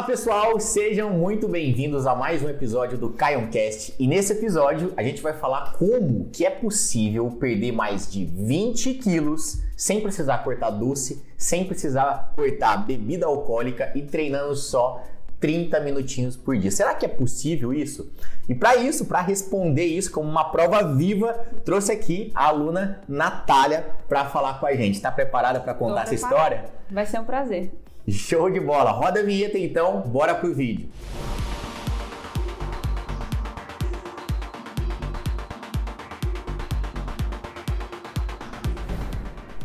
Fala 0.00 0.12
pessoal, 0.12 0.58
sejam 0.58 1.10
muito 1.10 1.46
bem-vindos 1.46 2.06
a 2.06 2.14
mais 2.14 2.42
um 2.42 2.48
episódio 2.48 2.96
do 2.96 3.10
Caioncast. 3.10 3.94
E 3.98 4.06
nesse 4.06 4.32
episódio 4.32 4.94
a 4.96 5.02
gente 5.02 5.20
vai 5.20 5.34
falar 5.34 5.74
como 5.74 6.30
que 6.32 6.46
é 6.46 6.48
possível 6.48 7.30
perder 7.32 7.72
mais 7.72 8.10
de 8.10 8.24
20 8.24 8.94
quilos 8.94 9.60
sem 9.76 10.00
precisar 10.00 10.38
cortar 10.38 10.70
doce, 10.70 11.22
sem 11.36 11.66
precisar 11.66 12.32
cortar 12.34 12.78
bebida 12.78 13.26
alcoólica 13.26 13.92
e 13.94 14.00
treinando 14.00 14.56
só 14.56 15.04
30 15.38 15.78
minutinhos 15.80 16.34
por 16.34 16.56
dia. 16.56 16.70
Será 16.70 16.94
que 16.94 17.04
é 17.04 17.08
possível 17.08 17.70
isso? 17.70 18.10
E 18.48 18.54
para 18.54 18.76
isso, 18.76 19.04
para 19.04 19.20
responder 19.20 19.84
isso 19.84 20.10
como 20.10 20.30
uma 20.30 20.44
prova 20.44 20.82
viva, 20.94 21.34
trouxe 21.62 21.92
aqui 21.92 22.32
a 22.34 22.46
aluna 22.46 23.02
Natália 23.06 23.86
para 24.08 24.24
falar 24.24 24.60
com 24.60 24.64
a 24.64 24.74
gente. 24.74 24.94
Está 24.94 25.12
preparada 25.12 25.60
para 25.60 25.74
contar 25.74 26.04
essa 26.04 26.14
história? 26.14 26.64
Vai 26.90 27.04
ser 27.04 27.20
um 27.20 27.24
prazer. 27.24 27.70
Show 28.10 28.50
de 28.50 28.60
bola! 28.60 28.90
Roda 28.90 29.20
a 29.20 29.22
vinheta 29.22 29.58
então, 29.58 30.00
bora 30.00 30.34
pro 30.34 30.54
vídeo. 30.54 30.88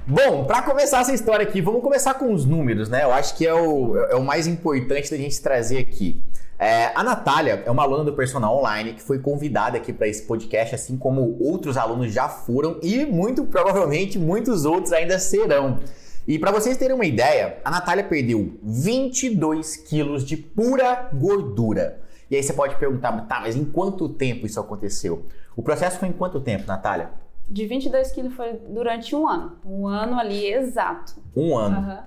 Bom, 0.07 0.45
para 0.45 0.61
começar 0.61 1.01
essa 1.01 1.13
história 1.13 1.43
aqui, 1.43 1.59
vamos 1.59 1.81
começar 1.81 2.13
com 2.13 2.31
os 2.31 2.45
números, 2.45 2.87
né? 2.87 3.03
Eu 3.03 3.11
acho 3.11 3.35
que 3.35 3.45
é 3.45 3.53
o, 3.53 3.97
é 3.97 4.15
o 4.15 4.23
mais 4.23 4.45
importante 4.45 5.09
da 5.09 5.17
gente 5.17 5.41
trazer 5.41 5.79
aqui. 5.79 6.23
É, 6.59 6.91
a 6.95 7.03
Natália 7.03 7.63
é 7.65 7.71
uma 7.71 7.83
aluna 7.83 8.03
do 8.03 8.13
Personal 8.13 8.55
Online 8.55 8.93
que 8.93 9.01
foi 9.01 9.19
convidada 9.19 9.77
aqui 9.77 9.91
para 9.91 10.07
esse 10.07 10.21
podcast, 10.23 10.75
assim 10.75 10.95
como 10.95 11.37
outros 11.41 11.75
alunos 11.75 12.13
já 12.13 12.29
foram 12.29 12.79
e 12.81 13.05
muito 13.05 13.43
provavelmente 13.45 14.17
muitos 14.17 14.63
outros 14.63 14.93
ainda 14.93 15.19
serão. 15.19 15.79
E 16.27 16.39
para 16.39 16.51
vocês 16.51 16.75
terem 16.75 16.95
uma 16.95 17.05
ideia, 17.05 17.57
a 17.63 17.69
Natália 17.69 18.03
perdeu 18.03 18.57
22 18.63 19.77
quilos 19.77 20.25
de 20.25 20.35
pura 20.35 21.09
gordura. 21.13 22.01
E 22.29 22.35
aí 22.35 22.41
você 22.41 22.53
pode 22.53 22.75
perguntar, 22.77 23.11
tá, 23.27 23.41
mas 23.41 23.55
em 23.55 23.63
quanto 23.63 24.09
tempo 24.09 24.45
isso 24.45 24.59
aconteceu? 24.59 25.25
O 25.55 25.61
processo 25.61 25.99
foi 25.99 26.09
em 26.09 26.13
quanto 26.13 26.39
tempo, 26.39 26.65
Natália? 26.67 27.11
De 27.47 27.67
22 27.67 28.11
quilos 28.11 28.33
foi 28.33 28.53
durante 28.67 29.15
um 29.15 29.27
ano. 29.27 29.53
Um 29.63 29.87
ano 29.87 30.19
ali 30.19 30.51
exato. 30.51 31.15
Um 31.35 31.55
ano. 31.55 31.77
Uhum. 31.77 31.97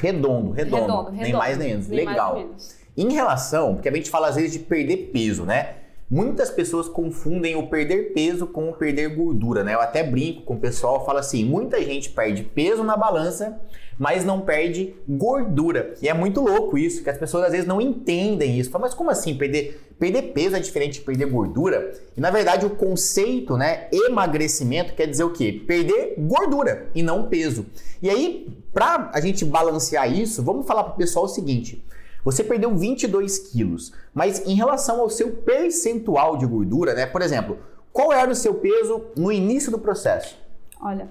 Redondo, 0.00 0.50
redondo, 0.52 0.82
redondo, 0.82 1.12
Nem 1.12 1.32
mais 1.32 1.58
nem 1.58 1.68
menos. 1.68 1.88
Nem 1.88 2.06
Legal. 2.06 2.34
Mais, 2.34 2.46
menos. 2.46 2.76
Em 2.96 3.12
relação, 3.12 3.74
porque 3.74 3.88
a 3.88 3.92
gente 3.92 4.10
fala 4.10 4.28
às 4.28 4.36
vezes 4.36 4.52
de 4.52 4.58
perder 4.58 5.10
peso, 5.12 5.44
né? 5.44 5.76
Muitas 6.14 6.48
pessoas 6.48 6.88
confundem 6.88 7.56
o 7.56 7.66
perder 7.66 8.12
peso 8.12 8.46
com 8.46 8.70
o 8.70 8.72
perder 8.72 9.16
gordura, 9.16 9.64
né? 9.64 9.74
Eu 9.74 9.80
até 9.80 10.00
brinco 10.04 10.42
com 10.42 10.54
o 10.54 10.60
pessoal, 10.60 11.04
falo 11.04 11.18
assim, 11.18 11.44
muita 11.44 11.82
gente 11.82 12.08
perde 12.10 12.44
peso 12.44 12.84
na 12.84 12.96
balança, 12.96 13.60
mas 13.98 14.24
não 14.24 14.40
perde 14.40 14.94
gordura. 15.08 15.94
E 16.00 16.08
é 16.08 16.14
muito 16.14 16.40
louco 16.40 16.78
isso, 16.78 17.02
que 17.02 17.10
as 17.10 17.18
pessoas 17.18 17.46
às 17.46 17.50
vezes 17.50 17.66
não 17.66 17.80
entendem 17.80 18.56
isso. 18.56 18.70
Mas 18.78 18.94
como 18.94 19.10
assim 19.10 19.36
perder 19.36 19.80
perder 19.98 20.22
peso 20.32 20.54
é 20.54 20.60
diferente 20.60 21.00
de 21.00 21.04
perder 21.04 21.26
gordura? 21.26 21.90
E 22.16 22.20
na 22.20 22.30
verdade 22.30 22.64
o 22.64 22.70
conceito, 22.70 23.56
né, 23.56 23.88
emagrecimento 23.92 24.94
quer 24.94 25.08
dizer 25.08 25.24
o 25.24 25.32
quê? 25.32 25.64
Perder 25.66 26.14
gordura 26.16 26.90
e 26.94 27.02
não 27.02 27.26
peso. 27.26 27.66
E 28.00 28.08
aí, 28.08 28.56
para 28.72 29.10
a 29.12 29.20
gente 29.20 29.44
balancear 29.44 30.08
isso, 30.12 30.44
vamos 30.44 30.64
falar 30.64 30.84
para 30.84 30.92
o 30.92 30.96
pessoal 30.96 31.24
o 31.24 31.28
seguinte: 31.28 31.84
você 32.24 32.42
perdeu 32.42 32.74
22 32.74 33.38
quilos, 33.50 33.92
mas 34.14 34.46
em 34.46 34.54
relação 34.54 35.00
ao 35.00 35.10
seu 35.10 35.30
percentual 35.30 36.38
de 36.38 36.46
gordura, 36.46 36.94
né? 36.94 37.04
Por 37.04 37.20
exemplo, 37.20 37.58
qual 37.92 38.12
era 38.12 38.30
o 38.30 38.34
seu 38.34 38.54
peso 38.54 39.04
no 39.16 39.30
início 39.30 39.70
do 39.70 39.78
processo? 39.78 40.36
Olha, 40.80 41.08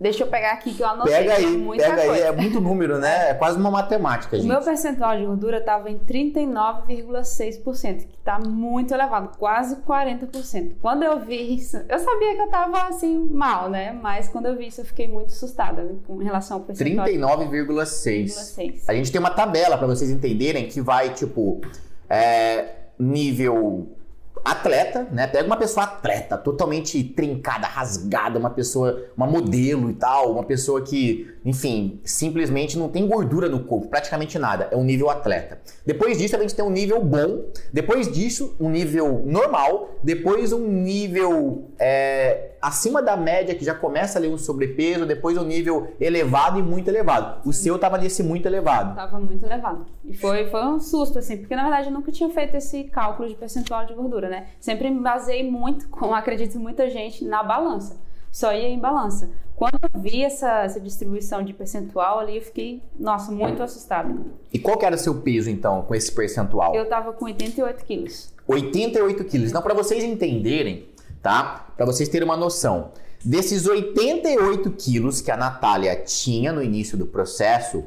Deixa 0.00 0.22
eu 0.22 0.28
pegar 0.28 0.52
aqui 0.52 0.72
que 0.72 0.80
eu 0.80 0.86
anotei. 0.86 1.12
Pega 1.12 1.34
aí, 1.34 1.56
muita 1.56 1.82
pega 1.82 1.96
coisa. 1.96 2.12
aí, 2.12 2.20
é 2.20 2.30
muito 2.30 2.60
número, 2.60 2.98
né? 2.98 3.30
É 3.30 3.34
quase 3.34 3.58
uma 3.58 3.68
matemática, 3.70 4.36
gente. 4.36 4.46
O 4.46 4.48
meu 4.48 4.62
percentual 4.62 5.18
de 5.18 5.26
gordura 5.26 5.58
estava 5.58 5.90
em 5.90 5.98
39,6%, 5.98 8.06
que 8.06 8.16
está 8.16 8.38
muito 8.38 8.94
elevado, 8.94 9.36
quase 9.36 9.74
40%. 9.76 10.76
Quando 10.80 11.02
eu 11.02 11.18
vi 11.18 11.56
isso, 11.56 11.78
eu 11.88 11.98
sabia 11.98 12.36
que 12.36 12.40
eu 12.40 12.44
estava 12.44 12.86
assim 12.86 13.28
mal, 13.28 13.68
né? 13.68 13.90
Mas 13.92 14.28
quando 14.28 14.46
eu 14.46 14.56
vi 14.56 14.68
isso, 14.68 14.82
eu 14.82 14.84
fiquei 14.84 15.08
muito 15.08 15.30
assustada 15.30 15.82
né? 15.82 15.96
com 16.06 16.18
relação 16.18 16.58
ao 16.58 16.62
percentual. 16.62 17.08
39,6. 17.08 18.84
A 18.86 18.94
gente 18.94 19.10
tem 19.10 19.18
uma 19.18 19.30
tabela 19.30 19.76
para 19.76 19.88
vocês 19.88 20.10
entenderem 20.10 20.68
que 20.68 20.80
vai 20.80 21.12
tipo 21.12 21.60
é, 22.08 22.66
nível 22.96 23.97
atleta, 24.44 25.06
né? 25.10 25.26
Pega 25.26 25.46
uma 25.46 25.56
pessoa 25.56 25.84
atleta, 25.84 26.36
totalmente 26.36 27.02
trincada, 27.02 27.66
rasgada, 27.66 28.38
uma 28.38 28.50
pessoa, 28.50 29.04
uma 29.16 29.26
modelo 29.26 29.90
e 29.90 29.94
tal, 29.94 30.32
uma 30.32 30.44
pessoa 30.44 30.82
que, 30.82 31.30
enfim, 31.48 31.98
simplesmente 32.04 32.76
não 32.76 32.90
tem 32.90 33.06
gordura 33.08 33.48
no 33.48 33.64
corpo, 33.64 33.88
praticamente 33.88 34.38
nada. 34.38 34.68
É 34.70 34.76
um 34.76 34.84
nível 34.84 35.08
atleta. 35.08 35.58
Depois 35.86 36.18
disso, 36.18 36.36
a 36.36 36.38
gente 36.38 36.54
tem 36.54 36.62
um 36.62 36.68
nível 36.68 37.02
bom. 37.02 37.46
Depois 37.72 38.12
disso, 38.12 38.54
um 38.60 38.68
nível 38.68 39.22
normal. 39.24 39.94
Depois, 40.02 40.52
um 40.52 40.68
nível 40.68 41.70
é, 41.78 42.50
acima 42.60 43.00
da 43.00 43.16
média, 43.16 43.54
que 43.54 43.64
já 43.64 43.74
começa 43.74 44.18
ali 44.18 44.28
um 44.28 44.36
sobrepeso. 44.36 45.06
Depois, 45.06 45.38
um 45.38 45.44
nível 45.44 45.88
elevado 45.98 46.58
e 46.58 46.62
muito 46.62 46.88
elevado. 46.88 47.40
O 47.48 47.52
seu 47.54 47.78
tava 47.78 47.96
nesse 47.96 48.22
muito 48.22 48.46
elevado. 48.46 48.94
Tava 48.94 49.18
muito 49.18 49.46
elevado. 49.46 49.86
E 50.04 50.12
foi, 50.14 50.50
foi 50.50 50.66
um 50.66 50.78
susto, 50.78 51.18
assim, 51.18 51.38
porque 51.38 51.56
na 51.56 51.62
verdade 51.62 51.86
eu 51.86 51.92
nunca 51.94 52.12
tinha 52.12 52.28
feito 52.28 52.58
esse 52.58 52.84
cálculo 52.84 53.26
de 53.26 53.34
percentual 53.34 53.86
de 53.86 53.94
gordura 53.94 54.28
né? 54.28 54.48
Sempre 54.60 54.90
me 54.90 55.00
basei 55.00 55.50
muito, 55.50 55.88
como 55.88 56.14
acredito 56.14 56.58
muita 56.58 56.90
gente, 56.90 57.24
na 57.24 57.42
balança. 57.42 57.96
Só 58.30 58.52
ia 58.52 58.68
em 58.68 58.78
balança. 58.78 59.30
Quando 59.56 59.78
eu 59.82 60.00
vi 60.00 60.22
essa, 60.22 60.62
essa 60.62 60.80
distribuição 60.80 61.42
de 61.42 61.52
percentual 61.52 62.20
ali, 62.20 62.36
eu 62.36 62.42
fiquei, 62.42 62.82
nossa, 62.98 63.32
muito 63.32 63.62
assustada. 63.62 64.14
E 64.52 64.58
qual 64.58 64.78
que 64.78 64.86
era 64.86 64.94
o 64.94 64.98
seu 64.98 65.16
peso, 65.16 65.50
então, 65.50 65.82
com 65.82 65.94
esse 65.94 66.12
percentual? 66.12 66.74
Eu 66.74 66.88
tava 66.88 67.12
com 67.12 67.24
88 67.24 67.84
quilos. 67.84 68.32
88 68.46 69.24
quilos. 69.24 69.50
Então, 69.50 69.60
para 69.60 69.74
vocês 69.74 70.04
entenderem, 70.04 70.88
tá? 71.20 71.66
Para 71.76 71.86
vocês 71.86 72.08
terem 72.08 72.24
uma 72.24 72.36
noção, 72.36 72.92
desses 73.24 73.66
88 73.66 74.70
quilos 74.72 75.20
que 75.20 75.30
a 75.30 75.36
Natália 75.36 75.96
tinha 75.96 76.52
no 76.52 76.62
início 76.62 76.96
do 76.96 77.06
processo, 77.06 77.84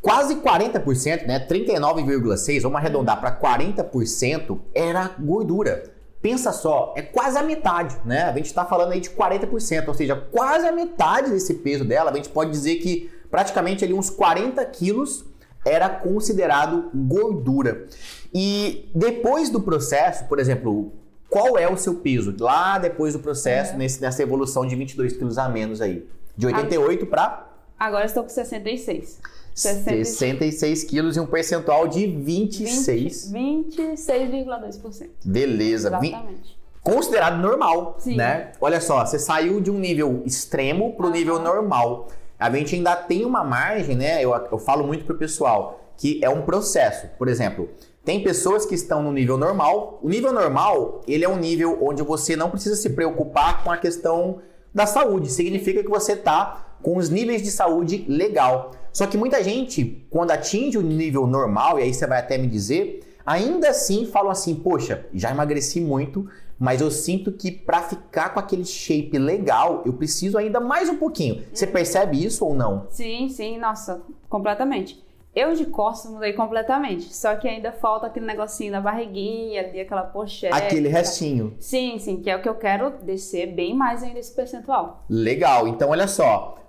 Quase 0.00 0.36
40%, 0.36 1.26
né? 1.26 1.46
39,6%, 1.46 2.62
vamos 2.62 2.78
arredondar 2.78 3.20
para 3.20 3.38
40%, 3.38 4.58
era 4.74 5.14
gordura. 5.18 5.92
Pensa 6.22 6.52
só, 6.52 6.92
é 6.96 7.02
quase 7.02 7.38
a 7.38 7.42
metade, 7.42 7.96
né? 8.04 8.24
A 8.24 8.32
gente 8.32 8.46
está 8.46 8.64
falando 8.64 8.92
aí 8.92 9.00
de 9.00 9.10
40%, 9.10 9.88
ou 9.88 9.94
seja, 9.94 10.14
quase 10.14 10.66
a 10.66 10.72
metade 10.72 11.30
desse 11.30 11.54
peso 11.54 11.84
dela. 11.84 12.10
A 12.10 12.14
gente 12.14 12.28
pode 12.28 12.50
dizer 12.50 12.76
que 12.76 13.10
praticamente 13.30 13.84
ali 13.84 13.94
uns 13.94 14.10
40 14.10 14.62
quilos 14.66 15.24
era 15.64 15.88
considerado 15.88 16.90
gordura. 16.94 17.86
E 18.34 18.90
depois 18.94 19.48
do 19.48 19.60
processo, 19.60 20.26
por 20.26 20.38
exemplo, 20.38 20.92
qual 21.28 21.56
é 21.56 21.70
o 21.70 21.76
seu 21.76 21.94
peso 21.96 22.34
lá 22.38 22.78
depois 22.78 23.14
do 23.14 23.20
processo, 23.20 23.74
é. 23.74 23.76
nesse, 23.76 24.00
nessa 24.00 24.22
evolução 24.22 24.66
de 24.66 24.76
22 24.76 25.14
quilos 25.14 25.38
a 25.38 25.48
menos 25.48 25.80
aí? 25.80 26.06
De 26.36 26.46
88 26.46 27.06
para? 27.06 27.48
Agora 27.78 28.04
estou 28.04 28.22
com 28.22 28.28
66. 28.28 29.20
66 29.60 30.84
quilos 30.84 31.16
e 31.16 31.20
um 31.20 31.26
percentual 31.26 31.86
de 31.86 32.06
26. 32.06 33.32
26,2%. 33.32 35.08
Beleza. 35.24 35.88
Exatamente. 35.88 36.58
Considerado 36.82 37.40
normal, 37.40 37.96
Sim. 37.98 38.16
né? 38.16 38.52
Olha 38.60 38.80
só, 38.80 39.04
você 39.04 39.18
saiu 39.18 39.60
de 39.60 39.70
um 39.70 39.78
nível 39.78 40.22
extremo 40.24 40.94
para 40.94 41.06
o 41.06 41.10
nível 41.10 41.38
normal. 41.38 42.08
A 42.38 42.50
gente 42.50 42.74
ainda 42.74 42.96
tem 42.96 43.24
uma 43.24 43.44
margem, 43.44 43.94
né? 43.94 44.24
Eu, 44.24 44.32
eu 44.50 44.58
falo 44.58 44.86
muito 44.86 45.04
pro 45.04 45.18
pessoal 45.18 45.78
que 45.98 46.18
é 46.24 46.30
um 46.30 46.40
processo. 46.40 47.08
Por 47.18 47.28
exemplo, 47.28 47.68
tem 48.02 48.22
pessoas 48.22 48.64
que 48.64 48.74
estão 48.74 49.02
no 49.02 49.12
nível 49.12 49.36
normal. 49.36 49.98
O 50.02 50.08
nível 50.08 50.32
normal, 50.32 51.02
ele 51.06 51.22
é 51.22 51.28
um 51.28 51.36
nível 51.36 51.78
onde 51.82 52.02
você 52.02 52.34
não 52.34 52.50
precisa 52.50 52.76
se 52.76 52.88
preocupar 52.90 53.62
com 53.62 53.70
a 53.70 53.76
questão 53.76 54.40
da 54.74 54.86
saúde. 54.86 55.30
Significa 55.30 55.82
que 55.82 55.90
você 55.90 56.14
está 56.14 56.76
com 56.82 56.96
os 56.96 57.10
níveis 57.10 57.42
de 57.42 57.50
saúde 57.50 58.06
legal. 58.08 58.72
Só 58.92 59.06
que 59.06 59.16
muita 59.16 59.42
gente, 59.42 60.06
quando 60.10 60.30
atinge 60.30 60.76
o 60.76 60.82
nível 60.82 61.26
normal, 61.26 61.78
e 61.78 61.82
aí 61.82 61.94
você 61.94 62.06
vai 62.06 62.18
até 62.18 62.36
me 62.36 62.46
dizer, 62.46 63.00
ainda 63.24 63.70
assim 63.70 64.06
falam 64.06 64.30
assim: 64.30 64.54
Poxa, 64.54 65.06
já 65.12 65.30
emagreci 65.30 65.80
muito, 65.80 66.28
mas 66.58 66.80
eu 66.80 66.90
sinto 66.90 67.32
que 67.32 67.50
para 67.50 67.82
ficar 67.82 68.34
com 68.34 68.40
aquele 68.40 68.64
shape 68.64 69.16
legal, 69.18 69.82
eu 69.86 69.92
preciso 69.92 70.36
ainda 70.36 70.60
mais 70.60 70.88
um 70.88 70.96
pouquinho. 70.96 71.44
Você 71.52 71.66
uhum. 71.66 71.72
percebe 71.72 72.22
isso 72.22 72.44
ou 72.44 72.54
não? 72.54 72.86
Sim, 72.90 73.28
sim, 73.28 73.58
nossa, 73.58 74.02
completamente. 74.28 75.02
Eu 75.34 75.54
de 75.54 75.64
costas 75.66 76.10
mudei 76.10 76.32
completamente. 76.32 77.14
Só 77.14 77.36
que 77.36 77.48
ainda 77.48 77.70
falta 77.70 78.08
aquele 78.08 78.26
negocinho 78.26 78.72
na 78.72 78.80
barriguinha, 78.80 79.62
ali, 79.62 79.80
aquela 79.80 80.02
pochete. 80.02 80.52
Aquele 80.52 80.88
restinho. 80.88 81.54
Sim, 81.60 81.98
sim, 81.98 82.20
que 82.20 82.28
é 82.28 82.36
o 82.36 82.42
que 82.42 82.48
eu 82.48 82.56
quero 82.56 82.90
descer 83.04 83.46
bem 83.46 83.72
mais 83.72 84.02
ainda 84.02 84.18
esse 84.18 84.34
percentual. 84.34 85.04
Legal. 85.08 85.68
Então, 85.68 85.90
olha 85.90 86.08
só 86.08 86.59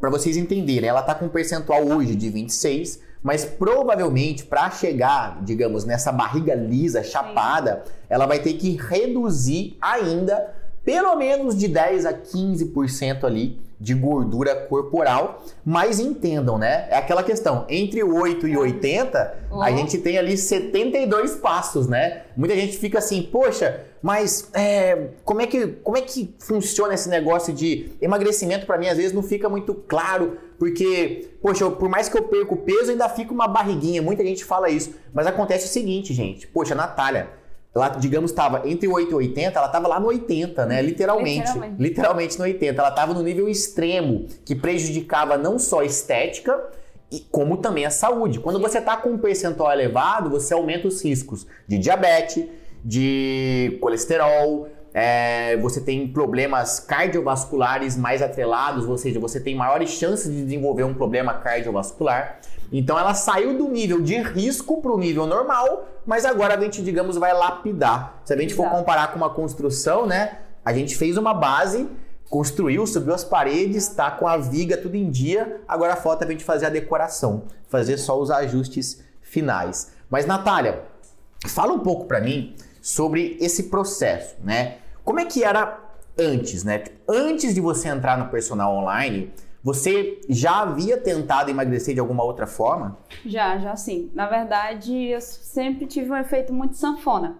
para 0.00 0.10
vocês 0.10 0.36
entenderem, 0.36 0.88
ela 0.88 1.00
está 1.00 1.14
com 1.14 1.26
um 1.26 1.28
percentual 1.28 1.86
hoje 1.86 2.16
de 2.16 2.28
26, 2.28 3.00
mas 3.22 3.44
provavelmente 3.44 4.44
para 4.44 4.70
chegar, 4.70 5.42
digamos, 5.44 5.84
nessa 5.84 6.10
barriga 6.10 6.54
lisa, 6.54 7.02
chapada, 7.02 7.84
ela 8.08 8.26
vai 8.26 8.40
ter 8.40 8.54
que 8.54 8.76
reduzir 8.76 9.78
ainda 9.80 10.54
pelo 10.84 11.16
menos 11.16 11.56
de 11.56 11.68
10 11.68 12.04
a 12.04 12.12
15% 12.12 13.24
ali 13.24 13.58
de 13.84 13.92
gordura 13.92 14.56
corporal, 14.56 15.44
mas 15.62 16.00
entendam, 16.00 16.56
né? 16.56 16.86
É 16.88 16.96
aquela 16.96 17.22
questão, 17.22 17.66
entre 17.68 18.02
8 18.02 18.48
e 18.48 18.56
80, 18.56 19.34
oh. 19.50 19.60
a 19.60 19.70
gente 19.70 19.98
tem 19.98 20.16
ali 20.16 20.38
72 20.38 21.34
passos, 21.34 21.86
né? 21.86 22.22
Muita 22.34 22.56
gente 22.56 22.78
fica 22.78 22.98
assim, 22.98 23.22
poxa, 23.22 23.82
mas 24.00 24.48
é, 24.54 25.08
como, 25.22 25.42
é 25.42 25.46
que, 25.46 25.66
como 25.82 25.98
é 25.98 26.00
que 26.00 26.34
funciona 26.38 26.94
esse 26.94 27.10
negócio 27.10 27.52
de 27.52 27.90
emagrecimento 28.00 28.64
para 28.64 28.78
mim 28.78 28.88
às 28.88 28.96
vezes 28.96 29.12
não 29.12 29.22
fica 29.22 29.50
muito 29.50 29.74
claro, 29.74 30.38
porque, 30.58 31.28
poxa, 31.42 31.70
por 31.70 31.90
mais 31.90 32.08
que 32.08 32.16
eu 32.16 32.22
perca 32.22 32.54
o 32.54 32.56
peso, 32.56 32.90
ainda 32.90 33.06
fica 33.10 33.34
uma 33.34 33.46
barriguinha, 33.46 34.00
muita 34.00 34.24
gente 34.24 34.46
fala 34.46 34.70
isso, 34.70 34.94
mas 35.12 35.26
acontece 35.26 35.66
o 35.66 35.68
seguinte, 35.68 36.14
gente, 36.14 36.46
poxa, 36.46 36.74
Natália, 36.74 37.28
ela, 37.74 37.88
digamos, 37.88 38.30
estava 38.30 38.68
entre 38.68 38.86
8 38.86 39.10
e 39.10 39.14
80, 39.14 39.58
ela 39.58 39.66
estava 39.66 39.88
lá 39.88 39.98
no 39.98 40.06
80, 40.06 40.64
né? 40.66 40.80
Literalmente, 40.80 41.40
literalmente. 41.40 41.82
Literalmente 41.82 42.38
no 42.38 42.44
80. 42.44 42.80
Ela 42.80 42.88
estava 42.90 43.14
no 43.14 43.22
nível 43.22 43.48
extremo, 43.48 44.26
que 44.44 44.54
prejudicava 44.54 45.36
não 45.36 45.58
só 45.58 45.80
a 45.80 45.84
estética, 45.84 46.56
como 47.30 47.56
também 47.56 47.84
a 47.84 47.90
saúde. 47.90 48.38
Quando 48.38 48.60
você 48.60 48.78
está 48.78 48.96
com 48.96 49.10
um 49.10 49.18
percentual 49.18 49.72
elevado, 49.72 50.30
você 50.30 50.54
aumenta 50.54 50.86
os 50.86 51.02
riscos 51.04 51.46
de 51.66 51.78
diabetes, 51.78 52.46
de 52.84 53.76
colesterol, 53.80 54.68
é, 54.92 55.56
você 55.56 55.80
tem 55.80 56.06
problemas 56.06 56.78
cardiovasculares 56.78 57.96
mais 57.96 58.22
atrelados, 58.22 58.86
ou 58.88 58.96
seja, 58.96 59.18
você 59.18 59.40
tem 59.40 59.56
maiores 59.56 59.90
chances 59.90 60.30
de 60.30 60.44
desenvolver 60.44 60.84
um 60.84 60.94
problema 60.94 61.34
cardiovascular. 61.34 62.38
Então 62.72 62.98
ela 62.98 63.14
saiu 63.14 63.56
do 63.56 63.68
nível 63.68 64.00
de 64.00 64.16
risco 64.16 64.80
para 64.80 64.92
o 64.92 64.98
nível 64.98 65.26
normal, 65.26 65.88
mas 66.04 66.24
agora 66.24 66.54
a 66.54 66.60
gente, 66.60 66.82
digamos, 66.82 67.16
vai 67.16 67.32
lapidar. 67.32 68.20
Se 68.24 68.32
a 68.32 68.36
gente 68.36 68.52
Exato. 68.52 68.68
for 68.68 68.76
comparar 68.76 69.08
com 69.12 69.16
uma 69.16 69.30
construção, 69.30 70.06
né? 70.06 70.38
A 70.64 70.72
gente 70.72 70.96
fez 70.96 71.16
uma 71.16 71.34
base, 71.34 71.88
construiu, 72.30 72.86
subiu 72.86 73.14
as 73.14 73.22
paredes, 73.22 73.88
está 73.88 74.10
com 74.10 74.26
a 74.26 74.36
viga 74.36 74.76
tudo 74.76 74.96
em 74.96 75.10
dia. 75.10 75.60
Agora 75.68 75.94
falta 75.94 76.24
a 76.24 76.28
gente 76.28 76.42
fazer 76.42 76.66
a 76.66 76.70
decoração, 76.70 77.44
fazer 77.68 77.98
só 77.98 78.18
os 78.18 78.30
ajustes 78.30 79.02
finais. 79.20 79.92
Mas 80.08 80.26
Natália, 80.26 80.82
fala 81.46 81.72
um 81.72 81.80
pouco 81.80 82.06
para 82.06 82.20
mim 82.20 82.56
sobre 82.80 83.36
esse 83.40 83.64
processo, 83.64 84.36
né? 84.42 84.78
Como 85.04 85.20
é 85.20 85.24
que 85.24 85.44
era 85.44 85.78
antes, 86.18 86.64
né? 86.64 86.84
Antes 87.08 87.54
de 87.54 87.60
você 87.60 87.88
entrar 87.88 88.16
no 88.16 88.28
personal 88.28 88.74
online, 88.74 89.32
você 89.64 90.20
já 90.28 90.60
havia 90.60 90.98
tentado 90.98 91.50
emagrecer 91.50 91.94
de 91.94 92.00
alguma 92.00 92.22
outra 92.22 92.46
forma? 92.46 92.98
Já, 93.24 93.56
já 93.56 93.74
sim. 93.74 94.10
Na 94.12 94.26
verdade, 94.26 94.94
eu 94.94 95.22
sempre 95.22 95.86
tive 95.86 96.10
um 96.10 96.16
efeito 96.16 96.52
muito 96.52 96.76
sanfona. 96.76 97.38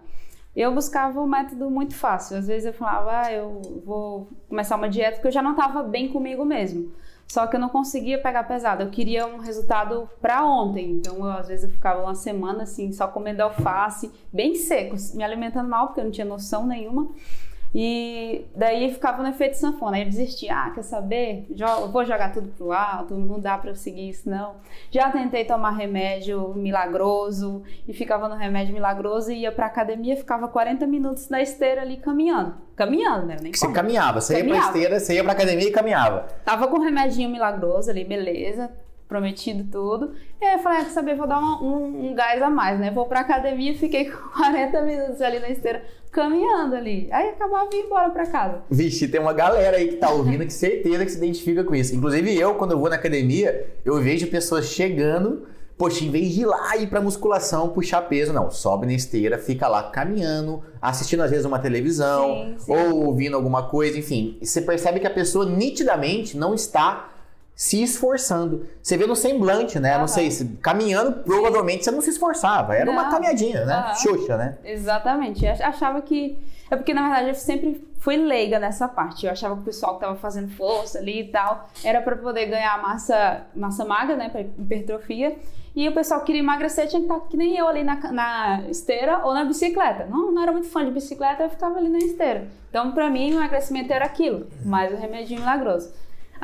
Eu 0.55 0.73
buscava 0.73 1.21
um 1.21 1.27
método 1.27 1.69
muito 1.69 1.93
fácil. 1.95 2.37
Às 2.37 2.47
vezes 2.47 2.65
eu 2.65 2.73
falava, 2.73 3.25
ah, 3.25 3.31
eu 3.31 3.61
vou 3.85 4.27
começar 4.49 4.75
uma 4.75 4.89
dieta 4.89 5.17
porque 5.17 5.27
eu 5.27 5.31
já 5.31 5.43
não 5.43 5.51
estava 5.51 5.83
bem 5.83 6.07
comigo 6.07 6.43
mesmo. 6.43 6.91
Só 7.27 7.45
que 7.45 7.57
eu 7.57 7.59
não 7.59 7.69
conseguia 7.69 8.19
pegar 8.19 8.43
pesado. 8.45 8.81
Eu 8.81 8.89
queria 8.89 9.27
um 9.27 9.37
resultado 9.37 10.09
para 10.19 10.43
ontem. 10.43 10.93
Então, 10.93 11.17
eu, 11.17 11.31
às 11.31 11.47
vezes 11.47 11.65
eu 11.65 11.69
ficava 11.69 12.01
uma 12.01 12.15
semana 12.15 12.63
assim, 12.63 12.91
só 12.91 13.07
comendo 13.07 13.43
alface, 13.43 14.11
bem 14.33 14.55
seco, 14.55 14.95
me 15.13 15.23
alimentando 15.23 15.69
mal 15.69 15.87
porque 15.87 15.99
eu 15.99 16.05
não 16.05 16.11
tinha 16.11 16.25
noção 16.25 16.65
nenhuma. 16.65 17.07
E 17.77 18.45
daí 18.55 18.89
ficava 18.93 19.21
no 19.21 19.27
efeito 19.27 19.57
sanfona. 19.57 19.97
Aí 19.97 20.03
eu 20.03 20.09
desisti. 20.09 20.49
Ah, 20.49 20.71
quer 20.73 20.81
saber? 20.81 21.45
vou 21.91 22.05
jogar 22.05 22.31
tudo 22.31 22.47
pro 22.55 22.71
alto, 22.71 23.15
não 23.15 23.37
dá 23.37 23.57
para 23.57 23.71
eu 23.71 23.75
seguir 23.75 24.07
isso, 24.07 24.29
não. 24.29 24.55
Já 24.89 25.11
tentei 25.11 25.43
tomar 25.43 25.71
remédio 25.71 26.53
milagroso 26.55 27.63
e 27.85 27.91
ficava 27.91 28.29
no 28.29 28.35
remédio 28.35 28.73
milagroso 28.73 29.29
e 29.29 29.39
ia 29.39 29.51
pra 29.51 29.65
academia, 29.65 30.15
ficava 30.15 30.47
40 30.47 30.87
minutos 30.87 31.27
na 31.27 31.41
esteira 31.41 31.81
ali 31.81 31.97
caminhando. 31.97 32.55
Caminhando, 32.77 33.25
né? 33.25 33.35
Nem 33.41 33.53
você 33.53 33.69
caminhava, 33.69 34.21
você 34.21 34.37
caminhava. 34.37 34.55
ia 34.55 34.61
pra 34.61 34.67
esteira, 34.77 34.99
você 35.01 35.13
ia 35.15 35.23
pra 35.23 35.33
academia 35.33 35.67
e 35.67 35.71
caminhava. 35.71 36.27
Tava 36.45 36.69
com 36.69 36.77
um 36.77 36.81
remedinho 36.81 37.29
milagroso 37.29 37.89
ali, 37.89 38.05
beleza 38.05 38.71
prometido 39.07 39.63
tudo. 39.71 40.13
E 40.41 40.45
aí 40.45 40.53
eu 40.55 40.59
falei, 40.59 40.79
ah, 40.79 40.83
quer 40.83 40.91
saber, 40.91 41.15
vou 41.15 41.27
dar 41.27 41.39
uma, 41.39 41.61
um, 41.61 42.09
um, 42.09 42.15
gás 42.15 42.41
a 42.41 42.49
mais, 42.49 42.79
né? 42.79 42.91
Vou 42.91 43.05
pra 43.05 43.21
academia 43.21 43.71
e 43.71 43.77
fiquei 43.77 44.09
40 44.11 44.81
minutos 44.81 45.21
ali 45.21 45.39
na 45.39 45.49
esteira, 45.49 45.83
caminhando 46.15 46.75
ali. 46.75 47.09
Aí 47.11 47.29
acabava 47.29 47.69
e 47.73 47.81
embora 47.81 48.09
pra 48.09 48.25
casa. 48.25 48.63
Vixe, 48.69 49.09
tem 49.09 49.19
uma 49.19 49.33
galera 49.33 49.75
aí 49.75 49.89
que 49.89 49.97
tá 49.97 50.09
ouvindo 50.09 50.45
que 50.45 50.53
certeza 50.53 51.03
que 51.03 51.11
se 51.11 51.17
identifica 51.17 51.61
com 51.61 51.75
isso. 51.75 51.93
Inclusive 51.93 52.33
eu, 52.33 52.55
quando 52.55 52.71
eu 52.71 52.79
vou 52.79 52.89
na 52.89 52.95
academia, 52.95 53.69
eu 53.83 54.01
vejo 54.01 54.27
pessoas 54.27 54.67
chegando, 54.67 55.45
poxa, 55.77 56.05
em 56.05 56.09
vez 56.09 56.33
de 56.33 56.41
ir 56.41 56.45
lá 56.45 56.77
ir 56.77 56.87
pra 56.87 57.01
musculação, 57.01 57.69
puxar 57.69 58.01
peso, 58.03 58.31
não, 58.31 58.49
sobe 58.49 58.85
na 58.85 58.93
esteira, 58.93 59.37
fica 59.37 59.67
lá 59.67 59.83
caminhando, 59.91 60.63
assistindo 60.81 61.21
às 61.21 61.31
vezes 61.31 61.45
uma 61.45 61.59
televisão, 61.59 62.29
sim, 62.29 62.55
sim. 62.59 62.71
ou 62.71 63.07
ouvindo 63.07 63.35
alguma 63.35 63.63
coisa, 63.63 63.99
enfim. 63.99 64.37
Você 64.41 64.61
percebe 64.61 65.01
que 65.01 65.07
a 65.07 65.13
pessoa 65.13 65.45
nitidamente 65.45 66.37
não 66.37 66.55
está 66.55 67.09
se 67.55 67.81
esforçando. 67.81 68.67
Você 68.83 68.97
vê 68.97 69.07
no 69.07 69.15
semblante, 69.15 69.79
né? 69.79 69.93
Uhum. 69.93 70.01
Não 70.01 70.07
sei, 70.07 70.29
se, 70.29 70.45
caminhando, 70.61 71.23
provavelmente 71.23 71.85
você 71.85 71.91
não 71.91 72.01
se 72.01 72.09
esforçava. 72.09 72.75
Era 72.75 72.85
não. 72.85 72.93
uma 72.93 73.09
caminhadinha, 73.09 73.63
né? 73.63 73.87
Uhum. 73.87 73.95
Xuxa, 73.95 74.37
né? 74.37 74.57
Exatamente. 74.63 75.45
Eu 75.45 75.51
achava 75.51 76.01
que. 76.01 76.37
É 76.69 76.75
porque, 76.75 76.93
na 76.93 77.03
verdade, 77.03 77.29
eu 77.29 77.35
sempre 77.35 77.87
fui 77.99 78.17
leiga 78.17 78.59
nessa 78.59 78.87
parte. 78.87 79.25
Eu 79.25 79.31
achava 79.31 79.55
que 79.55 79.61
o 79.61 79.65
pessoal 79.65 79.95
que 79.95 80.01
tava 80.01 80.15
fazendo 80.15 80.49
força 80.49 80.99
ali 80.99 81.21
e 81.21 81.27
tal 81.29 81.69
era 81.83 82.01
para 82.01 82.15
poder 82.15 82.47
ganhar 82.47 82.81
massa, 82.81 83.43
massa 83.55 83.85
magra, 83.85 84.17
né? 84.17 84.29
Pra 84.29 84.41
hipertrofia. 84.41 85.37
E 85.75 85.87
o 85.89 85.93
pessoal 85.93 86.21
que 86.21 86.27
queria 86.27 86.41
emagrecer 86.41 86.87
tinha 86.87 87.01
que 87.01 87.05
estar 87.05 87.19
tá 87.19 87.27
que 87.27 87.35
nem 87.35 87.57
eu 87.57 87.67
ali 87.67 87.83
na, 87.83 87.95
na 88.11 88.61
esteira 88.69 89.25
ou 89.25 89.33
na 89.33 89.43
bicicleta. 89.43 90.05
Não, 90.05 90.31
não 90.31 90.41
era 90.41 90.51
muito 90.51 90.69
fã 90.69 90.85
de 90.85 90.91
bicicleta, 90.91 91.43
eu 91.43 91.49
ficava 91.49 91.77
ali 91.77 91.89
na 91.89 91.97
esteira. 91.97 92.47
Então, 92.69 92.91
para 92.91 93.09
mim, 93.09 93.31
o 93.31 93.37
emagrecimento 93.37 93.91
era 93.91 94.05
aquilo, 94.05 94.47
mais 94.63 94.93
o 94.93 94.95
remedinho 94.95 95.41
milagroso. 95.41 95.91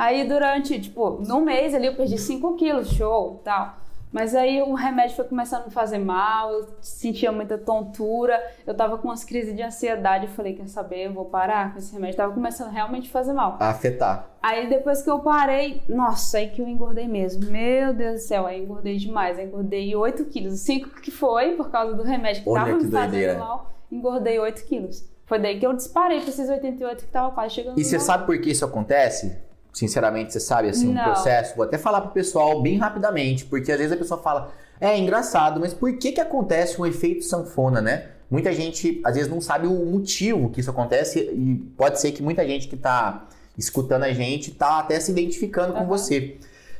Aí 0.02 0.28
durante, 0.28 0.82
tipo, 0.82 1.22
num 1.28 1.42
mês 1.42 1.76
ali 1.76 1.86
eu 1.86 1.96
perdi 1.96 2.18
5 2.18 2.56
quilos, 2.56 2.90
show, 2.90 3.40
tal. 3.44 3.78
Mas 4.12 4.34
aí 4.34 4.60
o 4.60 4.74
remédio 4.74 5.16
foi 5.16 5.26
começando 5.26 5.62
a 5.62 5.66
me 5.66 5.72
fazer 5.72 6.00
mal, 6.00 6.52
eu 6.52 6.68
sentia 6.82 7.32
muita 7.32 7.56
tontura, 7.56 8.42
eu 8.66 8.74
tava 8.74 8.98
com 8.98 9.10
umas 9.10 9.24
crises 9.24 9.56
de 9.56 9.62
ansiedade, 9.62 10.26
eu 10.26 10.32
falei, 10.32 10.54
quer 10.54 10.68
saber, 10.68 11.06
eu 11.06 11.14
vou 11.14 11.26
parar 11.26 11.72
com 11.72 11.78
esse 11.78 11.94
remédio. 11.94 12.18
Tava 12.18 12.34
começando 12.34 12.72
realmente 12.72 13.10
a 13.10 13.12
fazer 13.12 13.32
mal. 13.32 13.58
A 13.60 13.70
afetar. 13.70 14.28
Aí 14.42 14.68
depois 14.68 15.04
que 15.04 15.10
eu 15.12 15.20
parei, 15.20 15.84
nossa, 15.88 16.40
aí 16.40 16.50
que 16.50 16.64
eu 16.64 16.68
engordei 16.68 17.08
mesmo. 17.08 17.52
Meu 17.52 17.94
Deus 17.94 18.14
do 18.16 18.28
céu, 18.28 18.48
aí 18.48 18.60
engordei 18.60 18.98
demais. 18.98 19.38
Aí 19.38 19.46
engordei 19.46 19.96
8 19.96 20.26
quilos. 20.26 20.60
5 20.62 21.00
que 21.00 21.12
foi 21.12 21.52
por 21.52 21.70
causa 21.70 21.94
do 21.94 22.02
remédio 22.02 22.42
que 22.42 22.50
Olha 22.50 22.66
tava 22.66 22.78
que 22.80 22.86
me 22.86 22.92
fazendo 22.92 23.12
doideira. 23.12 23.38
mal, 23.38 23.72
engordei 23.92 24.40
8 24.40 24.66
quilos. 24.66 25.08
Foi 25.28 25.38
daí 25.38 25.60
que 25.60 25.66
eu 25.68 25.74
disparei 25.74 26.22
pra 26.22 26.30
esses 26.30 26.50
88 26.50 27.06
que 27.06 27.12
tava 27.12 27.30
quase 27.36 27.54
chegando 27.54 27.80
E 27.80 27.84
você 27.84 28.00
sabe 28.00 28.26
por 28.26 28.42
que 28.42 28.50
isso 28.50 28.66
acontece? 28.66 29.51
Sinceramente, 29.74 30.34
você 30.34 30.40
sabe 30.40 30.70
assim, 30.70 30.94
Não. 30.94 31.02
um 31.02 31.06
processo? 31.06 31.56
Vou 31.56 31.64
até 31.64 31.78
falar 31.78 32.02
pro 32.02 32.12
pessoal 32.12 32.62
bem 32.62 32.78
rapidamente, 32.78 33.46
porque 33.46 33.72
às 33.72 33.78
vezes 33.78 33.94
a 33.94 33.98
pessoa 33.98 34.22
fala, 34.22 34.52
é 34.80 34.98
engraçado, 34.98 35.60
mas 35.60 35.74
por 35.74 35.94
que 35.98 36.12
que 36.12 36.20
acontece 36.20 36.82
um 36.82 36.86
efeito 36.86 37.24
sanfona, 37.24 37.80
né? 37.80 38.08
Muita 38.30 38.52
gente 38.54 39.02
às 39.04 39.16
vezes 39.16 39.30
não 39.30 39.40
sabe 39.42 39.68
o 39.68 39.86
motivo 39.86 40.50
que 40.50 40.60
isso 40.60 40.70
acontece 40.70 41.20
e 41.20 41.56
pode 41.78 42.00
ser 42.00 42.12
que 42.12 42.24
muita 42.24 42.46
gente 42.46 42.68
que 42.68 42.76
está 42.76 43.28
escutando 43.58 44.04
a 44.04 44.14
gente 44.14 44.52
tá 44.52 44.80
até 44.80 45.00
se 45.00 45.12
identificando 45.12 45.74
uhum. 45.74 45.80
com 45.80 45.88
você. 45.88 46.38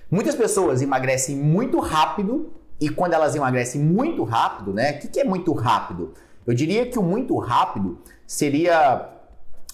Muitas 0.10 0.36
pessoas 0.36 0.82
emagrecem 0.82 1.36
muito 1.36 1.80
rápido 1.80 2.52
e 2.80 2.90
quando 2.90 3.14
elas 3.14 3.36
emagrecem 3.36 3.80
muito 3.80 4.24
rápido, 4.24 4.74
né? 4.74 4.94
O 4.94 5.00
que, 5.00 5.08
que 5.08 5.20
é 5.20 5.24
muito 5.24 5.54
rápido? 5.54 6.14
Eu 6.46 6.54
diria 6.54 6.86
que 6.86 6.98
o 6.98 7.04
muito 7.04 7.38
rápido 7.38 8.00
seria 8.26 9.10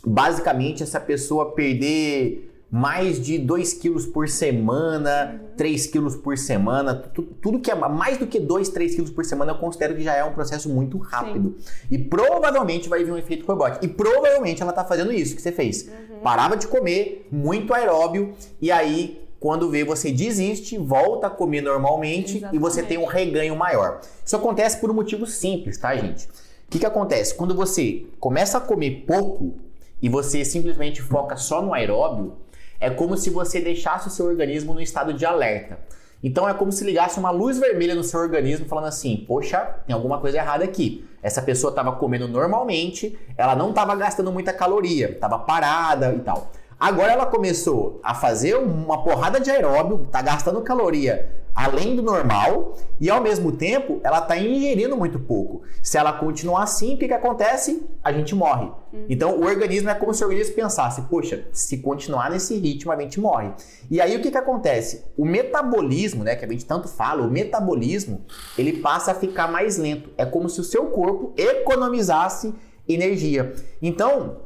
basicamente 0.06 0.84
essa 0.84 1.00
pessoa 1.00 1.54
perder 1.54 2.47
mais 2.70 3.22
de 3.22 3.38
2 3.38 3.74
quilos 3.74 4.06
por 4.06 4.28
semana, 4.28 5.42
3 5.56 5.88
quilos 5.88 6.16
por 6.16 6.38
semana, 6.38 6.94
tudo, 6.94 7.30
tudo 7.42 7.60
que 7.60 7.72
é 7.72 7.76
mais 7.76 8.18
do 8.18 8.28
que 8.28 8.40
2, 8.40 8.70
3 8.70 8.96
quilos 8.96 9.10
por 9.10 9.24
semana, 9.24 9.54
eu 9.54 9.58
considero 9.58 9.96
que 9.96 10.04
já 10.04 10.14
é 10.14 10.24
um 10.24 10.34
processo 10.34 10.70
muito 10.70 10.98
rápido. 10.98 11.56
Sim. 11.60 11.72
E 11.92 11.98
provavelmente 11.98 12.90
vai 12.90 13.04
vir 13.04 13.12
um 13.12 13.18
efeito 13.18 13.48
rebote. 13.48 13.80
E 13.86 13.88
provavelmente 13.88 14.62
ela 14.62 14.74
tá 14.74 14.84
fazendo 14.84 15.12
isso 15.12 15.36
que 15.36 15.42
você 15.42 15.52
fez. 15.52 15.88
Uhum. 15.88 16.20
Parava 16.22 16.58
de 16.58 16.68
comer, 16.68 17.28
muito 17.32 17.74
aeróbio, 17.74 18.34
e 18.62 18.72
aí 18.72 19.26
quando 19.40 19.70
vê, 19.70 19.84
você 19.84 20.12
desiste, 20.12 20.78
volta 20.78 21.28
a 21.28 21.30
comer 21.30 21.62
normalmente 21.62 22.38
Exatamente. 22.38 22.56
e 22.56 22.60
você 22.60 22.82
tem 22.82 22.98
um 22.98 23.06
reganho 23.06 23.56
maior. 23.56 24.02
Isso 24.26 24.36
acontece 24.36 24.80
por 24.80 24.90
um 24.90 24.94
motivo 24.94 25.28
simples, 25.28 25.78
tá, 25.78 25.96
gente? 25.96 26.26
O 26.26 26.70
que, 26.72 26.80
que 26.80 26.86
acontece? 26.86 27.36
Quando 27.36 27.56
você 27.56 28.06
começa 28.20 28.58
a 28.58 28.62
comer 28.62 29.06
pouco 29.08 29.54
e 30.02 30.10
você 30.10 30.44
simplesmente 30.44 31.02
foca 31.02 31.38
só 31.38 31.62
no 31.62 31.74
aeróbio, 31.74 32.34
é 32.80 32.90
como 32.90 33.18
se 33.18 33.30
você 33.30 33.60
deixasse 33.60 34.08
o 34.08 34.12
seu 34.12 34.26
organismo 34.26 34.74
no 34.74 34.82
estado 34.82 35.14
de 35.14 35.26
alerta. 35.26 35.80
Então 36.24 36.50
é 36.50 36.54
como 36.54 36.72
se 36.72 36.84
ligasse 36.84 37.20
uma 37.20 37.30
luz 37.30 37.60
vermelha 37.60 37.94
no 37.94 38.04
seu 38.04 38.20
organismo 38.20 38.68
falando 38.68 38.88
assim: 38.88 39.24
"Poxa, 39.28 39.60
tem 39.86 39.94
alguma 39.94 40.20
coisa 40.20 40.38
errada 40.38 40.64
aqui. 40.64 41.08
Essa 41.22 41.42
pessoa 41.42 41.70
estava 41.70 41.92
comendo 41.92 42.28
normalmente, 42.28 43.18
ela 43.38 43.56
não 43.56 43.70
estava 43.70 43.96
gastando 43.96 44.32
muita 44.32 44.54
caloria, 44.54 45.12
estava 45.12 45.38
parada 45.40 46.14
e 46.14 46.20
tal. 46.20 46.52
Agora 46.80 47.12
ela 47.12 47.26
começou 47.26 48.00
a 48.04 48.14
fazer 48.14 48.56
uma 48.56 49.04
porrada 49.04 49.40
de 49.40 49.50
aeróbio, 49.50 50.08
tá 50.12 50.22
gastando 50.22 50.62
caloria 50.62 51.28
além 51.58 51.96
do 51.96 52.04
normal 52.04 52.78
e 53.00 53.10
ao 53.10 53.20
mesmo 53.20 53.52
tempo 53.52 54.00
ela 54.04 54.20
está 54.20 54.38
ingerindo 54.38 54.96
muito 54.96 55.18
pouco. 55.18 55.64
Se 55.82 55.98
ela 55.98 56.14
continuar 56.14 56.62
assim, 56.62 56.94
o 56.94 56.98
que, 57.00 57.08
que 57.08 57.14
acontece? 57.14 57.84
A 58.04 58.14
gente 58.14 58.36
morre. 58.36 58.66
Uhum. 58.94 59.06
Então 59.10 59.40
o 59.40 59.44
organismo 59.44 59.90
é 59.90 59.96
como 59.96 60.14
se 60.14 60.24
o 60.24 60.28
organismo 60.28 60.54
pensasse: 60.54 61.02
poxa, 61.04 61.48
se 61.52 61.80
continuar 61.80 62.30
nesse 62.30 62.56
ritmo, 62.60 62.92
a 62.92 63.02
gente 63.02 63.20
morre. 63.20 63.52
E 63.90 64.00
aí 64.00 64.16
o 64.16 64.22
que, 64.22 64.30
que 64.30 64.38
acontece? 64.38 65.04
O 65.18 65.26
metabolismo, 65.26 66.24
né, 66.24 66.36
que 66.36 66.46
a 66.46 66.48
gente 66.48 66.64
tanto 66.64 66.88
fala, 66.88 67.24
o 67.24 67.32
metabolismo, 67.32 68.24
ele 68.56 68.74
passa 68.74 69.12
a 69.12 69.16
ficar 69.16 69.48
mais 69.52 69.78
lento. 69.78 70.12
É 70.16 70.28
como 70.28 70.48
se 70.50 70.62
o 70.62 70.64
seu 70.64 70.86
corpo 70.86 71.34
economizasse 71.36 72.54
energia. 72.88 73.56
Então, 73.82 74.42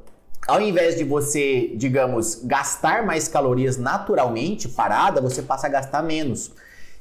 ao 0.48 0.62
invés 0.62 0.96
de 0.96 1.04
você, 1.04 1.74
digamos, 1.76 2.36
gastar 2.46 3.06
mais 3.06 3.28
calorias 3.28 3.78
naturalmente 3.78 4.70
parada, 4.70 5.20
você 5.20 5.42
passa 5.42 5.68
a 5.68 5.70
gastar 5.70 6.02
menos. 6.02 6.54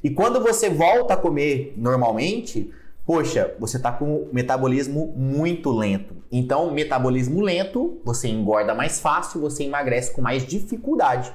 E 0.03 0.09
quando 0.09 0.41
você 0.41 0.69
volta 0.69 1.13
a 1.13 1.17
comer 1.17 1.73
normalmente, 1.77 2.71
poxa, 3.05 3.53
você 3.59 3.77
está 3.77 3.91
com 3.91 4.15
o 4.15 4.29
metabolismo 4.31 5.13
muito 5.15 5.71
lento. 5.71 6.15
Então, 6.31 6.71
metabolismo 6.71 7.41
lento, 7.41 7.99
você 8.03 8.27
engorda 8.27 8.73
mais 8.73 8.99
fácil, 8.99 9.41
você 9.41 9.63
emagrece 9.63 10.11
com 10.11 10.21
mais 10.21 10.45
dificuldade. 10.45 11.31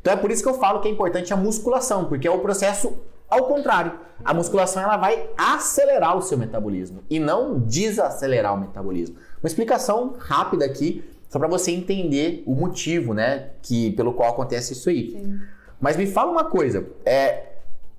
Então 0.00 0.12
é 0.12 0.16
por 0.16 0.30
isso 0.30 0.42
que 0.42 0.48
eu 0.48 0.54
falo 0.54 0.80
que 0.80 0.88
é 0.88 0.90
importante 0.90 1.32
a 1.32 1.36
musculação, 1.36 2.06
porque 2.06 2.26
é 2.26 2.30
o 2.30 2.38
processo 2.38 2.96
ao 3.28 3.44
contrário. 3.44 3.92
A 4.24 4.32
musculação 4.32 4.82
ela 4.82 4.96
vai 4.96 5.28
acelerar 5.36 6.16
o 6.16 6.22
seu 6.22 6.38
metabolismo 6.38 7.00
e 7.10 7.18
não 7.18 7.58
desacelerar 7.58 8.54
o 8.54 8.58
metabolismo. 8.58 9.16
Uma 9.42 9.46
explicação 9.46 10.14
rápida 10.18 10.64
aqui 10.64 11.04
só 11.28 11.38
para 11.38 11.48
você 11.48 11.70
entender 11.72 12.42
o 12.46 12.54
motivo, 12.54 13.12
né, 13.12 13.50
que 13.60 13.90
pelo 13.92 14.14
qual 14.14 14.30
acontece 14.30 14.72
isso 14.72 14.88
aí. 14.88 15.10
Sim. 15.10 15.38
Mas 15.80 15.96
me 15.96 16.06
fala 16.06 16.30
uma 16.30 16.44
coisa, 16.44 16.88
é, 17.04 17.47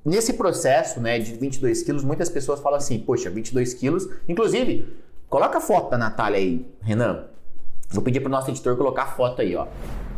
nesse 0.09 0.33
processo, 0.33 0.99
né, 0.99 1.19
de 1.19 1.33
22 1.33 1.83
quilos, 1.83 2.03
muitas 2.03 2.29
pessoas 2.29 2.59
falam 2.59 2.77
assim, 2.77 2.99
poxa, 2.99 3.29
22 3.29 3.73
quilos, 3.75 4.09
inclusive, 4.27 4.91
coloca 5.29 5.59
a 5.59 5.61
foto 5.61 5.91
da 5.91 5.97
Natália 5.97 6.39
aí, 6.39 6.65
Renan. 6.81 7.25
Vou 7.91 8.03
pedir 8.03 8.19
pro 8.19 8.29
nosso 8.29 8.49
editor 8.49 8.75
colocar 8.75 9.03
a 9.03 9.07
foto 9.07 9.41
aí, 9.41 9.55
ó. 9.55 9.67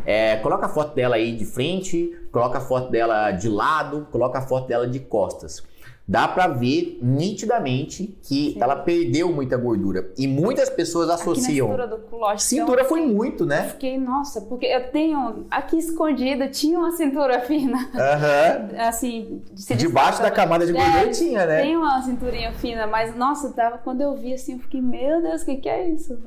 É, 0.04 0.36
coloca 0.38 0.66
a 0.66 0.68
foto 0.68 0.94
dela 0.94 1.16
aí 1.16 1.36
de 1.36 1.44
frente, 1.44 2.10
coloca 2.32 2.58
a 2.58 2.60
foto 2.60 2.90
dela 2.90 3.30
de 3.30 3.48
lado, 3.48 4.06
coloca 4.10 4.38
a 4.38 4.42
foto 4.42 4.66
dela 4.66 4.86
de 4.86 4.98
costas 4.98 5.62
dá 6.06 6.26
para 6.26 6.48
ver 6.48 6.98
nitidamente 7.00 8.18
que 8.22 8.52
Sim. 8.52 8.58
ela 8.60 8.76
perdeu 8.76 9.32
muita 9.32 9.56
gordura. 9.56 10.10
E 10.18 10.26
muitas 10.26 10.68
pessoas 10.68 11.08
associam. 11.08 11.68
Aqui 11.68 11.76
na 11.76 11.84
cintura 11.84 11.86
do 11.86 11.98
culóide. 12.08 12.42
Cintura 12.42 12.84
foi 12.84 13.06
muito, 13.06 13.46
né? 13.46 13.66
Eu 13.66 13.70
fiquei, 13.70 13.98
nossa, 13.98 14.40
porque 14.40 14.66
eu 14.66 14.90
tenho 14.90 15.46
aqui 15.50 15.78
escondida, 15.78 16.48
tinha 16.48 16.78
uma 16.78 16.92
cintura 16.92 17.40
fina. 17.40 17.78
Aham. 17.94 18.70
Uhum. 18.72 18.80
assim, 18.88 19.42
se 19.54 19.74
debaixo 19.74 20.22
da 20.22 20.30
camada 20.30 20.66
de 20.66 20.72
gordura 20.72 21.06
é, 21.06 21.10
tinha, 21.10 21.46
né? 21.46 21.62
Tem 21.62 21.76
uma 21.76 22.02
cinturinha 22.02 22.52
fina, 22.52 22.86
mas 22.86 23.16
nossa, 23.16 23.50
tava 23.50 23.78
quando 23.78 24.00
eu 24.00 24.14
vi 24.14 24.34
assim, 24.34 24.54
eu 24.54 24.58
fiquei, 24.58 24.80
meu 24.80 25.22
Deus, 25.22 25.42
o 25.42 25.44
que 25.46 25.56
que 25.56 25.68
é 25.68 25.88
isso? 25.88 26.18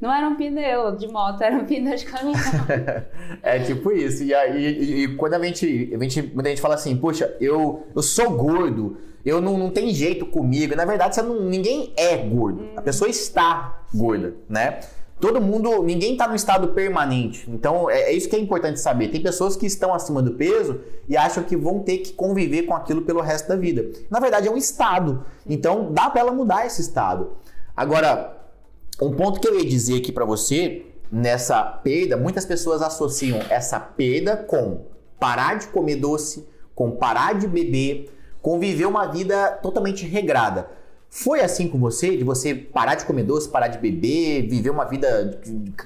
Não 0.00 0.14
era 0.14 0.28
um 0.28 0.36
pneu 0.36 0.94
de 0.96 1.08
moto, 1.08 1.42
era 1.42 1.56
um 1.56 1.64
pneu 1.64 1.96
de 1.96 2.04
caminhão. 2.04 2.40
é 3.42 3.58
tipo 3.58 3.90
isso. 3.90 4.22
E 4.22 4.32
aí, 4.32 4.64
e, 4.64 5.04
e 5.04 5.16
quando 5.16 5.34
a 5.34 5.44
gente, 5.44 5.92
a 5.92 6.02
gente, 6.02 6.22
muita 6.22 6.50
gente 6.50 6.60
fala 6.60 6.76
assim, 6.76 6.96
poxa, 6.96 7.36
eu, 7.40 7.86
eu 7.94 8.02
sou 8.02 8.30
gordo, 8.30 8.96
eu 9.24 9.40
não, 9.40 9.58
não 9.58 9.70
tem 9.70 9.92
jeito 9.92 10.24
comigo. 10.26 10.76
Na 10.76 10.84
verdade, 10.84 11.16
você 11.16 11.22
não, 11.22 11.40
ninguém 11.40 11.92
é 11.96 12.16
gordo. 12.16 12.64
A 12.76 12.82
pessoa 12.82 13.10
está 13.10 13.82
gorda, 13.92 14.34
né? 14.48 14.80
Todo 15.20 15.40
mundo, 15.40 15.82
ninguém 15.82 16.12
está 16.12 16.28
no 16.28 16.36
estado 16.36 16.68
permanente. 16.68 17.44
Então, 17.50 17.90
é, 17.90 18.02
é, 18.02 18.12
isso 18.12 18.28
que 18.28 18.36
é 18.36 18.38
importante 18.38 18.78
saber. 18.78 19.08
Tem 19.08 19.20
pessoas 19.20 19.56
que 19.56 19.66
estão 19.66 19.92
acima 19.92 20.22
do 20.22 20.34
peso 20.34 20.80
e 21.08 21.16
acham 21.16 21.42
que 21.42 21.56
vão 21.56 21.80
ter 21.80 21.98
que 21.98 22.12
conviver 22.12 22.62
com 22.62 22.74
aquilo 22.74 23.02
pelo 23.02 23.20
resto 23.20 23.48
da 23.48 23.56
vida. 23.56 23.84
Na 24.08 24.20
verdade, 24.20 24.46
é 24.46 24.50
um 24.50 24.56
estado. 24.56 25.24
Então, 25.44 25.92
dá 25.92 26.08
para 26.08 26.20
ela 26.20 26.30
mudar 26.30 26.66
esse 26.66 26.80
estado. 26.80 27.32
Agora, 27.76 28.37
um 29.00 29.12
ponto 29.12 29.40
que 29.40 29.48
eu 29.48 29.58
ia 29.58 29.64
dizer 29.64 29.98
aqui 29.98 30.10
para 30.10 30.24
você, 30.24 30.86
nessa 31.10 31.62
perda, 31.62 32.16
muitas 32.16 32.44
pessoas 32.44 32.82
associam 32.82 33.40
essa 33.48 33.78
perda 33.78 34.36
com 34.36 34.86
parar 35.18 35.58
de 35.58 35.68
comer 35.68 35.96
doce, 35.96 36.48
com 36.74 36.90
parar 36.90 37.34
de 37.34 37.46
beber, 37.46 38.10
com 38.42 38.58
viver 38.58 38.86
uma 38.86 39.06
vida 39.06 39.52
totalmente 39.62 40.06
regrada. 40.06 40.68
Foi 41.10 41.40
assim 41.40 41.68
com 41.68 41.78
você, 41.78 42.16
de 42.16 42.24
você 42.24 42.54
parar 42.54 42.94
de 42.94 43.04
comer 43.04 43.22
doce, 43.22 43.48
parar 43.48 43.68
de 43.68 43.78
beber, 43.78 44.46
viver 44.46 44.70
uma 44.70 44.84
vida 44.84 45.40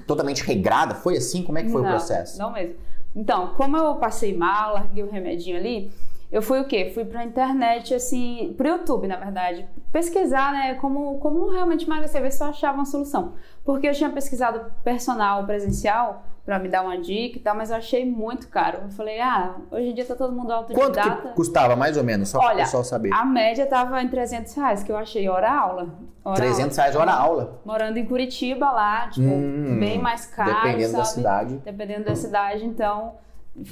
totalmente 0.07 0.43
regrada? 0.43 0.95
Foi 0.95 1.17
assim? 1.17 1.43
Como 1.43 1.59
é 1.59 1.63
que 1.63 1.71
foi 1.71 1.81
não, 1.81 1.89
o 1.89 1.93
processo? 1.93 2.39
Não 2.39 2.53
mesmo. 2.53 2.75
Então, 3.15 3.55
como 3.55 3.77
eu 3.77 3.95
passei 3.97 4.37
mal, 4.37 4.75
larguei 4.75 5.05
o 5.05 5.11
remedinho 5.11 5.57
ali, 5.57 5.93
eu 6.33 6.41
fui 6.41 6.59
o 6.61 6.65
quê? 6.65 6.91
Fui 6.95 7.05
pra 7.05 7.23
internet, 7.23 7.95
assim, 7.95 8.55
pro 8.57 8.67
YouTube, 8.67 9.07
na 9.07 9.17
verdade, 9.17 9.67
pesquisar, 9.93 10.51
né, 10.53 10.75
como, 10.77 11.19
como 11.19 11.51
realmente 11.51 11.85
emagrecer, 11.85 12.23
ver 12.23 12.33
se 12.33 12.43
eu 12.43 12.49
achava 12.49 12.79
uma 12.79 12.87
solução. 12.87 13.35
Porque 13.63 13.87
eu 13.87 13.93
tinha 13.93 14.09
pesquisado 14.09 14.73
personal 14.83 15.45
presencial 15.45 16.25
para 16.45 16.59
me 16.59 16.69
dar 16.69 16.83
uma 16.83 16.99
dica 16.99 17.37
e 17.37 17.41
tal, 17.41 17.55
mas 17.55 17.71
eu 17.71 17.77
achei 17.77 18.05
muito 18.11 18.49
caro. 18.49 18.79
Eu 18.85 18.91
falei, 18.91 19.21
ah, 19.21 19.57
hoje 19.71 19.91
em 19.91 19.95
dia 19.95 20.07
tá 20.07 20.15
todo 20.15 20.35
mundo 20.35 20.51
autodidata. 20.51 20.93
Quanto 21.03 21.23
que 21.23 21.35
custava, 21.35 21.77
mais 21.77 21.99
ou 21.99 22.03
menos, 22.03 22.31
só 22.31 22.39
para 22.39 22.55
o 22.55 22.57
pessoal 22.57 22.83
saber? 22.83 23.13
a 23.13 23.25
média 23.27 23.67
tava 23.67 24.03
em 24.03 24.09
300 24.09 24.55
reais, 24.55 24.83
que 24.83 24.91
eu 24.91 24.97
achei 24.97 25.29
hora-aula. 25.29 25.91
300 26.35 26.75
reais 26.79 26.97
hora-aula? 26.97 27.61
Morando 27.65 27.99
em 27.99 28.07
Curitiba 28.07 28.71
lá, 28.71 29.09
tipo, 29.09 29.29
hum, 29.29 29.77
bem 29.79 29.99
mais 30.01 30.27
caro, 30.27 30.55
Dependendo 30.55 30.93
sabe? 30.93 30.97
da 30.97 31.05
cidade. 31.05 31.57
Dependendo 31.63 32.05
da 32.07 32.17
cidade, 32.17 32.65
então... 32.65 33.21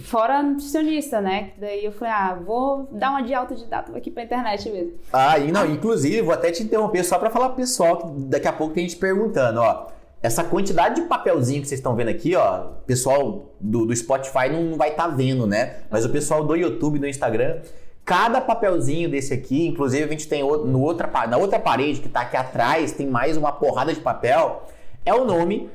Fora 0.04 0.42
nutricionista, 0.42 1.22
né? 1.22 1.52
Daí 1.56 1.84
eu 1.84 1.92
falei, 1.92 2.12
ah, 2.12 2.34
vou 2.34 2.86
dar 2.92 3.10
uma 3.10 3.22
de 3.22 3.32
autodidata 3.32 3.96
aqui 3.96 4.10
pra 4.10 4.24
internet 4.24 4.68
mesmo. 4.70 4.92
Ah, 5.10 5.38
e 5.38 5.50
não, 5.50 5.64
inclusive, 5.64 6.20
vou 6.20 6.34
até 6.34 6.50
te 6.50 6.62
interromper 6.62 7.02
só 7.02 7.18
para 7.18 7.30
falar 7.30 7.48
pro 7.48 7.56
pessoal 7.56 7.96
que 7.96 8.20
daqui 8.26 8.46
a 8.46 8.52
pouco 8.52 8.74
tem 8.74 8.86
gente 8.86 8.98
perguntando, 8.98 9.60
ó. 9.60 9.86
Essa 10.22 10.44
quantidade 10.44 10.96
de 10.96 11.08
papelzinho 11.08 11.62
que 11.62 11.68
vocês 11.68 11.78
estão 11.78 11.96
vendo 11.96 12.08
aqui, 12.08 12.36
ó, 12.36 12.72
pessoal 12.86 13.54
do, 13.58 13.86
do 13.86 13.96
Spotify 13.96 14.50
não 14.52 14.76
vai 14.76 14.90
estar 14.90 15.04
tá 15.04 15.08
vendo, 15.08 15.46
né? 15.46 15.76
Mas 15.88 16.04
o 16.04 16.10
pessoal 16.10 16.44
do 16.44 16.54
YouTube, 16.54 16.98
do 16.98 17.06
Instagram, 17.06 17.62
cada 18.04 18.38
papelzinho 18.38 19.08
desse 19.08 19.32
aqui, 19.32 19.66
inclusive 19.66 20.04
a 20.04 20.08
gente 20.08 20.28
tem 20.28 20.42
no 20.42 20.82
outra, 20.82 21.08
na 21.26 21.38
outra 21.38 21.58
parede 21.58 22.02
que 22.02 22.08
tá 22.08 22.20
aqui 22.20 22.36
atrás, 22.36 22.92
tem 22.92 23.06
mais 23.06 23.38
uma 23.38 23.50
porrada 23.50 23.94
de 23.94 24.00
papel, 24.00 24.66
é 25.06 25.14
o 25.14 25.24
nome 25.24 25.70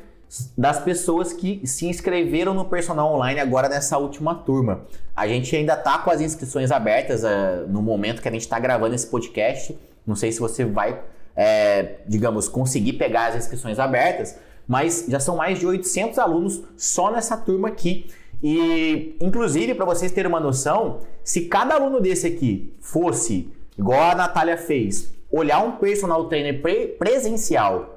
das 0.58 0.80
pessoas 0.80 1.32
que 1.32 1.66
se 1.66 1.86
inscreveram 1.88 2.54
no 2.54 2.66
personal 2.66 3.14
online 3.14 3.40
agora 3.40 3.70
nessa 3.70 3.98
última 3.98 4.36
turma. 4.36 4.86
A 5.16 5.28
gente 5.28 5.56
ainda 5.56 5.76
tá 5.76 6.00
com 6.00 6.10
as 6.10 6.22
inscrições 6.22 6.72
abertas 6.72 7.24
uh, 7.24 7.68
no 7.68 7.82
momento 7.82 8.22
que 8.22 8.28
a 8.28 8.32
gente 8.32 8.42
está 8.42 8.60
gravando 8.60 8.96
esse 8.96 9.08
podcast. 9.08 9.78
Não 10.06 10.16
sei 10.16 10.32
se 10.32 10.40
você 10.40 10.66
vai, 10.66 11.02
é, 11.36 11.98
digamos, 12.08 12.48
conseguir 12.48 12.94
pegar 12.94 13.28
as 13.28 13.36
inscrições 13.36 13.80
abertas, 13.80 14.38
mas 14.68 15.06
já 15.08 15.20
são 15.20 15.38
mais 15.38 15.60
de 15.60 15.66
800 15.66 16.20
alunos 16.20 16.64
só 16.76 17.12
nessa 17.12 17.38
turma 17.38 17.70
aqui. 17.70 18.08
E, 18.44 19.16
inclusive, 19.22 19.74
para 19.74 19.86
vocês 19.86 20.12
terem 20.12 20.30
uma 20.30 20.40
noção, 20.40 21.00
se 21.24 21.46
cada 21.46 21.76
aluno 21.76 22.02
desse 22.02 22.28
aqui 22.28 22.76
fosse, 22.80 23.50
igual 23.78 24.12
a 24.12 24.16
Natália 24.16 24.58
fez, 24.58 25.14
olhar 25.32 25.64
um 25.64 25.74
personal 25.74 26.26
trainer 26.26 26.62
pre 26.62 26.88
presencial 26.88 27.95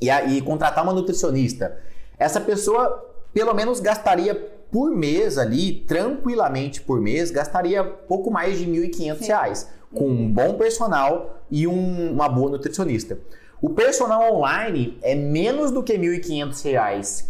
e, 0.00 0.10
a, 0.10 0.24
e 0.24 0.40
contratar 0.40 0.82
uma 0.84 0.92
nutricionista, 0.92 1.78
essa 2.18 2.40
pessoa 2.40 3.06
pelo 3.32 3.54
menos 3.54 3.80
gastaria 3.80 4.34
por 4.70 4.90
mês 4.90 5.38
ali, 5.38 5.72
tranquilamente 5.86 6.80
por 6.80 7.00
mês, 7.00 7.30
gastaria 7.30 7.82
pouco 7.82 8.30
mais 8.30 8.58
de 8.58 8.64
R$ 8.64 8.88
1.500 8.88 9.66
com 9.94 10.08
um 10.08 10.30
bom 10.30 10.54
personal 10.54 11.42
e 11.50 11.66
um, 11.66 12.12
uma 12.12 12.28
boa 12.28 12.50
nutricionista. 12.50 13.18
O 13.60 13.70
personal 13.70 14.32
online 14.32 14.98
é 15.02 15.14
menos 15.14 15.70
do 15.70 15.82
que 15.82 15.94
R$ 15.94 16.20
1.500 16.20 17.24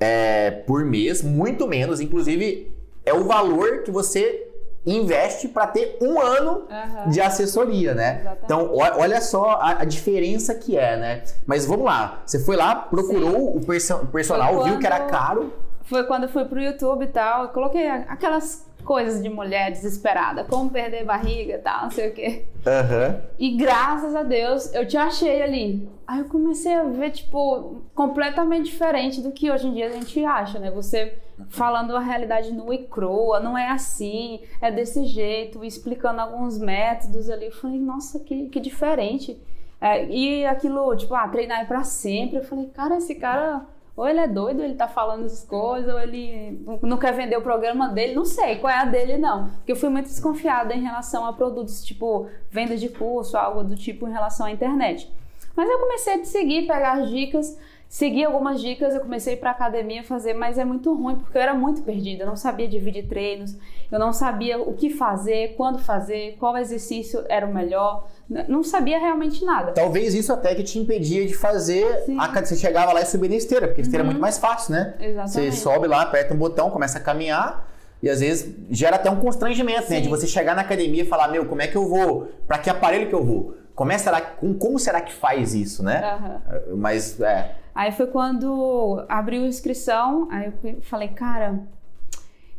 é, 0.00 0.50
por 0.50 0.84
mês, 0.84 1.22
muito 1.22 1.66
menos, 1.66 2.00
inclusive 2.00 2.72
é 3.04 3.14
o 3.14 3.24
valor 3.24 3.82
que 3.82 3.90
você 3.90 4.45
investe 4.86 5.48
para 5.48 5.66
ter 5.66 5.98
um 6.00 6.20
ano 6.20 6.66
uhum. 6.70 7.10
de 7.10 7.20
assessoria, 7.20 7.94
né? 7.94 8.20
Exatamente. 8.20 8.44
Então, 8.44 8.70
olha 8.72 9.20
só 9.20 9.52
a, 9.60 9.80
a, 9.80 9.84
diferença 9.84 10.54
que 10.54 10.78
é, 10.78 10.96
né? 10.96 11.22
Mas 11.44 11.66
vamos 11.66 11.84
lá, 11.84 12.22
você 12.24 12.38
foi 12.38 12.56
lá, 12.56 12.76
procurou 12.76 13.56
o, 13.56 13.64
perso 13.64 14.06
personal, 14.06 14.54
quando, 14.54 14.64
viu 14.64 14.78
que 14.78 14.86
era 14.86 15.00
caro. 15.00 15.52
Foi 15.82 16.04
quando 16.04 16.24
eu 16.24 16.28
fui 16.28 16.44
pro 16.44 16.60
YouTube 16.60 17.04
e 17.04 17.08
tal, 17.08 17.44
eu 17.44 17.48
coloquei 17.48 17.88
aquelas 17.88 18.65
coisas 18.86 19.20
de 19.20 19.28
mulher 19.28 19.70
desesperada, 19.72 20.44
como 20.44 20.70
perder 20.70 21.04
barriga 21.04 21.54
e 21.54 21.58
tal, 21.58 21.82
não 21.82 21.90
sei 21.90 22.08
o 22.08 22.14
quê. 22.14 22.44
Uhum. 22.64 23.20
E 23.36 23.56
graças 23.56 24.14
a 24.14 24.22
Deus 24.22 24.72
eu 24.72 24.86
te 24.86 24.96
achei 24.96 25.42
ali. 25.42 25.88
Aí 26.06 26.20
eu 26.20 26.26
comecei 26.26 26.72
a 26.72 26.84
ver, 26.84 27.10
tipo, 27.10 27.82
completamente 27.92 28.66
diferente 28.66 29.20
do 29.20 29.32
que 29.32 29.50
hoje 29.50 29.66
em 29.66 29.74
dia 29.74 29.88
a 29.88 29.90
gente 29.90 30.24
acha, 30.24 30.60
né? 30.60 30.70
Você 30.70 31.18
falando 31.48 31.96
a 31.96 32.00
realidade 32.00 32.52
nua 32.52 32.76
e 32.76 32.84
crua, 32.84 33.40
não 33.40 33.58
é 33.58 33.68
assim, 33.70 34.40
é 34.60 34.70
desse 34.70 35.04
jeito, 35.04 35.64
explicando 35.64 36.20
alguns 36.20 36.56
métodos 36.56 37.28
ali. 37.28 37.46
Eu 37.46 37.52
falei, 37.52 37.80
nossa, 37.80 38.20
que, 38.20 38.48
que 38.48 38.60
diferente. 38.60 39.36
É, 39.80 40.06
e 40.06 40.46
aquilo, 40.46 40.96
tipo, 40.96 41.12
ah, 41.14 41.28
treinar 41.28 41.60
é 41.60 41.64
pra 41.64 41.82
sempre. 41.82 42.36
Eu 42.36 42.44
falei, 42.44 42.66
cara, 42.66 42.96
esse 42.96 43.16
cara 43.16 43.66
ou 43.96 44.06
ele 44.06 44.20
é 44.20 44.28
doido, 44.28 44.62
ele 44.62 44.74
tá 44.74 44.86
falando 44.86 45.24
essas 45.24 45.42
coisas, 45.42 45.92
ou 45.92 45.98
ele 45.98 46.62
não 46.82 46.98
quer 46.98 47.14
vender 47.14 47.36
o 47.36 47.42
programa 47.42 47.88
dele, 47.88 48.14
não 48.14 48.26
sei 48.26 48.56
qual 48.56 48.70
é 48.70 48.78
a 48.78 48.84
dele, 48.84 49.16
não. 49.16 49.48
Porque 49.48 49.72
eu 49.72 49.76
fui 49.76 49.88
muito 49.88 50.06
desconfiada 50.06 50.74
em 50.74 50.82
relação 50.82 51.24
a 51.24 51.32
produtos, 51.32 51.82
tipo 51.82 52.28
venda 52.50 52.76
de 52.76 52.90
curso, 52.90 53.38
algo 53.38 53.64
do 53.64 53.74
tipo 53.74 54.06
em 54.06 54.12
relação 54.12 54.46
à 54.46 54.50
internet. 54.50 55.10
Mas 55.56 55.70
eu 55.70 55.78
comecei 55.78 56.20
a 56.20 56.24
seguir, 56.26 56.66
pegar 56.66 56.98
as 56.98 57.08
dicas, 57.08 57.58
Segui 57.96 58.22
algumas 58.26 58.60
dicas, 58.60 58.94
eu 58.94 59.00
comecei 59.00 59.36
para 59.36 59.52
academia 59.52 60.04
fazer, 60.04 60.34
mas 60.34 60.58
é 60.58 60.66
muito 60.66 60.92
ruim 60.92 61.16
porque 61.16 61.38
eu 61.38 61.40
era 61.40 61.54
muito 61.54 61.80
perdida, 61.80 62.24
eu 62.24 62.26
não 62.26 62.36
sabia 62.36 62.68
dividir 62.68 63.08
treinos, 63.08 63.56
eu 63.90 63.98
não 63.98 64.12
sabia 64.12 64.60
o 64.60 64.74
que 64.74 64.90
fazer, 64.90 65.54
quando 65.56 65.78
fazer, 65.78 66.36
qual 66.38 66.58
exercício 66.58 67.24
era 67.26 67.46
o 67.46 67.54
melhor, 67.54 68.06
não 68.28 68.62
sabia 68.62 68.98
realmente 68.98 69.42
nada. 69.46 69.72
Talvez 69.72 70.14
isso 70.14 70.30
até 70.30 70.54
que 70.54 70.62
te 70.62 70.78
impedia 70.78 71.26
de 71.26 71.32
fazer, 71.32 72.04
a, 72.18 72.44
você 72.44 72.54
chegava 72.54 72.92
lá 72.92 73.00
e 73.00 73.06
subia 73.06 73.30
na 73.30 73.36
esteira, 73.36 73.66
porque 73.66 73.80
a 73.80 73.84
esteira 73.84 74.04
uhum. 74.04 74.10
é 74.10 74.12
muito 74.12 74.20
mais 74.20 74.36
fácil, 74.36 74.74
né? 74.74 74.94
Exatamente. 75.00 75.30
Você 75.30 75.52
sobe 75.52 75.88
lá, 75.88 76.02
aperta 76.02 76.34
um 76.34 76.36
botão, 76.36 76.70
começa 76.70 76.98
a 76.98 77.00
caminhar, 77.00 77.66
e 78.02 78.10
às 78.10 78.20
vezes 78.20 78.54
gera 78.70 78.96
até 78.96 79.10
um 79.10 79.16
constrangimento, 79.16 79.86
Sim. 79.86 79.94
né? 79.94 80.00
De 80.02 80.10
você 80.10 80.26
chegar 80.26 80.54
na 80.54 80.60
academia 80.60 81.02
e 81.02 81.06
falar, 81.06 81.28
meu, 81.28 81.46
como 81.46 81.62
é 81.62 81.66
que 81.66 81.76
eu 81.76 81.88
vou? 81.88 82.30
Para 82.46 82.58
que 82.58 82.68
aparelho 82.68 83.08
que 83.08 83.14
eu 83.14 83.24
vou? 83.24 83.54
Como, 83.76 83.92
é, 83.92 83.98
será, 83.98 84.22
como 84.22 84.78
será 84.78 85.02
que 85.02 85.12
faz 85.12 85.54
isso, 85.54 85.82
né? 85.84 86.40
Uhum. 86.66 86.78
Mas, 86.78 87.20
é... 87.20 87.54
Aí 87.74 87.92
foi 87.92 88.06
quando 88.06 89.04
abriu 89.06 89.44
a 89.44 89.46
inscrição, 89.46 90.28
aí 90.30 90.50
eu 90.64 90.80
falei, 90.80 91.08
cara, 91.08 91.60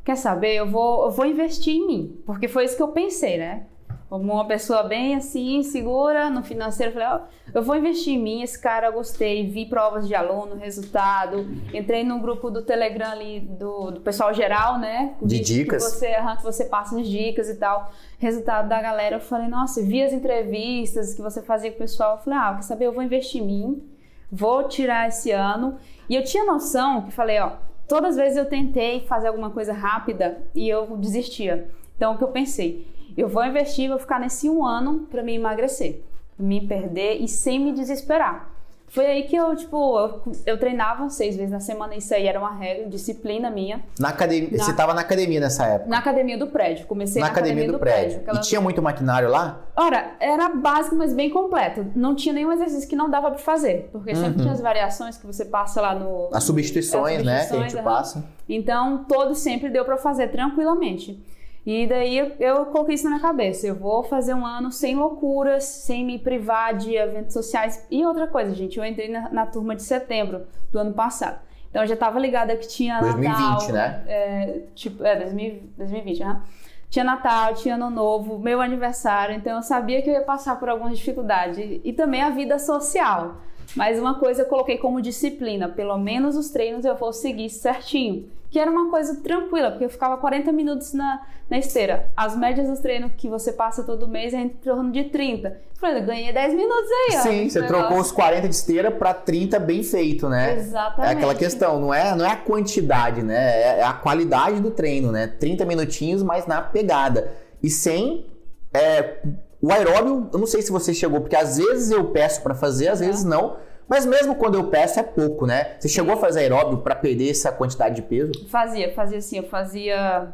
quer 0.05 0.15
saber, 0.15 0.55
eu 0.55 0.69
vou, 0.69 1.05
eu 1.05 1.11
vou 1.11 1.25
investir 1.25 1.73
em 1.73 1.87
mim. 1.87 2.21
Porque 2.23 2.47
foi 2.47 2.65
isso 2.65 2.77
que 2.77 2.83
eu 2.83 2.89
pensei, 2.89 3.35
né? 3.35 3.63
Como 4.09 4.31
uma 4.31 4.45
pessoa 4.45 4.83
bem 4.83 5.15
assim, 5.15 5.63
segura 5.63 6.29
no 6.29 6.41
financeiro, 6.41 6.93
eu 6.93 7.01
falei, 7.01 7.21
oh, 7.21 7.57
eu 7.57 7.61
vou 7.61 7.75
investir 7.75 8.13
em 8.13 8.17
mim, 8.17 8.41
esse 8.41 8.57
cara 8.57 8.87
eu 8.87 8.93
gostei, 8.93 9.45
vi 9.45 9.65
provas 9.65 10.07
de 10.07 10.15
aluno, 10.15 10.55
resultado, 10.55 11.45
entrei 11.73 12.03
no 12.05 12.19
grupo 12.19 12.49
do 12.49 12.61
Telegram 12.61 13.11
ali 13.11 13.41
do, 13.41 13.91
do 13.91 13.99
pessoal 13.99 14.33
geral, 14.33 14.79
né? 14.79 15.15
De, 15.21 15.39
dicas. 15.41 15.83
Que 15.83 15.91
você, 15.91 16.15
que 16.37 16.43
você 16.43 16.65
passa 16.65 16.97
as 16.99 17.07
dicas 17.07 17.49
e 17.49 17.55
tal. 17.55 17.91
Resultado 18.17 18.69
da 18.69 18.81
galera, 18.81 19.17
eu 19.17 19.21
falei, 19.21 19.47
nossa, 19.47 19.81
vi 19.83 20.01
as 20.01 20.13
entrevistas 20.13 21.13
que 21.13 21.21
você 21.21 21.41
fazia 21.41 21.69
com 21.69 21.75
o 21.75 21.79
pessoal, 21.79 22.15
eu 22.15 22.23
falei, 22.23 22.39
ah, 22.39 22.53
quer 22.55 22.61
saber, 22.61 22.85
eu 22.85 22.93
vou 22.93 23.03
investir 23.03 23.41
em 23.41 23.45
mim 23.45 23.97
vou 24.31 24.67
tirar 24.67 25.07
esse 25.07 25.31
ano. 25.31 25.77
E 26.09 26.15
eu 26.15 26.23
tinha 26.23 26.45
noção 26.45 27.03
que 27.03 27.11
falei, 27.11 27.39
ó, 27.39 27.53
todas 27.87 28.11
as 28.11 28.15
vezes 28.17 28.37
eu 28.37 28.45
tentei 28.45 29.01
fazer 29.01 29.27
alguma 29.27 29.49
coisa 29.49 29.73
rápida 29.73 30.41
e 30.53 30.67
eu 30.67 30.97
desistia. 30.97 31.69
Então 31.95 32.13
o 32.13 32.17
que 32.17 32.23
eu 32.23 32.29
pensei, 32.29 32.87
eu 33.17 33.27
vou 33.27 33.43
investir, 33.43 33.89
vou 33.89 33.97
ficar 33.97 34.19
nesse 34.19 34.47
um 34.49 34.63
ano 34.63 35.07
para 35.09 35.23
me 35.23 35.35
emagrecer, 35.35 36.01
me 36.37 36.65
perder 36.65 37.15
e 37.15 37.27
sem 37.27 37.59
me 37.59 37.73
desesperar. 37.73 38.55
Foi 38.89 39.05
aí 39.05 39.23
que 39.23 39.35
eu, 39.35 39.53
tipo, 39.53 39.99
eu, 39.99 40.21
eu, 40.45 40.57
treinava 40.57 41.09
seis 41.09 41.35
vezes 41.35 41.51
na 41.51 41.59
semana, 41.59 41.93
isso 41.93 42.13
aí 42.13 42.25
era 42.25 42.39
uma 42.39 42.53
regra, 42.53 42.87
disciplina 42.87 43.49
minha. 43.49 43.83
Na 43.99 44.09
academia, 44.09 44.49
na, 44.49 44.63
você 44.63 44.71
estava 44.71 44.93
na 44.93 45.01
academia 45.01 45.41
nessa 45.41 45.65
época? 45.65 45.89
Na 45.89 45.97
academia 45.97 46.37
do 46.37 46.47
prédio, 46.47 46.87
comecei 46.87 47.21
na, 47.21 47.27
na 47.27 47.31
academia, 47.33 47.63
academia, 47.63 47.73
do, 47.73 47.77
do 47.77 47.81
prédio. 47.81 48.19
prédio 48.21 48.41
e 48.41 48.43
tinha 48.45 48.61
muito 48.61 48.81
maquinário 48.81 49.29
lá? 49.29 49.59
Ora, 49.75 50.15
era 50.21 50.47
básico, 50.49 50.95
mas 50.95 51.13
bem 51.13 51.29
completo. 51.29 51.85
Não 51.95 52.15
tinha 52.15 52.33
nenhum 52.33 52.51
exercício 52.53 52.87
que 52.87 52.95
não 52.95 53.09
dava 53.09 53.29
para 53.29 53.39
fazer, 53.39 53.89
porque 53.91 54.11
uhum. 54.11 54.15
sempre 54.15 54.41
tinha 54.41 54.53
as 54.53 54.61
variações 54.61 55.17
que 55.17 55.27
você 55.27 55.43
passa 55.43 55.81
lá 55.81 55.93
no... 55.93 56.29
As 56.31 56.45
substituições, 56.45 57.17
as 57.17 57.23
substituições 57.23 57.25
né, 57.25 57.45
que 57.45 57.55
a 57.55 57.67
gente 57.67 57.75
uhum. 57.75 57.83
passa. 57.83 58.25
Então, 58.47 59.03
todos 59.03 59.39
sempre 59.39 59.69
deu 59.69 59.83
para 59.83 59.97
fazer 59.97 60.29
tranquilamente. 60.29 61.21
E 61.67 61.85
daí 61.85 62.17
eu, 62.39 62.67
coloquei 62.67 62.95
isso 62.95 63.03
na 63.03 63.09
minha 63.09 63.21
cabeça. 63.21 63.67
Eu 63.67 63.75
vou 63.75 64.01
fazer 64.01 64.33
um 64.33 64.45
ano 64.45 64.71
sem 64.71 64.95
loucuras, 64.95 65.65
sem 65.65 66.05
me 66.05 66.17
privar 66.17 66.73
de 66.73 66.95
eventos 66.95 67.33
sociais. 67.33 67.85
E 67.91 68.05
outra 68.05 68.25
coisa, 68.25 68.55
gente, 68.55 68.77
eu 68.77 68.85
entrei 68.85 69.09
na, 69.09 69.29
na 69.29 69.45
turma 69.45 69.75
de 69.75 69.83
setembro 69.83 70.47
do 70.71 70.79
ano 70.79 70.93
passado. 70.93 71.41
Então 71.69 71.81
eu 71.81 71.87
já 71.87 71.95
estava 71.95 72.17
ligada 72.19 72.55
que 72.55 72.69
tinha 72.69 73.01
2020, 73.01 73.27
Natal. 73.27 73.71
né? 73.73 74.03
É, 74.07 74.61
tipo, 74.73 75.03
é, 75.03 75.17
2020, 75.17 76.19
né? 76.21 76.41
Tinha 76.89 77.03
Natal, 77.03 77.53
tinha 77.53 77.75
Ano 77.75 77.89
Novo, 77.89 78.39
meu 78.39 78.61
aniversário, 78.61 79.35
então 79.35 79.57
eu 79.57 79.61
sabia 79.61 80.01
que 80.01 80.09
eu 80.09 80.13
ia 80.13 80.21
passar 80.21 80.57
por 80.57 80.69
alguma 80.69 80.89
dificuldade. 80.91 81.81
E 81.83 81.91
também 81.91 82.21
a 82.21 82.29
vida 82.29 82.57
social. 82.59 83.41
Mas 83.75 83.99
uma 83.99 84.19
coisa 84.19 84.43
eu 84.43 84.45
coloquei 84.45 84.77
como 84.77 85.01
disciplina, 85.01 85.67
pelo 85.67 85.97
menos 85.97 86.35
os 86.35 86.49
treinos 86.49 86.85
eu 86.85 86.95
vou 86.95 87.11
seguir 87.11 87.49
certinho 87.49 88.29
que 88.49 88.59
era 88.59 88.71
uma 88.71 88.89
coisa 88.89 89.15
tranquila, 89.21 89.71
porque 89.71 89.85
eu 89.85 89.89
ficava 89.89 90.17
40 90.17 90.51
minutos 90.51 90.93
na, 90.93 91.21
na 91.49 91.57
esteira. 91.57 92.09
As 92.15 92.35
médias 92.35 92.67
dos 92.67 92.79
treinos 92.79 93.11
que 93.17 93.27
você 93.27 93.51
passa 93.51 93.83
todo 93.83 94.07
mês 94.07 94.33
é 94.33 94.37
em 94.37 94.49
torno 94.49 94.91
de 94.91 95.05
30. 95.05 95.47
Eu 95.49 95.55
falei, 95.79 96.01
eu 96.01 96.05
ganhei 96.05 96.33
10 96.33 96.53
minutos 96.53 96.89
aí, 96.89 97.17
ó. 97.17 97.21
Sim, 97.21 97.49
você 97.49 97.61
negócio. 97.61 97.67
trocou 97.67 97.99
os 97.99 98.11
40 98.11 98.47
de 98.47 98.55
esteira 98.55 98.89
para 98.89 99.13
30 99.13 99.59
bem 99.59 99.83
feito, 99.83 100.29
né? 100.29 100.55
Exatamente. 100.55 101.09
É 101.09 101.17
aquela 101.17 101.35
questão, 101.35 101.79
não 101.79 101.93
é, 101.93 102.15
não 102.15 102.25
é 102.25 102.31
a 102.31 102.37
quantidade, 102.37 103.21
né? 103.21 103.35
É, 103.35 103.79
é 103.79 103.83
a 103.83 103.93
qualidade 103.93 104.61
do 104.61 104.71
treino, 104.71 105.11
né? 105.11 105.27
30 105.27 105.65
minutinhos, 105.65 106.23
mas 106.23 106.47
na 106.47 106.61
pegada. 106.61 107.31
E 107.61 107.69
sem. 107.69 108.25
É, 108.73 109.17
o 109.61 109.71
aeróbio, 109.71 110.29
eu 110.31 110.39
não 110.39 110.47
sei 110.47 110.61
se 110.61 110.71
você 110.71 110.93
chegou, 110.93 111.21
porque 111.21 111.35
às 111.35 111.57
vezes 111.57 111.91
eu 111.91 112.11
peço 112.11 112.41
para 112.41 112.53
fazer, 112.53 112.89
às 112.89 112.99
vezes 112.99 113.23
não. 113.23 113.57
Mas 113.87 114.05
mesmo 114.05 114.35
quando 114.35 114.55
eu 114.55 114.65
peço 114.69 114.99
é 114.99 115.03
pouco, 115.03 115.45
né? 115.45 115.75
Você 115.79 115.87
chegou 115.87 116.13
a 116.13 116.17
fazer 116.17 116.41
aeróbio 116.41 116.79
para 116.79 116.93
perder 116.95 117.31
essa 117.31 117.51
quantidade 117.51 117.95
de 117.95 118.01
peso? 118.01 118.31
Fazia, 118.49 118.93
fazia 118.93 119.17
assim, 119.17 119.37
eu 119.37 119.43
fazia 119.43 120.27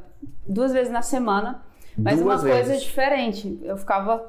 duas 0.48 0.74
vezes 0.74 0.92
na 0.92 1.02
semana, 1.02 1.64
mas 1.98 2.20
duas 2.20 2.42
uma 2.42 2.52
vezes. 2.52 2.68
coisa 2.68 2.82
diferente. 2.82 3.60
Eu 3.64 3.78
ficava 3.78 4.26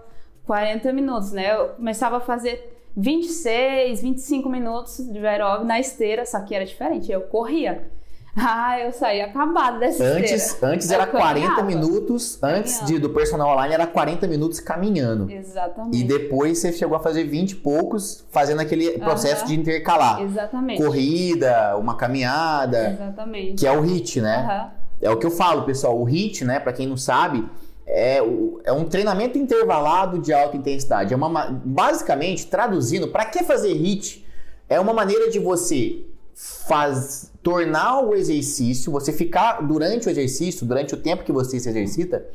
40 0.47 0.93
minutos, 0.93 1.33
né? 1.33 1.55
Eu 1.55 1.69
começava 1.71 2.19
a 2.19 2.21
fazer 2.21 2.71
26, 2.97 4.03
25 4.03 4.49
minutos 4.49 4.99
de 4.99 5.27
aeróbio 5.27 5.67
na 5.67 5.81
esteira, 5.81 6.27
só 6.27 6.41
que 6.41 6.55
era 6.55 6.65
diferente. 6.65 7.11
Eu 7.11 7.23
corria. 7.23 7.91
Ah, 8.37 8.81
eu 8.81 8.93
saí 8.93 9.21
acabada 9.21 9.79
dessa 9.79 10.03
antes, 10.03 10.33
esteira. 10.33 10.75
Antes 10.75 10.91
era 10.91 11.07
40 11.07 11.63
minutos, 11.63 12.39
antes 12.43 12.85
de, 12.85 12.99
do 12.99 13.11
personal 13.11 13.53
online 13.53 13.75
era 13.75 13.87
40 13.87 14.27
minutos 14.27 14.59
caminhando. 14.59 15.31
Exatamente. 15.31 15.97
E 15.97 16.03
depois 16.03 16.59
você 16.59 16.73
chegou 16.73 16.97
a 16.97 17.01
fazer 17.01 17.25
20 17.25 17.53
e 17.53 17.55
poucos, 17.57 18.27
fazendo 18.31 18.61
aquele 18.61 18.99
processo 18.99 19.47
de 19.47 19.55
intercalar. 19.55 20.21
Exatamente. 20.21 20.83
Corrida, 20.83 21.77
uma 21.77 21.97
caminhada. 21.97 22.91
Exatamente. 22.91 23.55
Que 23.55 23.67
é 23.67 23.73
o 23.73 23.81
HIT, 23.83 24.21
né? 24.21 24.71
É 25.01 25.11
o 25.11 25.17
que 25.17 25.27
eu 25.27 25.31
falo, 25.31 25.63
pessoal. 25.63 25.97
O 26.01 26.05
HIT, 26.05 26.45
né, 26.45 26.59
para 26.59 26.73
quem 26.73 26.87
não 26.89 26.97
sabe, 26.97 27.49
é, 27.87 28.19
é, 28.65 28.73
um 28.73 28.85
treinamento 28.85 29.39
intervalado 29.39 30.19
de 30.19 30.33
alta 30.33 30.57
intensidade. 30.57 31.13
É 31.13 31.17
uma, 31.17 31.51
basicamente, 31.65 32.47
traduzindo, 32.47 33.09
para 33.09 33.27
que 33.27 33.45
fazer 33.45 33.73
HIT? 33.73 34.27
É 34.69 34.81
uma 34.81 34.93
maneira 34.93 35.31
de 35.31 35.39
você 35.39 36.05
faz, 36.35 37.31
tornar 37.43 38.01
o 38.01 38.15
exercício, 38.15 38.91
você 38.91 39.13
ficar 39.13 39.61
durante 39.63 40.09
o 40.09 40.11
exercício, 40.11 40.67
durante 40.67 40.95
o 40.95 40.97
tempo 40.97 41.25
que 41.25 41.33
você 41.33 41.61
se 41.61 41.69
exercita, 41.69 42.27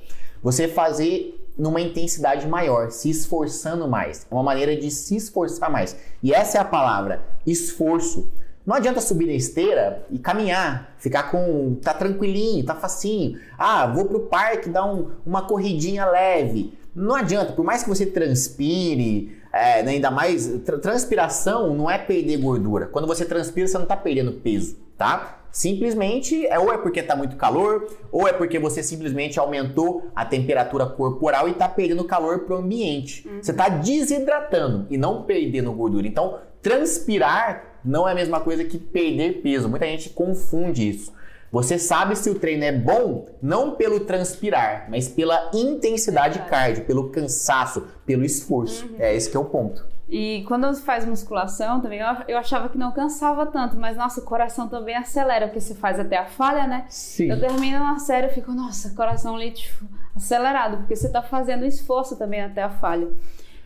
você 0.41 0.67
fazer 0.67 1.35
numa 1.57 1.81
intensidade 1.81 2.47
maior, 2.47 2.89
se 2.89 3.09
esforçando 3.09 3.88
mais. 3.88 4.25
É 4.31 4.33
uma 4.33 4.43
maneira 4.43 4.75
de 4.75 4.89
se 4.89 5.17
esforçar 5.17 5.69
mais. 5.69 5.95
E 6.23 6.33
essa 6.33 6.57
é 6.57 6.62
a 6.62 6.65
palavra, 6.65 7.21
esforço. 7.45 8.31
Não 8.65 8.75
adianta 8.75 9.01
subir 9.01 9.25
na 9.25 9.33
esteira 9.33 10.05
e 10.09 10.17
caminhar, 10.17 10.93
ficar 10.97 11.23
com. 11.31 11.75
tá 11.81 11.93
tranquilinho, 11.93 12.63
tá 12.63 12.75
facinho. 12.75 13.39
Ah, 13.57 13.88
vou 13.88 14.05
pro 14.05 14.21
parque 14.21 14.69
dar 14.69 14.85
um, 14.85 15.12
uma 15.25 15.41
corridinha 15.41 16.05
leve. 16.05 16.77
Não 16.95 17.15
adianta, 17.15 17.53
por 17.53 17.65
mais 17.65 17.83
que 17.83 17.89
você 17.89 18.05
transpire, 18.05 19.38
é, 19.51 19.81
né, 19.83 19.91
ainda 19.91 20.12
mais, 20.12 20.47
transpiração 20.81 21.73
não 21.75 21.89
é 21.89 21.97
perder 21.97 22.38
gordura. 22.38 22.88
Quando 22.88 23.07
você 23.07 23.25
transpira, 23.25 23.67
você 23.67 23.77
não 23.77 23.83
está 23.83 23.97
perdendo 23.97 24.33
peso, 24.33 24.77
tá? 24.97 25.39
Simplesmente 25.51 26.45
é 26.45 26.59
ou 26.59 26.71
é 26.71 26.77
porque 26.77 26.99
está 26.99 27.15
muito 27.15 27.35
calor, 27.35 27.88
ou 28.12 28.27
é 28.27 28.33
porque 28.33 28.59
você 28.59 28.83
simplesmente 28.83 29.39
aumentou 29.39 30.09
a 30.15 30.23
temperatura 30.23 30.85
corporal 30.85 31.47
e 31.47 31.51
está 31.51 31.67
perdendo 31.67 32.03
calor 32.03 32.39
para 32.41 32.55
o 32.55 32.59
ambiente. 32.59 33.27
Uhum. 33.27 33.41
Você 33.41 33.51
está 33.51 33.67
desidratando 33.67 34.85
e 34.89 34.97
não 34.97 35.23
perdendo 35.23 35.73
gordura. 35.73 36.07
Então, 36.07 36.38
transpirar 36.62 37.79
não 37.83 38.07
é 38.07 38.12
a 38.12 38.15
mesma 38.15 38.39
coisa 38.39 38.63
que 38.63 38.77
perder 38.77 39.41
peso. 39.41 39.67
Muita 39.67 39.85
gente 39.85 40.09
confunde 40.09 40.88
isso. 40.88 41.12
Você 41.51 41.79
sabe 41.79 42.15
se 42.15 42.29
o 42.29 42.35
treino 42.35 42.63
é 42.63 42.71
bom 42.71 43.25
não 43.41 43.75
pelo 43.75 44.01
transpirar, 44.01 44.88
mas 44.89 45.07
pela 45.07 45.49
intensidade 45.53 46.39
é 46.39 46.41
cardio, 46.43 46.85
pelo 46.85 47.09
cansaço, 47.09 47.88
pelo 48.05 48.23
esforço. 48.23 48.85
Uhum. 48.85 48.95
É 48.99 49.15
esse 49.15 49.29
que 49.29 49.35
é 49.35 49.39
o 49.39 49.45
ponto. 49.45 49.85
E 50.09 50.43
quando 50.47 50.65
você 50.65 50.81
faz 50.81 51.05
musculação 51.05 51.81
também, 51.81 51.99
eu 52.27 52.38
achava 52.38 52.67
que 52.67 52.77
não 52.77 52.91
cansava 52.91 53.45
tanto, 53.45 53.77
mas 53.77 53.95
nossa, 53.95 54.21
o 54.21 54.23
coração 54.23 54.67
também 54.67 54.95
acelera, 54.95 55.45
porque 55.47 55.62
você 55.62 55.75
faz 55.75 55.99
até 55.99 56.17
a 56.17 56.25
falha, 56.25 56.65
né? 56.65 56.85
Sim. 56.89 57.29
Eu 57.29 57.39
termino 57.39 57.79
uma 57.79 57.99
série 57.99 58.25
e 58.25 58.31
fico, 58.31 58.51
nossa, 58.51 58.89
coração 58.95 59.35
ali 59.35 59.51
tipo, 59.51 59.85
acelerado, 60.15 60.77
porque 60.77 60.95
você 60.95 61.05
está 61.05 61.21
fazendo 61.21 61.63
esforço 61.63 62.17
também 62.17 62.41
até 62.41 62.63
a 62.63 62.71
falha. 62.71 63.07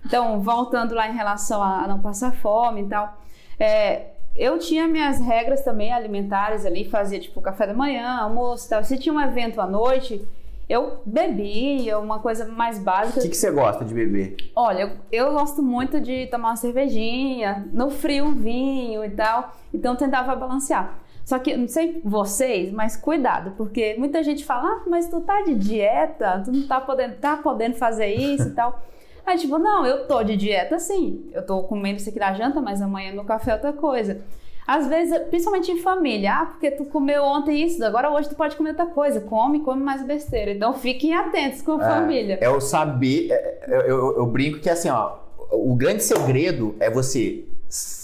Então, 0.06 0.42
voltando 0.42 0.94
lá 0.94 1.08
em 1.08 1.16
relação 1.16 1.64
a 1.64 1.88
não 1.88 2.00
passar 2.00 2.34
fome 2.34 2.82
e 2.82 2.88
tal, 2.90 3.18
é, 3.58 4.08
eu 4.36 4.58
tinha 4.60 4.88
minhas 4.88 5.20
regras 5.20 5.62
também 5.64 5.92
alimentares 5.94 6.66
ali, 6.66 6.86
fazia 6.86 7.20
tipo 7.20 7.42
café 7.42 7.68
da 7.68 7.74
manhã, 7.74 8.18
almoço 8.20 8.66
e 8.68 8.70
tal. 8.70 8.84
Se 8.84 8.98
tinha 8.98 9.14
um 9.14 9.22
evento 9.22 9.62
à 9.62 9.68
noite, 9.68 10.22
Eu 10.70 11.02
bebi, 11.06 11.94
uma 11.94 12.20
coisa 12.20 12.46
mais 12.46 12.80
básica. 12.80 13.20
O 13.20 13.22
que, 13.22 13.30
que 13.30 13.36
você 13.38 13.52
gosta 13.52 13.84
de 13.84 13.94
beber? 13.94 14.36
Olha, 14.56 14.98
eu, 15.12 15.26
eu 15.26 15.34
gosto 15.34 15.62
muito 15.62 16.00
de 16.00 16.28
tomar 16.28 16.50
uma 16.50 16.56
cervejinha, 16.56 17.68
no 17.74 17.90
frio 17.90 18.26
um 18.26 18.34
vinho 18.34 19.04
e 19.04 19.10
tal. 19.10 19.54
Então 19.74 19.92
eu 19.94 19.98
tentava 19.98 20.34
balancear. 20.36 20.98
Só 21.26 21.38
que, 21.38 21.56
não 21.56 21.68
sei 21.68 22.02
vocês, 22.04 22.72
mas 22.72 22.96
cuidado, 22.98 23.52
porque 23.58 23.96
muita 23.98 24.24
gente 24.24 24.44
fala, 24.44 24.68
ah, 24.68 24.82
mas 24.88 25.08
tu 25.10 25.22
tá 25.22 25.42
de 25.42 25.56
dieta, 25.56 26.42
tu 26.44 26.52
não 26.52 26.68
tá 26.68 26.82
podendo, 26.82 27.16
tá 27.16 27.38
podendo 27.38 27.76
fazer 27.76 28.08
isso 28.08 28.48
e 28.50 28.52
tal. 28.52 28.82
Aí, 29.26 29.38
tipo, 29.38 29.58
não, 29.58 29.86
eu 29.86 30.06
tô 30.06 30.22
de 30.24 30.36
dieta 30.36 30.80
sim. 30.80 31.30
Eu 31.34 31.46
tô 31.46 31.64
comendo 31.64 31.98
isso 31.98 32.10
aqui 32.10 32.20
na 32.20 32.34
janta, 32.34 32.62
mas 32.62 32.82
amanhã 32.82 33.14
no 33.14 33.24
café 33.24 33.52
é 33.52 33.54
outra 33.56 33.74
coisa. 33.74 34.22
Às 34.66 34.88
vezes, 34.88 35.18
principalmente 35.30 35.72
em 35.72 35.82
família, 35.82 36.34
ah, 36.36 36.46
porque 36.46 36.72
tu 36.72 36.86
comeu 36.86 37.22
ontem 37.24 37.66
isso, 37.66 37.84
agora 37.84 38.10
hoje 38.10 38.30
tu 38.30 38.36
pode 38.36 38.56
comer 38.56 38.70
outra 38.70 38.86
coisa. 38.86 39.20
Come, 39.20 39.60
come 39.60 39.84
mais 39.84 40.06
besteira. 40.06 40.52
Então 40.52 40.74
fiquem 40.74 41.14
atentos 41.14 41.62
com 41.62 41.74
a 41.74 41.84
é, 41.84 41.90
família. 41.90 42.38
É 42.42 42.50
o 42.50 42.62
saber. 42.62 43.30
É, 43.30 43.34
é, 43.34 43.66
eu, 43.68 43.82
eu, 43.82 44.18
eu 44.18 44.26
brinco 44.26 44.60
que 44.60 44.70
assim, 44.70 44.90
ó, 44.90 45.18
o 45.52 45.76
grande 45.76 46.04
segredo 46.04 46.76
é 46.80 46.90
você. 46.90 47.46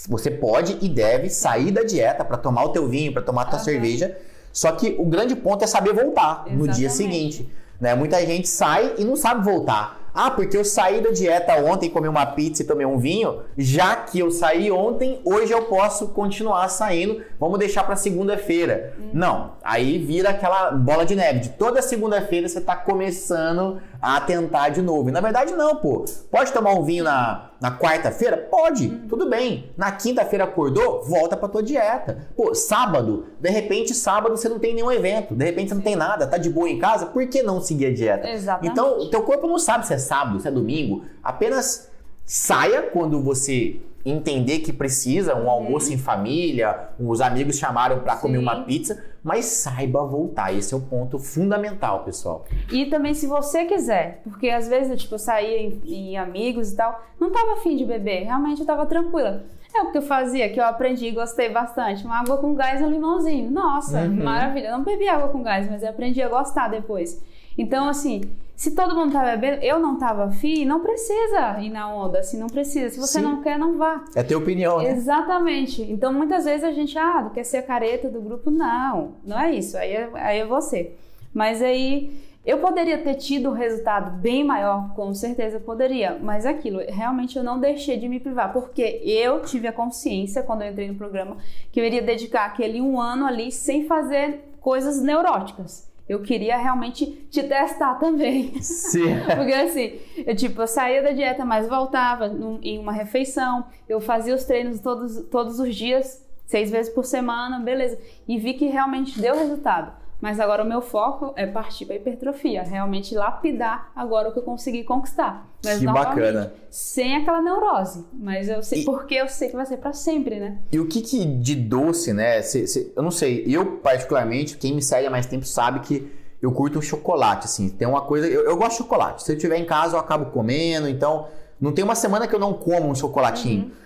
Você 0.08 0.30
pode 0.30 0.76
e 0.82 0.88
deve 0.88 1.30
sair 1.30 1.70
da 1.70 1.82
dieta 1.82 2.24
para 2.24 2.36
tomar 2.36 2.64
o 2.64 2.70
teu 2.70 2.88
vinho, 2.88 3.12
para 3.12 3.22
tomar 3.22 3.42
a 3.42 3.44
tua 3.46 3.58
uhum. 3.58 3.64
cerveja. 3.64 4.18
Só 4.52 4.72
que 4.72 4.96
o 4.98 5.04
grande 5.04 5.36
ponto 5.36 5.62
é 5.62 5.66
saber 5.66 5.92
voltar 5.92 6.44
Exatamente. 6.46 6.56
no 6.56 6.68
dia 6.68 6.90
seguinte. 6.90 7.48
Né? 7.80 7.94
Muita 7.94 8.20
gente 8.26 8.48
sai 8.48 8.94
e 8.98 9.04
não 9.04 9.16
sabe 9.16 9.44
voltar. 9.44 9.99
Ah, 10.14 10.30
porque 10.30 10.56
eu 10.56 10.64
saí 10.64 11.00
da 11.00 11.10
dieta 11.10 11.54
ontem, 11.56 11.88
comi 11.88 12.08
uma 12.08 12.26
pizza 12.26 12.62
e 12.62 12.66
tomei 12.66 12.86
um 12.86 12.98
vinho. 12.98 13.42
Já 13.56 13.96
que 13.96 14.18
eu 14.18 14.30
saí 14.30 14.70
ontem, 14.70 15.20
hoje 15.24 15.52
eu 15.52 15.62
posso 15.62 16.08
continuar 16.08 16.68
saindo. 16.68 17.22
Vamos 17.38 17.58
deixar 17.58 17.84
para 17.84 17.96
segunda-feira. 17.96 18.94
Hum. 18.98 19.10
Não, 19.12 19.52
aí 19.62 19.98
vira 19.98 20.30
aquela 20.30 20.70
bola 20.72 21.04
de 21.04 21.14
neve. 21.14 21.40
De 21.40 21.48
toda 21.50 21.82
segunda-feira 21.82 22.48
você 22.48 22.58
está 22.58 22.76
começando 22.76 23.80
a 24.00 24.20
tentar 24.20 24.70
de 24.70 24.82
novo. 24.82 25.08
E 25.08 25.12
na 25.12 25.20
verdade, 25.20 25.52
não, 25.52 25.76
pô. 25.76 26.04
Pode 26.30 26.52
tomar 26.52 26.74
um 26.74 26.82
vinho 26.82 27.04
na, 27.04 27.50
na 27.60 27.76
quarta-feira? 27.76 28.36
Pode, 28.36 28.88
hum. 28.88 29.06
tudo 29.08 29.28
bem. 29.28 29.72
Na 29.76 29.92
quinta-feira 29.92 30.44
acordou, 30.44 31.02
volta 31.04 31.36
pra 31.36 31.48
tua 31.48 31.62
dieta. 31.62 32.28
Pô, 32.36 32.54
sábado, 32.54 33.26
de 33.40 33.50
repente, 33.50 33.94
sábado 33.94 34.36
você 34.36 34.48
não 34.48 34.58
tem 34.58 34.74
nenhum 34.74 34.90
evento, 34.90 35.34
de 35.34 35.44
repente 35.44 35.68
você 35.68 35.74
não 35.74 35.82
tem 35.82 35.96
nada, 35.96 36.26
tá 36.26 36.38
de 36.38 36.50
boa 36.50 36.68
em 36.68 36.78
casa, 36.78 37.06
por 37.06 37.26
que 37.26 37.42
não 37.42 37.60
seguir 37.60 37.86
a 37.86 37.94
dieta? 37.94 38.28
Exatamente. 38.28 38.72
Então, 38.72 38.98
o 38.98 39.10
teu 39.10 39.22
corpo 39.22 39.46
não 39.46 39.58
sabe 39.58 39.86
se 39.86 39.94
é 39.94 39.98
sábado, 39.98 40.40
se 40.40 40.48
é 40.48 40.50
domingo. 40.50 41.04
Apenas 41.22 41.90
saia 42.24 42.82
quando 42.82 43.20
você 43.22 43.80
entender 44.04 44.60
que 44.60 44.72
precisa, 44.72 45.34
um 45.34 45.48
almoço 45.50 45.88
uhum. 45.88 45.94
em 45.94 45.98
família, 45.98 46.88
os 46.98 47.20
amigos 47.20 47.58
chamaram 47.58 48.00
para 48.00 48.16
comer 48.16 48.38
uma 48.38 48.64
pizza, 48.64 49.02
mas 49.22 49.44
saiba 49.44 50.04
voltar. 50.04 50.54
Esse 50.54 50.72
é 50.72 50.76
o 50.76 50.80
ponto 50.80 51.18
fundamental, 51.18 52.04
pessoal. 52.04 52.44
E 52.70 52.86
também 52.86 53.14
se 53.14 53.26
você 53.26 53.64
quiser, 53.64 54.20
porque 54.24 54.48
às 54.48 54.68
vezes 54.68 55.02
tipo, 55.02 55.14
eu 55.14 55.18
saía 55.18 55.58
em, 55.60 55.80
em 55.84 56.16
amigos 56.16 56.72
e 56.72 56.76
tal, 56.76 57.04
não 57.18 57.30
tava 57.30 57.52
afim 57.52 57.76
de 57.76 57.84
beber, 57.84 58.24
realmente 58.24 58.60
eu 58.60 58.66
tava 58.66 58.86
tranquila. 58.86 59.44
É 59.72 59.82
o 59.82 59.92
que 59.92 59.98
eu 59.98 60.02
fazia, 60.02 60.48
que 60.48 60.58
eu 60.58 60.64
aprendi 60.64 61.06
e 61.06 61.10
gostei 61.12 61.48
bastante. 61.48 62.04
Uma 62.04 62.20
água 62.20 62.38
com 62.38 62.54
gás 62.54 62.80
e 62.80 62.84
um 62.84 62.90
limãozinho. 62.90 63.50
Nossa, 63.50 64.00
uhum. 64.00 64.24
maravilha. 64.24 64.66
Eu 64.66 64.78
não 64.78 64.84
bebi 64.84 65.08
água 65.08 65.28
com 65.28 65.44
gás, 65.44 65.70
mas 65.70 65.82
eu 65.82 65.90
aprendi 65.90 66.20
a 66.20 66.28
gostar 66.28 66.68
depois. 66.68 67.22
Então, 67.58 67.88
assim, 67.88 68.22
se 68.60 68.72
todo 68.72 68.94
mundo 68.94 69.12
tá 69.12 69.24
bebendo, 69.24 69.64
eu 69.64 69.78
não 69.78 69.96
tava 69.96 70.26
afim, 70.26 70.66
não 70.66 70.80
precisa 70.80 71.58
ir 71.60 71.70
na 71.70 71.90
onda, 71.90 72.18
assim, 72.18 72.38
não 72.38 72.46
precisa. 72.46 72.90
Se 72.90 73.00
você 73.00 73.18
Sim. 73.18 73.24
não 73.24 73.42
quer, 73.42 73.58
não 73.58 73.78
vá. 73.78 74.04
É 74.14 74.22
ter 74.22 74.36
opinião, 74.36 74.82
né? 74.82 74.90
Exatamente. 74.90 75.80
Então, 75.82 76.12
muitas 76.12 76.44
vezes 76.44 76.62
a 76.62 76.70
gente, 76.70 76.98
ah, 76.98 77.30
quer 77.32 77.42
ser 77.42 77.56
a 77.56 77.62
careta 77.62 78.10
do 78.10 78.20
grupo. 78.20 78.50
Não, 78.50 79.14
não 79.24 79.40
é 79.40 79.54
isso. 79.54 79.78
Aí 79.78 79.92
é, 79.92 80.10
aí 80.12 80.38
é 80.40 80.44
você. 80.44 80.92
Mas 81.32 81.62
aí, 81.62 82.20
eu 82.44 82.58
poderia 82.58 82.98
ter 82.98 83.14
tido 83.14 83.48
um 83.48 83.54
resultado 83.54 84.10
bem 84.18 84.44
maior, 84.44 84.94
com 84.94 85.14
certeza 85.14 85.58
poderia. 85.58 86.18
Mas 86.20 86.44
aquilo, 86.44 86.80
realmente 86.86 87.38
eu 87.38 87.42
não 87.42 87.58
deixei 87.58 87.96
de 87.96 88.08
me 88.10 88.20
privar, 88.20 88.52
porque 88.52 89.00
eu 89.04 89.40
tive 89.40 89.68
a 89.68 89.72
consciência, 89.72 90.42
quando 90.42 90.60
eu 90.60 90.68
entrei 90.70 90.88
no 90.88 90.96
programa, 90.96 91.38
que 91.72 91.80
eu 91.80 91.84
iria 91.86 92.02
dedicar 92.02 92.44
aquele 92.44 92.78
um 92.78 93.00
ano 93.00 93.24
ali 93.24 93.50
sem 93.50 93.86
fazer 93.86 94.52
coisas 94.60 95.00
neuróticas 95.00 95.89
eu 96.10 96.20
queria 96.20 96.58
realmente 96.58 97.06
te 97.30 97.40
testar 97.44 97.94
também. 97.94 98.60
Sim. 98.60 99.14
Porque 99.36 99.52
assim, 99.52 99.92
eu 100.26 100.34
tipo, 100.34 100.60
eu 100.60 100.66
saía 100.66 101.00
da 101.00 101.12
dieta, 101.12 101.44
mas 101.44 101.68
voltava 101.68 102.26
num, 102.26 102.58
em 102.64 102.80
uma 102.80 102.90
refeição, 102.90 103.64
eu 103.88 104.00
fazia 104.00 104.34
os 104.34 104.42
treinos 104.42 104.80
todos, 104.80 105.20
todos 105.28 105.60
os 105.60 105.72
dias, 105.72 106.28
seis 106.46 106.68
vezes 106.68 106.92
por 106.92 107.04
semana, 107.04 107.60
beleza. 107.60 107.96
E 108.26 108.36
vi 108.38 108.54
que 108.54 108.66
realmente 108.66 109.20
deu 109.20 109.38
resultado. 109.38 109.99
Mas 110.20 110.38
agora 110.38 110.62
o 110.62 110.66
meu 110.66 110.82
foco 110.82 111.32
é 111.34 111.46
partir 111.46 111.86
para 111.86 111.96
hipertrofia, 111.96 112.62
realmente 112.62 113.14
lapidar 113.14 113.90
agora 113.96 114.28
o 114.28 114.32
que 114.32 114.38
eu 114.38 114.42
consegui 114.42 114.84
conquistar. 114.84 115.48
Mas 115.64 115.78
que 115.78 115.86
bacana. 115.86 116.52
Sem 116.70 117.16
aquela 117.16 117.40
neurose, 117.40 118.04
mas 118.12 118.48
eu 118.48 118.62
sei 118.62 118.82
e, 118.82 118.84
porque 118.84 119.14
eu 119.14 119.28
sei 119.28 119.48
que 119.48 119.56
vai 119.56 119.66
ser 119.66 119.78
para 119.78 119.92
sempre, 119.92 120.38
né? 120.38 120.58
E 120.70 120.78
o 120.78 120.86
que, 120.86 121.00
que 121.00 121.24
de 121.24 121.54
doce, 121.54 122.12
né? 122.12 122.42
Cê, 122.42 122.66
cê, 122.66 122.92
eu 122.94 123.02
não 123.02 123.10
sei, 123.10 123.44
eu 123.46 123.78
particularmente, 123.78 124.56
quem 124.56 124.74
me 124.74 124.82
segue 124.82 125.06
há 125.06 125.10
mais 125.10 125.26
tempo 125.26 125.46
sabe 125.46 125.80
que 125.80 126.12
eu 126.42 126.52
curto 126.52 126.78
um 126.78 126.82
chocolate, 126.82 127.46
assim. 127.46 127.68
Tem 127.68 127.86
uma 127.86 128.02
coisa, 128.02 128.26
eu, 128.26 128.44
eu 128.44 128.56
gosto 128.56 128.72
de 128.72 128.78
chocolate. 128.78 129.22
Se 129.22 129.32
eu 129.32 129.38
tiver 129.38 129.58
em 129.58 129.64
casa, 129.64 129.96
eu 129.96 130.00
acabo 130.00 130.26
comendo, 130.26 130.88
então 130.88 131.26
não 131.60 131.72
tem 131.72 131.84
uma 131.84 131.94
semana 131.94 132.26
que 132.26 132.34
eu 132.34 132.38
não 132.38 132.54
como 132.54 132.88
um 132.88 132.94
chocolatinho. 132.94 133.64
Uhum. 133.64 133.79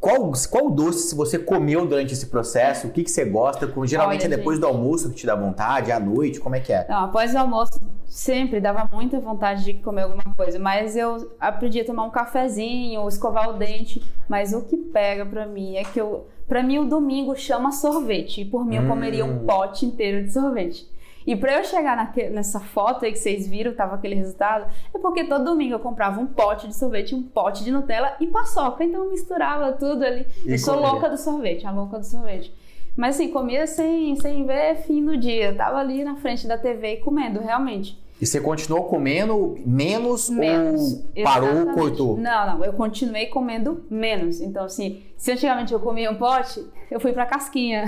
Qual, 0.00 0.32
qual 0.50 0.70
doce 0.70 1.14
você 1.14 1.38
comeu 1.38 1.86
durante 1.86 2.14
esse 2.14 2.26
processo? 2.26 2.86
O 2.86 2.90
que, 2.90 3.04
que 3.04 3.10
você 3.10 3.22
gosta? 3.22 3.70
Geralmente 3.84 4.24
Olha, 4.24 4.34
é 4.34 4.36
depois 4.38 4.56
gente. 4.56 4.62
do 4.62 4.66
almoço 4.66 5.10
que 5.10 5.16
te 5.16 5.26
dá 5.26 5.34
vontade, 5.34 5.92
à 5.92 6.00
noite, 6.00 6.40
como 6.40 6.56
é 6.56 6.60
que 6.60 6.72
é? 6.72 6.86
Não, 6.88 7.04
após 7.04 7.34
o 7.34 7.38
almoço 7.38 7.78
sempre 8.06 8.60
dava 8.60 8.88
muita 8.90 9.20
vontade 9.20 9.62
de 9.62 9.74
comer 9.74 10.02
alguma 10.02 10.24
coisa, 10.34 10.58
mas 10.58 10.96
eu 10.96 11.30
aprendi 11.38 11.80
a 11.80 11.84
tomar 11.84 12.04
um 12.04 12.10
cafezinho, 12.10 13.06
escovar 13.06 13.50
o 13.50 13.52
dente, 13.52 14.02
mas 14.26 14.54
o 14.54 14.62
que 14.62 14.76
pega 14.78 15.26
para 15.26 15.44
mim 15.44 15.76
é 15.76 15.84
que 15.84 16.00
eu, 16.00 16.26
para 16.48 16.62
mim 16.62 16.78
o 16.78 16.86
domingo 16.86 17.36
chama 17.36 17.70
sorvete, 17.70 18.40
e 18.40 18.44
por 18.46 18.64
mim 18.64 18.78
hum. 18.78 18.82
eu 18.82 18.88
comeria 18.88 19.24
um 19.26 19.42
hum. 19.42 19.46
pote 19.46 19.84
inteiro 19.84 20.24
de 20.24 20.32
sorvete. 20.32 20.88
E 21.26 21.36
para 21.36 21.58
eu 21.58 21.64
chegar 21.64 21.96
naque, 21.96 22.28
nessa 22.30 22.60
foto 22.60 23.04
aí 23.04 23.12
que 23.12 23.18
vocês 23.18 23.46
viram, 23.46 23.74
tava 23.74 23.94
aquele 23.94 24.14
resultado, 24.14 24.66
é 24.94 24.98
porque 24.98 25.24
todo 25.24 25.44
domingo 25.44 25.74
eu 25.74 25.80
comprava 25.80 26.20
um 26.20 26.26
pote 26.26 26.66
de 26.66 26.74
sorvete, 26.74 27.14
um 27.14 27.22
pote 27.22 27.62
de 27.62 27.70
Nutella 27.70 28.16
e 28.20 28.26
paçoca. 28.26 28.84
Então 28.84 29.04
eu 29.04 29.10
misturava 29.10 29.72
tudo 29.72 30.04
ali. 30.04 30.26
E 30.44 30.52
eu 30.52 30.58
sou 30.58 30.74
comia. 30.74 30.90
louca 30.90 31.08
do 31.08 31.18
sorvete, 31.18 31.66
a 31.66 31.70
louca 31.70 31.98
do 31.98 32.04
sorvete. 32.04 32.52
Mas 32.96 33.14
assim, 33.14 33.28
comia 33.28 33.66
sem, 33.66 34.16
sem 34.16 34.44
ver 34.44 34.76
fim 34.76 35.00
no 35.00 35.16
dia. 35.16 35.50
Eu 35.50 35.56
tava 35.56 35.78
ali 35.78 36.04
na 36.04 36.16
frente 36.16 36.46
da 36.46 36.58
TV 36.58 36.96
comendo, 36.96 37.40
realmente. 37.40 37.98
E 38.20 38.26
você 38.26 38.38
continuou 38.38 38.84
comendo 38.84 39.56
menos, 39.64 40.28
menos 40.28 41.02
ou 41.16 41.24
parou, 41.24 41.68
ou 41.68 41.72
cortou? 41.72 42.18
Não, 42.18 42.46
não, 42.46 42.64
eu 42.64 42.74
continuei 42.74 43.26
comendo 43.26 43.82
menos. 43.90 44.42
Então, 44.42 44.64
assim, 44.66 45.02
se 45.16 45.32
antigamente 45.32 45.72
eu 45.72 45.80
comia 45.80 46.10
um 46.10 46.16
pote, 46.16 46.62
eu 46.90 47.00
fui 47.00 47.12
pra 47.12 47.24
casquinha. 47.24 47.84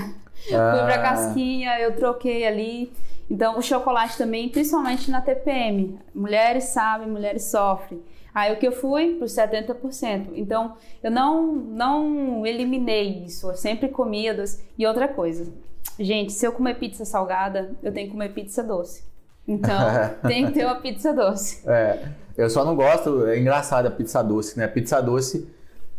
Ah. 0.51 0.73
Fui 0.75 0.85
pra 0.87 0.99
casquinha, 1.03 1.79
eu 1.79 1.95
troquei 1.95 2.47
ali. 2.47 2.90
Então, 3.33 3.59
o 3.59 3.62
chocolate 3.62 4.18
também, 4.18 4.51
principalmente 4.51 5.11
na 5.11 5.23
TPM. 5.23 5.99
Mulheres 6.14 6.64
sabem, 6.64 7.09
mulheres 7.09 7.45
sofrem. 7.45 8.03
Aí 8.35 8.53
o 8.53 8.59
que 8.59 8.68
eu 8.68 8.73
fui 8.73 9.14
para 9.14 9.25
os 9.25 9.33
70%. 9.33 10.33
Então, 10.35 10.77
eu 11.03 11.11
não, 11.11 11.47
não 11.55 12.45
eliminei 12.45 13.25
isso. 13.25 13.49
Eu 13.49 13.55
sempre 13.55 13.88
comia 13.88 14.35
doce. 14.35 14.62
E 14.77 14.87
outra 14.87 15.09
coisa, 15.09 15.51
gente, 15.99 16.31
se 16.31 16.47
eu 16.47 16.53
comer 16.53 16.75
pizza 16.75 17.07
salgada, 17.07 17.71
eu 17.83 17.90
tenho 17.90 18.09
que 18.09 18.12
comer 18.12 18.35
pizza 18.35 18.62
doce. 18.62 19.03
Então, 19.49 19.81
tem 20.29 20.45
que 20.45 20.53
ter 20.53 20.66
uma 20.66 20.77
pizza 20.77 21.14
doce. 21.14 21.66
É, 21.66 22.07
eu 22.37 22.51
só 22.51 22.66
não 22.66 22.77
gosto, 22.77 23.27
é 23.29 23.38
engraçado 23.38 23.87
a 23.87 23.90
pizza 23.90 24.23
doce, 24.23 24.59
né? 24.59 24.68
Pizza 24.68 25.01
doce 25.01 25.49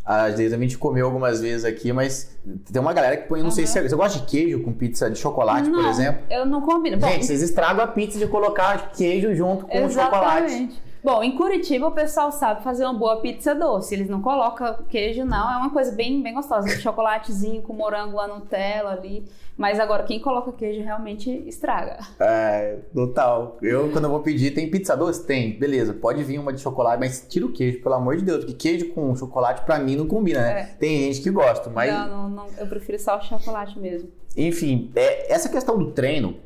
às 0.06 0.38
vezes 0.38 0.54
a 0.54 0.58
gente 0.58 0.78
comeu 0.78 1.06
algumas 1.06 1.40
vezes 1.40 1.64
aqui, 1.64 1.94
mas 1.94 2.36
tem 2.72 2.82
uma 2.82 2.92
galera 2.92 3.16
que 3.16 3.28
põe, 3.28 3.40
não 3.40 3.46
uhum. 3.46 3.52
sei 3.52 3.66
se 3.66 3.80
é, 3.80 3.88
você 3.88 3.96
gosta 3.96 4.20
de 4.20 4.26
queijo 4.26 4.62
com 4.62 4.74
pizza 4.74 5.10
de 5.10 5.18
chocolate, 5.18 5.70
não, 5.70 5.82
por 5.82 5.90
exemplo? 5.90 6.24
Eu 6.30 6.46
não 6.46 6.62
combino. 6.62 7.00
Gente, 7.00 7.16
Bom, 7.16 7.22
vocês 7.22 7.42
estragam 7.42 7.84
a 7.84 7.88
pizza 7.88 8.20
de 8.20 8.28
colocar 8.28 8.92
queijo 8.92 9.34
junto 9.34 9.66
com 9.66 9.78
exatamente. 9.78 9.98
o 9.98 10.04
chocolate. 10.04 10.82
Bom, 11.04 11.22
em 11.22 11.36
Curitiba 11.36 11.88
o 11.88 11.92
pessoal 11.92 12.32
sabe 12.32 12.64
fazer 12.64 12.86
uma 12.86 12.94
boa 12.94 13.20
pizza 13.20 13.54
doce. 13.54 13.94
Eles 13.94 14.08
não 14.08 14.22
colocam 14.22 14.74
queijo, 14.88 15.26
não. 15.26 15.52
É 15.52 15.58
uma 15.58 15.70
coisa 15.70 15.92
bem, 15.92 16.22
bem 16.24 16.34
gostosa. 16.34 16.66
Um 16.66 16.80
chocolatezinho 16.80 17.62
com 17.62 17.74
morango, 17.74 18.20
a 18.20 18.28
Nutella 18.28 18.92
ali. 18.92 19.26
Mas 19.58 19.82
agora, 19.82 20.04
quem 20.04 20.20
coloca 20.20 20.54
queijo 20.54 20.82
realmente 20.82 21.30
estraga. 21.46 22.00
É, 22.20 22.80
total. 22.96 23.58
Eu, 23.62 23.92
quando 23.92 24.06
eu 24.06 24.10
vou 24.10 24.22
pedir, 24.22 24.52
tem 24.52 24.72
pizza 24.72 24.96
doce? 24.96 25.28
Tem. 25.28 25.60
Beleza, 25.60 25.94
pode 25.94 26.24
vir 26.24 26.40
uma 26.40 26.54
de 26.54 26.62
chocolate, 26.62 27.00
mas 27.00 27.28
tira 27.30 27.46
o 27.46 27.52
queijo, 27.52 27.82
pelo 27.82 27.96
amor 27.96 28.16
de 28.16 28.24
Deus. 28.24 28.46
Porque 28.46 28.70
queijo 28.70 28.94
com 28.94 29.14
chocolate, 29.14 29.64
pra 29.66 29.78
mim, 29.80 29.98
não 29.98 30.08
combina, 30.08 30.40
né? 30.40 30.62
É. 30.62 30.64
Tem 30.80 31.00
gente 31.04 31.22
que 31.22 31.30
gosta, 31.30 31.70
mas... 31.70 31.94
Não, 31.94 32.08
não, 32.08 32.30
não. 32.30 32.46
Eu 32.58 32.66
prefiro 32.66 32.98
só 32.98 33.18
o 33.18 33.22
chocolate 33.22 33.78
mesmo. 33.78 34.10
Enfim, 34.38 34.90
é, 34.96 35.32
essa 35.32 35.50
questão 35.50 35.78
do 35.78 35.92
treino 35.92 36.38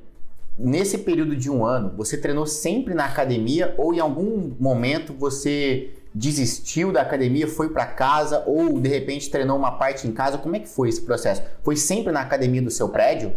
nesse 0.58 0.98
período 1.00 1.36
de 1.36 1.50
um 1.50 1.65
ano, 1.65 1.93
você 1.96 2.17
treinou 2.17 2.46
sempre 2.46 2.93
na 2.93 3.06
academia 3.06 3.76
ou 3.78 3.93
em 3.93 4.00
algum 4.00 4.56
momento 4.60 5.13
você 5.13 5.91
desistiu 6.13 6.91
da 6.91 7.02
academia, 7.02 7.48
foi 7.48 7.70
para 7.70 7.86
casa 7.86 8.43
ou 8.48 8.80
de 8.80 8.89
repente 8.89 9.30
treinou 9.30 9.58
uma 9.58 9.72
parte 9.72 10.08
em 10.08 10.12
casa? 10.12 10.38
Como 10.38 10.56
é 10.56 10.60
que 10.60 10.67
foi 10.67 10.89
esse 10.89 11.02
processo? 11.02 11.43
Foi 11.63 11.76
sempre 11.76 12.12
na 12.12 12.22
academia 12.22 12.62
do 12.62 12.72
seu 12.72 12.89
prédio? 12.89 13.36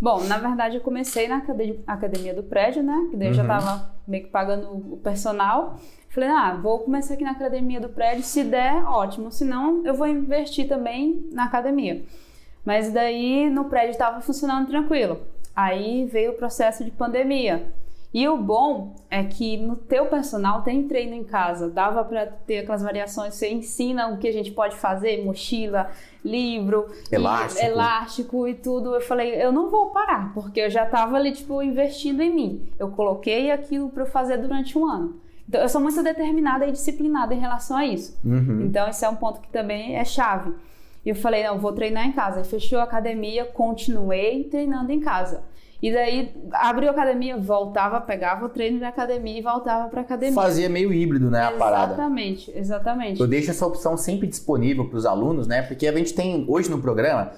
Bom, 0.00 0.24
na 0.24 0.38
verdade 0.38 0.76
eu 0.76 0.80
comecei 0.80 1.28
na 1.28 1.42
academia 1.86 2.32
do 2.32 2.42
prédio, 2.42 2.82
né? 2.82 3.08
Que 3.10 3.16
daí 3.16 3.28
eu 3.28 3.34
já 3.34 3.42
uhum. 3.42 3.48
tava 3.48 3.92
meio 4.06 4.24
que 4.24 4.30
pagando 4.30 4.94
o 4.94 4.96
personal. 4.96 5.78
Falei, 6.08 6.28
ah, 6.30 6.58
vou 6.60 6.78
começar 6.80 7.14
aqui 7.14 7.22
na 7.22 7.32
academia 7.32 7.80
do 7.80 7.88
prédio, 7.88 8.22
se 8.24 8.42
der, 8.42 8.82
ótimo. 8.84 9.30
Se 9.30 9.44
não, 9.44 9.84
eu 9.84 9.92
vou 9.92 10.06
investir 10.06 10.66
também 10.66 11.28
na 11.32 11.44
academia. 11.44 12.02
Mas 12.64 12.90
daí 12.92 13.50
no 13.50 13.66
prédio 13.66 13.90
estava 13.90 14.20
funcionando 14.20 14.68
tranquilo. 14.68 15.20
Aí 15.54 16.06
veio 16.06 16.32
o 16.32 16.34
processo 16.34 16.84
de 16.84 16.90
pandemia. 16.90 17.72
E 18.12 18.28
o 18.28 18.36
bom 18.36 18.96
é 19.08 19.22
que 19.22 19.56
no 19.56 19.76
teu 19.76 20.06
personal 20.06 20.62
tem 20.62 20.88
treino 20.88 21.14
em 21.14 21.22
casa, 21.22 21.70
dava 21.70 22.02
para 22.02 22.26
ter 22.26 22.58
aquelas 22.58 22.82
variações, 22.82 23.34
você 23.34 23.48
ensina 23.48 24.08
o 24.08 24.18
que 24.18 24.26
a 24.26 24.32
gente 24.32 24.50
pode 24.50 24.74
fazer, 24.74 25.24
mochila, 25.24 25.88
livro, 26.24 26.88
elástico. 27.12 27.64
E, 27.64 27.68
elástico 27.68 28.48
e 28.48 28.54
tudo. 28.54 28.96
Eu 28.96 29.00
falei, 29.00 29.40
eu 29.40 29.52
não 29.52 29.70
vou 29.70 29.90
parar, 29.90 30.34
porque 30.34 30.60
eu 30.60 30.70
já 30.70 30.84
estava 30.84 31.16
ali 31.16 31.30
tipo 31.30 31.62
investindo 31.62 32.20
em 32.20 32.34
mim. 32.34 32.68
Eu 32.80 32.90
coloquei 32.90 33.52
aquilo 33.52 33.90
para 33.90 34.04
fazer 34.04 34.38
durante 34.38 34.76
um 34.76 34.84
ano. 34.84 35.20
Então 35.48 35.60
eu 35.60 35.68
sou 35.68 35.80
muito 35.80 36.02
determinada 36.02 36.66
e 36.66 36.72
disciplinada 36.72 37.32
em 37.32 37.38
relação 37.38 37.76
a 37.76 37.86
isso. 37.86 38.18
Uhum. 38.24 38.62
Então 38.62 38.88
esse 38.88 39.04
é 39.04 39.08
um 39.08 39.16
ponto 39.16 39.40
que 39.40 39.48
também 39.50 39.96
é 39.96 40.04
chave. 40.04 40.52
E 41.04 41.08
eu 41.08 41.14
falei, 41.14 41.44
não, 41.44 41.58
vou 41.58 41.72
treinar 41.72 42.06
em 42.06 42.12
casa. 42.12 42.44
fechou 42.44 42.78
a 42.78 42.84
academia, 42.84 43.44
continuei 43.44 44.44
treinando 44.44 44.92
em 44.92 45.00
casa. 45.00 45.42
E 45.82 45.90
daí 45.90 46.34
abriu 46.52 46.90
a 46.90 46.92
academia, 46.92 47.38
voltava, 47.38 48.00
pegava 48.02 48.44
o 48.44 48.48
treino 48.50 48.78
da 48.78 48.88
academia 48.88 49.38
e 49.38 49.42
voltava 49.42 49.88
para 49.88 50.02
academia. 50.02 50.34
Fazia 50.34 50.68
meio 50.68 50.92
híbrido, 50.92 51.30
né, 51.30 51.42
a 51.42 51.52
parada. 51.52 51.94
Exatamente, 51.94 52.52
exatamente. 52.54 53.20
Eu 53.20 53.26
deixo 53.26 53.50
essa 53.50 53.66
opção 53.66 53.96
sempre 53.96 54.26
disponível 54.26 54.86
para 54.86 54.98
os 54.98 55.06
alunos, 55.06 55.46
né? 55.46 55.62
Porque 55.62 55.86
a 55.88 55.96
gente 55.96 56.12
tem 56.12 56.44
hoje 56.46 56.70
no 56.70 56.82
programa 56.82 57.32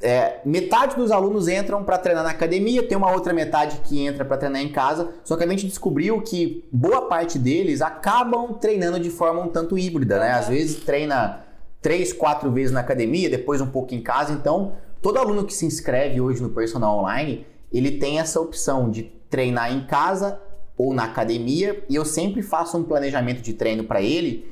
é, 0.00 0.40
metade 0.44 0.96
dos 0.96 1.10
alunos 1.10 1.48
entram 1.48 1.82
para 1.82 1.98
treinar 1.98 2.22
na 2.22 2.30
academia, 2.30 2.86
tem 2.86 2.96
uma 2.96 3.10
outra 3.10 3.32
metade 3.32 3.80
que 3.84 4.00
entra 4.00 4.24
para 4.24 4.36
treinar 4.36 4.62
em 4.62 4.68
casa. 4.68 5.10
Só 5.24 5.36
que 5.36 5.44
a 5.44 5.46
gente 5.46 5.66
descobriu 5.66 6.20
que 6.22 6.64
boa 6.70 7.08
parte 7.08 7.38
deles 7.38 7.82
acabam 7.82 8.54
treinando 8.54 9.00
de 9.00 9.10
forma 9.10 9.40
um 9.40 9.48
tanto 9.48 9.78
híbrida, 9.78 10.18
né? 10.18 10.32
Às 10.32 10.48
vezes 10.48 10.84
treina 10.84 11.40
três, 11.80 12.12
quatro 12.12 12.50
vezes 12.50 12.72
na 12.72 12.80
academia, 12.80 13.30
depois 13.30 13.60
um 13.60 13.66
pouco 13.66 13.94
em 13.94 14.02
casa. 14.02 14.32
Então, 14.32 14.74
todo 15.00 15.18
aluno 15.18 15.44
que 15.44 15.54
se 15.54 15.66
inscreve 15.66 16.20
hoje 16.20 16.42
no 16.42 16.50
personal 16.50 16.98
online, 16.98 17.46
ele 17.72 17.92
tem 17.92 18.18
essa 18.18 18.40
opção 18.40 18.90
de 18.90 19.04
treinar 19.30 19.72
em 19.72 19.86
casa 19.86 20.40
ou 20.76 20.94
na 20.94 21.04
academia, 21.04 21.84
e 21.88 21.96
eu 21.96 22.04
sempre 22.04 22.40
faço 22.40 22.78
um 22.78 22.84
planejamento 22.84 23.42
de 23.42 23.52
treino 23.52 23.82
para 23.84 24.00
ele, 24.00 24.48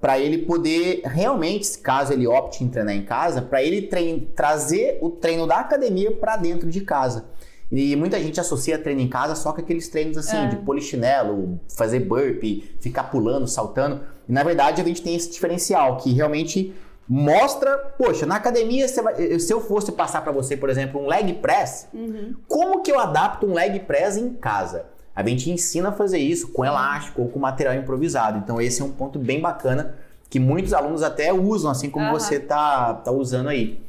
para 0.00 0.18
ele 0.18 0.38
poder 0.38 1.00
realmente, 1.04 1.78
caso 1.78 2.12
ele 2.12 2.26
opte 2.26 2.62
em 2.62 2.68
treinar 2.68 2.94
em 2.94 3.02
casa, 3.02 3.42
para 3.42 3.62
ele 3.62 3.90
trazer 4.36 4.98
o 5.00 5.10
treino 5.10 5.46
da 5.46 5.56
academia 5.56 6.12
para 6.12 6.36
dentro 6.36 6.70
de 6.70 6.82
casa. 6.82 7.24
E 7.72 7.96
muita 7.96 8.20
gente 8.20 8.38
associa 8.38 8.78
treino 8.78 9.00
em 9.00 9.08
casa 9.08 9.34
só 9.34 9.52
com 9.52 9.60
aqueles 9.60 9.88
treinos 9.88 10.16
assim, 10.16 10.36
é. 10.36 10.48
de 10.48 10.56
polichinelo, 10.56 11.58
fazer 11.76 12.00
burpee, 12.00 12.76
ficar 12.80 13.04
pulando, 13.04 13.46
saltando. 13.46 14.00
E 14.28 14.32
na 14.32 14.42
verdade 14.42 14.80
a 14.80 14.84
gente 14.84 15.02
tem 15.02 15.14
esse 15.14 15.30
diferencial 15.30 15.96
que 15.96 16.12
realmente 16.12 16.74
mostra, 17.08 17.76
poxa, 17.98 18.24
na 18.26 18.36
academia, 18.36 18.86
vai, 19.02 19.38
se 19.38 19.52
eu 19.52 19.60
fosse 19.60 19.92
passar 19.92 20.22
para 20.22 20.32
você, 20.32 20.56
por 20.56 20.70
exemplo, 20.70 21.02
um 21.02 21.06
leg 21.06 21.34
press, 21.34 21.88
uhum. 21.92 22.34
como 22.48 22.82
que 22.82 22.90
eu 22.90 22.98
adapto 22.98 23.46
um 23.46 23.54
leg 23.54 23.80
press 23.80 24.16
em 24.16 24.30
casa? 24.30 24.86
A 25.14 25.26
gente 25.26 25.50
ensina 25.50 25.90
a 25.90 25.92
fazer 25.92 26.18
isso 26.18 26.48
com 26.48 26.64
elástico 26.64 27.22
ou 27.22 27.28
com 27.28 27.38
material 27.38 27.74
improvisado. 27.74 28.38
Então 28.38 28.60
esse 28.60 28.82
é 28.82 28.84
um 28.84 28.90
ponto 28.90 29.18
bem 29.18 29.40
bacana 29.40 29.94
que 30.28 30.40
muitos 30.40 30.72
alunos 30.72 31.02
até 31.02 31.32
usam, 31.32 31.70
assim 31.70 31.88
como 31.88 32.06
uhum. 32.06 32.12
você 32.12 32.40
tá, 32.40 32.94
tá 32.94 33.12
usando 33.12 33.48
aí. 33.48 33.80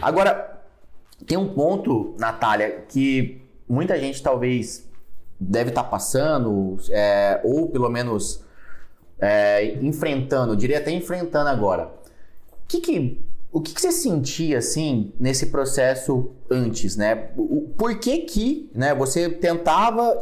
Agora, 0.00 0.57
tem 1.26 1.36
um 1.36 1.48
ponto, 1.48 2.14
Natália, 2.18 2.84
que 2.88 3.42
muita 3.68 3.98
gente 3.98 4.22
talvez 4.22 4.88
deve 5.38 5.70
estar 5.70 5.84
tá 5.84 5.88
passando, 5.88 6.76
é, 6.90 7.40
ou 7.44 7.68
pelo 7.68 7.88
menos 7.88 8.42
é, 9.18 9.76
enfrentando, 9.82 10.56
diria 10.56 10.78
até 10.78 10.90
enfrentando 10.90 11.48
agora 11.48 11.98
que 12.68 12.80
que, 12.80 13.20
o 13.50 13.60
que, 13.62 13.74
que, 13.74 13.80
você 13.80 13.90
sentia 13.90 14.58
assim 14.58 15.10
nesse 15.18 15.46
processo 15.46 16.30
antes, 16.50 16.96
né? 16.96 17.30
Por 17.76 17.98
que 17.98 18.18
que 18.18 18.70
né, 18.74 18.94
você 18.94 19.30
tentava, 19.30 20.18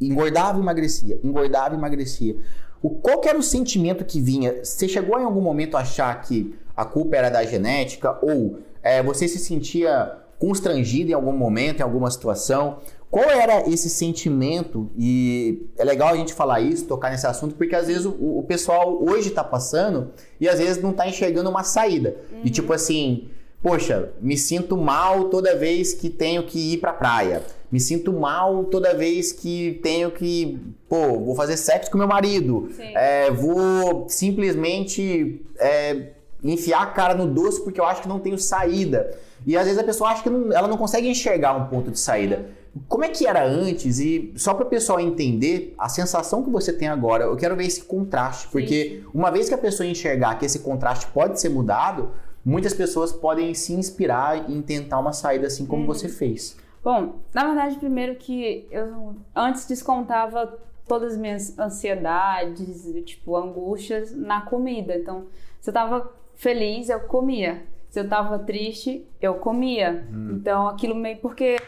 engordava 0.00 0.58
e 0.58 0.62
emagrecia, 0.62 1.20
engordava 1.22 1.74
e 1.74 1.78
emagrecia? 1.78 2.36
O, 2.82 2.88
qual 2.88 3.20
era 3.24 3.38
o 3.38 3.42
sentimento 3.42 4.04
que 4.04 4.20
vinha? 4.20 4.64
Você 4.64 4.88
chegou 4.88 5.20
em 5.20 5.24
algum 5.24 5.42
momento 5.42 5.76
a 5.76 5.80
achar 5.80 6.18
que 6.22 6.58
a 6.74 6.86
culpa 6.86 7.14
era 7.14 7.28
da 7.28 7.44
genética 7.44 8.18
ou 8.22 8.60
é, 8.82 9.02
você 9.02 9.28
se 9.28 9.38
sentia 9.38 10.18
constrangido 10.42 11.12
em 11.12 11.14
algum 11.14 11.30
momento, 11.30 11.78
em 11.78 11.82
alguma 11.84 12.10
situação? 12.10 12.78
Qual 13.08 13.30
era 13.30 13.68
esse 13.70 13.88
sentimento? 13.88 14.90
E 14.98 15.68
é 15.78 15.84
legal 15.84 16.08
a 16.08 16.16
gente 16.16 16.34
falar 16.34 16.60
isso, 16.60 16.84
tocar 16.86 17.12
nesse 17.12 17.28
assunto, 17.28 17.54
porque 17.54 17.76
às 17.76 17.86
vezes 17.86 18.04
o, 18.04 18.38
o 18.38 18.42
pessoal 18.42 19.00
hoje 19.00 19.28
está 19.28 19.44
passando 19.44 20.10
e 20.40 20.48
às 20.48 20.58
vezes 20.58 20.82
não 20.82 20.90
está 20.90 21.06
enxergando 21.06 21.48
uma 21.48 21.62
saída. 21.62 22.16
Uhum. 22.32 22.40
E 22.44 22.50
tipo 22.50 22.72
assim, 22.72 23.28
poxa, 23.62 24.10
me 24.20 24.36
sinto 24.36 24.76
mal 24.76 25.26
toda 25.26 25.56
vez 25.56 25.92
que 25.92 26.10
tenho 26.10 26.42
que 26.42 26.72
ir 26.72 26.78
para 26.78 26.92
praia. 26.92 27.42
Me 27.70 27.78
sinto 27.78 28.12
mal 28.12 28.64
toda 28.64 28.92
vez 28.94 29.30
que 29.30 29.78
tenho 29.80 30.10
que, 30.10 30.58
pô, 30.88 31.20
vou 31.20 31.36
fazer 31.36 31.56
sexo 31.56 31.88
com 31.88 31.98
meu 31.98 32.08
marido. 32.08 32.68
É, 32.80 33.30
vou 33.30 34.08
simplesmente 34.08 35.40
é, 35.56 36.08
enfiar 36.42 36.82
a 36.82 36.86
cara 36.86 37.14
no 37.14 37.28
doce 37.28 37.62
porque 37.62 37.80
eu 37.80 37.84
acho 37.84 38.02
que 38.02 38.08
não 38.08 38.18
tenho 38.18 38.36
saída. 38.36 39.16
E 39.46 39.56
às 39.56 39.64
vezes 39.64 39.78
a 39.78 39.84
pessoa 39.84 40.10
acha 40.10 40.22
que 40.22 40.30
não, 40.30 40.52
ela 40.52 40.68
não 40.68 40.76
consegue 40.76 41.08
enxergar 41.08 41.54
um 41.54 41.66
ponto 41.66 41.90
de 41.90 41.98
saída. 41.98 42.46
Como 42.88 43.04
é 43.04 43.08
que 43.08 43.26
era 43.26 43.44
antes? 43.44 43.98
E 43.98 44.32
só 44.36 44.54
para 44.54 44.66
o 44.66 44.68
pessoal 44.68 44.98
entender 44.98 45.74
a 45.78 45.88
sensação 45.88 46.42
que 46.42 46.50
você 46.50 46.72
tem 46.72 46.88
agora, 46.88 47.24
eu 47.24 47.36
quero 47.36 47.54
ver 47.54 47.66
esse 47.66 47.82
contraste, 47.82 48.48
porque 48.48 49.02
Sim. 49.02 49.10
uma 49.12 49.30
vez 49.30 49.48
que 49.48 49.54
a 49.54 49.58
pessoa 49.58 49.86
enxergar 49.86 50.38
que 50.38 50.46
esse 50.46 50.60
contraste 50.60 51.06
pode 51.08 51.38
ser 51.38 51.50
mudado, 51.50 52.12
muitas 52.44 52.72
pessoas 52.72 53.12
podem 53.12 53.52
se 53.52 53.74
inspirar 53.74 54.50
em 54.50 54.62
tentar 54.62 54.98
uma 54.98 55.12
saída 55.12 55.46
assim 55.46 55.66
como 55.66 55.86
você 55.86 56.06
uhum. 56.06 56.12
fez. 56.12 56.56
Bom, 56.82 57.16
na 57.32 57.44
verdade, 57.44 57.76
primeiro 57.76 58.16
que 58.16 58.66
eu 58.70 59.14
antes 59.36 59.66
descontava 59.66 60.58
todas 60.88 61.12
as 61.12 61.18
minhas 61.18 61.58
ansiedades, 61.58 62.92
tipo, 63.04 63.36
angústias 63.36 64.14
na 64.14 64.40
comida. 64.40 64.96
Então, 64.96 65.26
se 65.60 65.70
eu 65.70 65.74
tava 65.74 66.12
feliz, 66.34 66.88
eu 66.88 67.00
comia. 67.00 67.62
Se 67.92 68.00
eu 68.00 68.08
tava 68.08 68.38
triste, 68.38 69.06
eu 69.20 69.34
comia. 69.34 70.08
Hum. 70.10 70.38
Então, 70.40 70.66
aquilo 70.66 70.94
meio 70.94 71.18
porque 71.18 71.58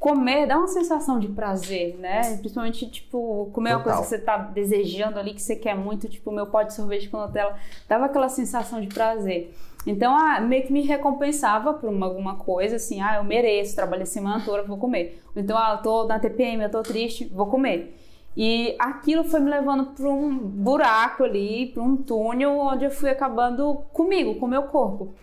comer 0.00 0.44
dá 0.44 0.58
uma 0.58 0.66
sensação 0.66 1.20
de 1.20 1.28
prazer, 1.28 1.96
né? 1.96 2.38
Principalmente, 2.38 2.90
tipo, 2.90 3.48
comer 3.52 3.70
Total. 3.70 3.78
uma 3.78 3.84
coisa 3.84 4.02
que 4.02 4.08
você 4.08 4.18
tá 4.18 4.36
desejando 4.36 5.16
ali, 5.20 5.32
que 5.32 5.40
você 5.40 5.54
quer 5.54 5.76
muito, 5.76 6.08
tipo, 6.08 6.32
meu 6.32 6.46
pote 6.46 6.70
de 6.70 6.74
sorvete 6.74 7.08
com 7.08 7.18
Nutella, 7.18 7.54
dava 7.88 8.06
aquela 8.06 8.28
sensação 8.28 8.80
de 8.80 8.88
prazer. 8.88 9.54
Então, 9.86 10.12
ah, 10.12 10.40
meio 10.40 10.64
que 10.66 10.72
me 10.72 10.82
recompensava 10.82 11.72
por 11.72 11.88
uma, 11.88 12.06
alguma 12.06 12.34
coisa, 12.34 12.74
assim, 12.74 13.00
ah, 13.00 13.18
eu 13.18 13.24
mereço, 13.24 13.76
trabalhei 13.76 14.02
a 14.02 14.06
semana 14.06 14.42
toda, 14.44 14.64
vou 14.64 14.76
comer. 14.76 15.22
Então, 15.36 15.56
ah, 15.56 15.76
eu 15.76 15.82
tô 15.84 16.04
na 16.04 16.18
TPM, 16.18 16.64
eu 16.64 16.70
tô 16.70 16.82
triste, 16.82 17.26
vou 17.32 17.46
comer. 17.46 17.96
E 18.36 18.74
aquilo 18.76 19.22
foi 19.22 19.38
me 19.38 19.48
levando 19.48 19.86
para 19.92 20.08
um 20.08 20.36
buraco 20.36 21.22
ali, 21.22 21.66
para 21.66 21.80
um 21.80 21.96
túnel, 21.96 22.58
onde 22.58 22.86
eu 22.86 22.90
fui 22.90 23.08
acabando 23.08 23.84
comigo, 23.92 24.34
com 24.34 24.46
o 24.46 24.48
meu 24.48 24.64
corpo. 24.64 25.14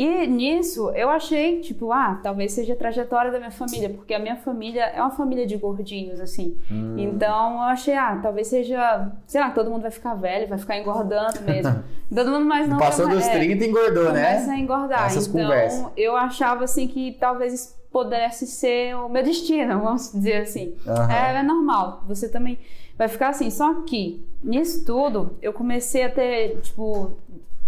E 0.00 0.26
nisso 0.26 0.88
eu 0.92 1.10
achei, 1.10 1.60
tipo, 1.60 1.92
ah, 1.92 2.18
talvez 2.22 2.52
seja 2.52 2.72
a 2.72 2.76
trajetória 2.76 3.30
da 3.30 3.36
minha 3.36 3.50
família, 3.50 3.90
porque 3.90 4.14
a 4.14 4.18
minha 4.18 4.36
família 4.36 4.84
é 4.84 4.98
uma 4.98 5.10
família 5.10 5.46
de 5.46 5.58
gordinhos, 5.58 6.18
assim. 6.18 6.56
Hum. 6.72 6.96
Então 6.96 7.56
eu 7.56 7.64
achei, 7.64 7.94
ah, 7.94 8.18
talvez 8.22 8.46
seja, 8.46 9.12
sei 9.26 9.42
lá, 9.42 9.50
todo 9.50 9.70
mundo 9.70 9.82
vai 9.82 9.90
ficar 9.90 10.14
velho, 10.14 10.48
vai 10.48 10.56
ficar 10.56 10.78
engordando 10.78 11.42
mesmo. 11.42 11.84
todo 12.14 12.30
mundo 12.30 12.46
mais 12.46 12.66
não. 12.66 12.78
Passou 12.78 13.10
dos 13.10 13.26
é, 13.26 13.40
30 13.40 13.62
engordou, 13.62 14.10
né? 14.10 14.36
Começa 14.36 14.52
a 14.52 14.58
engordar. 14.58 15.04
Essas 15.04 15.26
então 15.26 15.42
conversas. 15.42 15.86
eu 15.94 16.16
achava 16.16 16.64
assim 16.64 16.88
que 16.88 17.18
talvez 17.20 17.78
pudesse 17.92 18.46
ser 18.46 18.96
o 18.96 19.06
meu 19.06 19.22
destino, 19.22 19.80
vamos 19.84 20.12
dizer 20.12 20.36
assim. 20.36 20.76
Uhum. 20.86 21.10
É, 21.10 21.40
é 21.40 21.42
normal, 21.42 22.04
você 22.08 22.26
também 22.26 22.58
vai 22.96 23.06
ficar 23.06 23.28
assim. 23.28 23.50
Só 23.50 23.82
que 23.82 24.24
nisso 24.42 24.82
tudo 24.82 25.36
eu 25.42 25.52
comecei 25.52 26.04
a 26.04 26.08
ter, 26.08 26.58
tipo, 26.62 27.18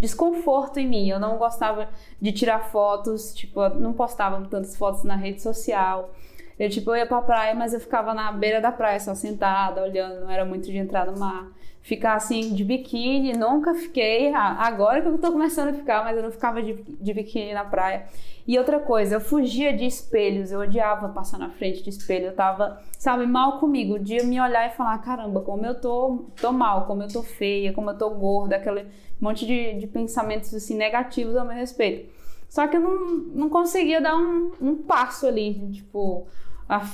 desconforto 0.03 0.79
em 0.79 0.87
mim. 0.87 1.09
Eu 1.09 1.19
não 1.19 1.37
gostava 1.37 1.87
de 2.21 2.31
tirar 2.33 2.59
fotos, 2.59 3.33
tipo, 3.33 3.61
eu 3.61 3.75
não 3.75 3.93
postava 3.93 4.37
tantas 4.47 4.75
fotos 4.75 5.03
na 5.03 5.15
rede 5.15 5.41
social. 5.41 6.13
Eu, 6.59 6.69
tipo, 6.69 6.91
eu 6.91 6.97
ia 6.97 7.05
pra 7.05 7.21
praia, 7.21 7.55
mas 7.55 7.73
eu 7.73 7.79
ficava 7.79 8.13
na 8.13 8.31
beira 8.31 8.61
da 8.61 8.71
praia, 8.71 8.99
só 8.99 9.15
sentada, 9.15 9.81
olhando, 9.81 10.21
não 10.21 10.29
era 10.29 10.45
muito 10.45 10.65
de 10.65 10.77
entrar 10.77 11.07
no 11.07 11.17
mar. 11.17 11.47
Ficar 11.81 12.15
assim 12.15 12.53
de 12.53 12.63
biquíni, 12.63 13.33
nunca 13.33 13.73
fiquei. 13.73 14.33
Agora 14.33 15.01
que 15.01 15.07
eu 15.07 15.17
tô 15.17 15.31
começando 15.31 15.69
a 15.69 15.73
ficar, 15.73 16.03
mas 16.03 16.15
eu 16.15 16.23
não 16.23 16.31
ficava 16.31 16.61
de, 16.61 16.73
de 16.73 17.13
biquíni 17.13 17.53
na 17.53 17.65
praia. 17.65 18.05
E 18.45 18.57
outra 18.59 18.79
coisa, 18.79 19.15
eu 19.15 19.21
fugia 19.21 19.75
de 19.75 19.85
espelhos, 19.85 20.51
eu 20.51 20.59
odiava 20.59 21.07
passar 21.09 21.37
na 21.37 21.49
frente 21.49 21.81
de 21.81 21.89
espelho, 21.89 22.25
eu 22.25 22.35
tava, 22.35 22.81
sabe, 22.99 23.25
mal 23.25 23.59
comigo. 23.59 23.95
O 23.95 23.99
dia 23.99 24.23
me 24.23 24.39
olhar 24.39 24.67
e 24.67 24.75
falar: 24.75 24.97
caramba, 24.97 25.41
como 25.41 25.65
eu 25.65 25.79
tô, 25.79 26.25
tô 26.41 26.51
mal, 26.51 26.85
como 26.85 27.03
eu 27.03 27.07
tô 27.07 27.23
feia, 27.23 27.71
como 27.71 27.89
eu 27.89 27.97
tô 27.97 28.09
gorda, 28.09 28.57
aquele 28.57 28.87
monte 29.19 29.45
de, 29.45 29.75
de 29.79 29.87
pensamentos 29.87 30.53
assim 30.53 30.75
negativos 30.75 31.35
ao 31.35 31.45
meu 31.45 31.55
respeito. 31.55 32.11
Só 32.49 32.67
que 32.67 32.75
eu 32.75 32.81
não, 32.81 33.07
não 33.33 33.49
conseguia 33.49 34.01
dar 34.01 34.15
um, 34.15 34.51
um 34.61 34.75
passo 34.75 35.25
ali, 35.25 35.71
tipo, 35.71 36.27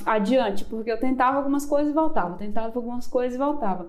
adiante, 0.06 0.64
porque 0.64 0.90
eu 0.90 0.98
tentava 0.98 1.36
algumas 1.36 1.66
coisas 1.66 1.90
e 1.90 1.94
voltava, 1.94 2.36
tentava 2.36 2.72
algumas 2.74 3.06
coisas 3.06 3.34
e 3.34 3.38
voltava. 3.38 3.88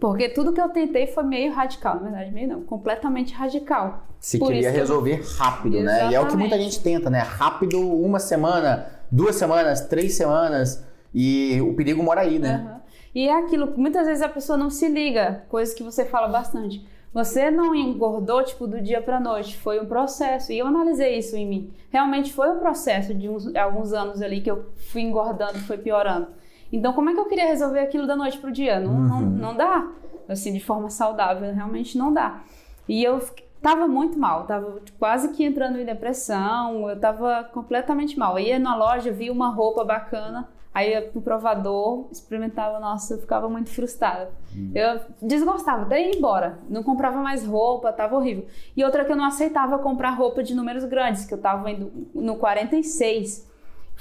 Porque 0.00 0.28
tudo 0.28 0.52
que 0.52 0.60
eu 0.60 0.68
tentei 0.68 1.06
foi 1.06 1.22
meio 1.24 1.52
radical, 1.52 1.96
na 1.96 2.02
verdade, 2.02 2.30
meio 2.32 2.48
não, 2.48 2.62
completamente 2.62 3.32
radical. 3.32 4.06
Se 4.18 4.38
Por 4.38 4.48
queria 4.48 4.70
resolver 4.70 5.20
eu... 5.20 5.24
rápido, 5.38 5.76
Exatamente. 5.76 6.04
né? 6.04 6.12
E 6.12 6.14
é 6.14 6.20
o 6.20 6.26
que 6.26 6.36
muita 6.36 6.58
gente 6.58 6.80
tenta, 6.82 7.10
né? 7.10 7.18
Rápido, 7.20 7.80
uma 7.80 8.18
semana, 8.18 8.86
duas 9.10 9.36
semanas, 9.36 9.82
três 9.82 10.14
semanas, 10.14 10.84
e 11.14 11.60
o 11.60 11.74
perigo 11.74 12.02
mora 12.02 12.22
aí, 12.22 12.38
né? 12.38 12.64
Uhum. 12.66 12.80
E 13.14 13.28
é 13.28 13.38
aquilo, 13.38 13.72
muitas 13.76 14.06
vezes 14.06 14.22
a 14.22 14.28
pessoa 14.28 14.58
não 14.58 14.68
se 14.70 14.88
liga, 14.88 15.44
coisa 15.48 15.74
que 15.74 15.82
você 15.82 16.04
fala 16.04 16.26
bastante. 16.26 16.84
Você 17.14 17.48
não 17.48 17.72
engordou, 17.76 18.42
tipo, 18.42 18.66
do 18.66 18.80
dia 18.80 19.00
pra 19.00 19.20
noite, 19.20 19.56
foi 19.56 19.80
um 19.80 19.86
processo. 19.86 20.50
E 20.50 20.58
eu 20.58 20.66
analisei 20.66 21.16
isso 21.16 21.36
em 21.36 21.46
mim. 21.46 21.70
Realmente 21.88 22.32
foi 22.32 22.50
um 22.50 22.58
processo 22.58 23.14
de 23.14 23.28
uns, 23.28 23.54
alguns 23.54 23.92
anos 23.92 24.20
ali 24.20 24.40
que 24.40 24.50
eu 24.50 24.66
fui 24.90 25.02
engordando, 25.02 25.60
foi 25.60 25.78
piorando. 25.78 26.26
Então, 26.74 26.92
como 26.92 27.08
é 27.08 27.14
que 27.14 27.20
eu 27.20 27.26
queria 27.26 27.46
resolver 27.46 27.78
aquilo 27.78 28.04
da 28.04 28.16
noite 28.16 28.36
pro 28.38 28.50
dia? 28.50 28.80
Não, 28.80 28.92
uhum. 28.92 29.06
não, 29.06 29.20
não 29.20 29.56
dá. 29.56 29.88
Assim, 30.28 30.52
de 30.52 30.58
forma 30.58 30.90
saudável, 30.90 31.54
realmente 31.54 31.96
não 31.96 32.12
dá. 32.12 32.40
E 32.88 33.04
eu 33.04 33.20
tava 33.62 33.86
muito 33.86 34.18
mal, 34.18 34.44
tava 34.44 34.80
quase 34.98 35.28
que 35.28 35.44
entrando 35.44 35.78
em 35.78 35.84
depressão, 35.84 36.90
eu 36.90 36.98
tava 36.98 37.44
completamente 37.44 38.18
mal. 38.18 38.36
Eu 38.38 38.44
ia 38.44 38.58
na 38.58 38.74
loja, 38.74 39.12
vi 39.12 39.30
uma 39.30 39.50
roupa 39.50 39.84
bacana, 39.84 40.48
aí 40.72 40.90
ia 40.90 41.02
pro 41.02 41.22
provador, 41.22 42.08
experimentava, 42.10 42.80
nossa, 42.80 43.14
eu 43.14 43.18
ficava 43.18 43.48
muito 43.48 43.70
frustrada. 43.70 44.30
Hum. 44.56 44.72
Eu 44.74 45.00
desgostava, 45.22 45.82
até 45.82 46.02
ir 46.02 46.16
embora, 46.16 46.58
não 46.68 46.82
comprava 46.82 47.22
mais 47.22 47.46
roupa, 47.46 47.92
tava 47.92 48.16
horrível. 48.16 48.46
E 48.76 48.82
outra 48.82 49.04
que 49.04 49.12
eu 49.12 49.16
não 49.16 49.26
aceitava 49.26 49.78
comprar 49.78 50.10
roupa 50.10 50.42
de 50.42 50.54
números 50.54 50.84
grandes, 50.84 51.24
que 51.24 51.34
eu 51.34 51.40
tava 51.40 51.70
indo 51.70 51.92
no 52.12 52.36
46. 52.36 53.53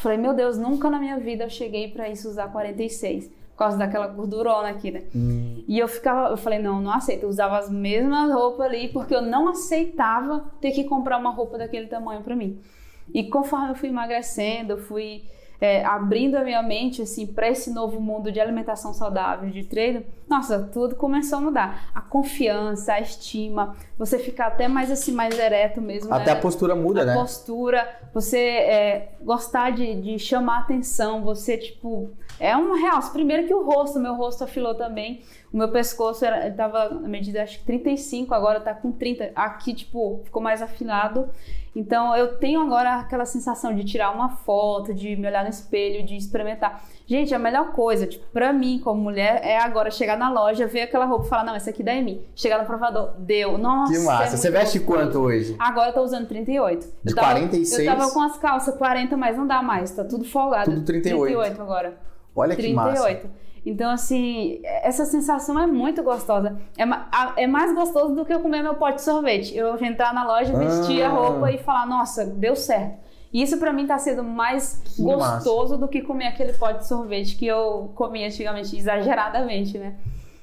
Falei, 0.04 0.18
meu 0.18 0.34
Deus, 0.34 0.58
nunca 0.58 0.89
na 0.89 1.00
minha 1.00 1.18
vida 1.18 1.46
eu 1.46 1.50
cheguei 1.50 1.88
para 1.88 2.10
isso 2.10 2.28
usar 2.28 2.50
46. 2.50 3.28
Por 3.28 3.58
causa 3.58 3.78
daquela 3.78 4.06
gordurona 4.08 4.68
aqui, 4.68 4.92
né? 4.92 5.04
Hum. 5.16 5.63
E 5.66 5.80
eu 5.80 5.88
ficava, 5.88 6.30
eu 6.30 6.36
falei, 6.36 6.60
não, 6.60 6.82
não 6.82 6.92
aceito. 6.92 7.24
Eu 7.24 7.30
usava 7.30 7.58
as 7.58 7.70
mesmas 7.70 8.34
roupas 8.34 8.66
ali, 8.66 8.89
porque 8.89 9.16
eu 9.16 9.22
não 9.22 9.48
aceitava 9.48 10.44
ter 10.60 10.72
que 10.72 10.84
comprar 10.84 11.18
uma 11.18 11.30
roupa 11.30 11.58
daquele 11.58 11.88
tamanho 11.88 12.22
para 12.22 12.36
mim. 12.36 12.60
E 13.13 13.24
conforme 13.30 13.70
eu 13.70 13.76
fui 13.76 13.88
emagrecendo, 13.88 14.74
eu 14.74 14.78
fui 14.78 15.24
é, 15.63 15.82
abrindo 15.86 16.36
a 16.36 16.43
minha 16.43 16.62
mente 16.62 17.02
assim 17.02 17.26
para 17.26 17.47
esse 17.47 17.71
novo 17.71 17.97
mundo 17.97 18.30
de 18.30 18.38
alimentação 18.38 18.93
saudável, 18.93 19.49
de 19.49 19.63
treino, 19.63 20.04
nossa, 20.28 20.60
tudo 20.60 20.93
começou 20.93 21.38
a 21.38 21.41
mudar. 21.41 21.89
A 21.95 22.02
confiança, 22.02 22.91
a 22.91 22.99
estima, 22.99 23.73
você 23.97 24.19
ficar 24.19 24.47
até 24.47 24.67
mais 24.67 24.91
assim, 24.91 25.13
mais 25.13 25.39
ereto 25.39 25.80
mesmo. 25.80 26.13
Até 26.13 26.26
né? 26.26 26.32
a 26.34 26.36
postura 26.36 26.76
muda, 26.76 27.04
a 27.04 27.06
né? 27.06 27.13
A 27.13 27.15
postura, 27.15 27.88
você 28.13 28.39
é, 28.39 29.12
gostar 29.21 29.69
de, 29.71 30.02
de 30.02 30.19
chamar 30.19 30.60
atenção, 30.60 31.23
você 31.23 31.58
tipo 31.58 32.12
é 32.41 32.58
um 32.58 32.73
realce. 32.73 33.12
Primeiro 33.12 33.47
que 33.47 33.54
o 33.54 33.63
rosto, 33.63 34.02
meu 34.02 34.15
rosto 34.15 34.43
afilou 34.43 34.76
também. 34.76 35.21
O 35.54 35.56
meu 35.56 35.69
pescoço 35.69 36.26
era, 36.26 36.52
tava 36.52 36.89
na 36.89 37.08
medida 37.08 37.41
acho 37.41 37.60
que 37.60 37.65
35, 37.65 38.34
agora 38.34 38.60
tá 38.60 38.73
com 38.73 38.91
30. 38.91 39.32
Aqui, 39.34 39.73
tipo, 39.73 40.19
ficou 40.26 40.41
mais 40.41 40.62
afilado. 40.62 41.30
Então 41.76 42.16
eu 42.16 42.38
tenho 42.38 42.62
agora 42.62 42.96
aquela 42.96 43.26
sensação 43.26 43.74
de 43.74 43.84
tirar 43.84 44.12
uma 44.12 44.30
foto, 44.30 44.94
de 44.94 45.16
me 45.16 45.28
olhar 45.28 45.44
no 45.44 45.50
espelho, 45.50 46.06
de 46.06 46.16
experimentar. 46.16 46.84
Gente, 47.06 47.34
a 47.34 47.40
melhor 47.40 47.72
coisa, 47.74 48.08
tipo, 48.08 48.26
pra 48.32 48.54
mim, 48.54 48.80
como 48.80 49.02
mulher, 49.02 49.42
é 49.44 49.58
agora 49.58 49.92
chegar 49.92 50.18
na 50.18 50.30
loja, 50.30 50.68
ver 50.68 50.82
aquela 50.82 51.06
roupa 51.06 51.26
e 51.26 51.30
falar, 51.30 51.44
não, 51.44 51.56
essa 51.56 51.72
aqui 51.72 51.84
dá 51.84 51.94
em 51.94 52.04
mim. 52.04 52.26
Chegar 52.36 52.60
no 52.60 52.66
provador, 52.66 53.14
deu. 53.18 53.58
Nossa. 53.58 53.92
Que 53.92 54.00
massa. 54.00 54.36
É 54.36 54.38
Você 54.38 54.52
veste 54.52 54.80
quanto 54.80 55.20
hoje? 55.20 55.56
Agora 55.60 55.90
eu 55.90 55.94
tô 55.94 56.02
usando 56.02 56.28
38. 56.28 56.88
De 57.04 57.12
eu 57.12 57.16
tava, 57.16 57.28
46? 57.34 57.80
Eu 57.80 57.86
tava 57.98 58.12
com 58.12 58.22
as 58.22 58.38
calças 58.38 58.76
40, 58.76 59.18
mas 59.18 59.36
não 59.36 59.48
dá 59.48 59.62
mais. 59.62 59.92
Tá 59.92 60.04
tudo 60.04 60.24
folgado. 60.24 60.72
Tudo 60.72 60.86
38. 60.86 61.24
38 61.24 61.62
agora. 61.62 61.98
Olha 62.36 62.56
38. 62.56 62.96
que 62.96 63.04
massa. 63.04 63.32
Então, 63.65 63.89
assim, 63.91 64.60
essa 64.63 65.06
sensação 65.06 65.58
é 65.58 65.65
muito 65.65 66.04
gostosa. 66.04 66.58
É, 66.78 67.43
é 67.43 67.47
mais 67.47 67.73
gostoso 67.73 68.13
do 68.13 68.26
que 68.26 68.34
eu 68.34 68.41
comer 68.41 68.62
meu 68.62 68.76
pote 68.76 68.95
de 68.95 69.04
sorvete. 69.04 69.56
Eu 69.56 69.82
entrar 69.84 70.13
na 70.13 70.26
loja, 70.26 70.54
vestir 70.58 71.02
ah. 71.02 71.08
a 71.08 71.10
roupa 71.10 71.52
e 71.52 71.58
falar, 71.58 71.86
nossa, 71.86 72.26
deu 72.26 72.56
certo. 72.56 73.02
E 73.32 73.41
isso 73.41 73.58
para 73.58 73.73
mim 73.73 73.88
tá 73.88 73.97
sendo 73.97 74.23
mais 74.23 74.82
que 74.84 75.02
gostoso 75.02 75.71
massa. 75.71 75.78
do 75.78 75.88
que 75.88 76.02
comer 76.02 76.28
aquele 76.28 76.54
pote 76.54 76.80
de 76.80 76.88
sorvete 76.88 77.36
que 77.36 77.47
eu 77.47 77.91
comia 77.95 78.28
antigamente, 78.28 78.78
exageradamente, 78.78 79.78
né? 79.78 79.95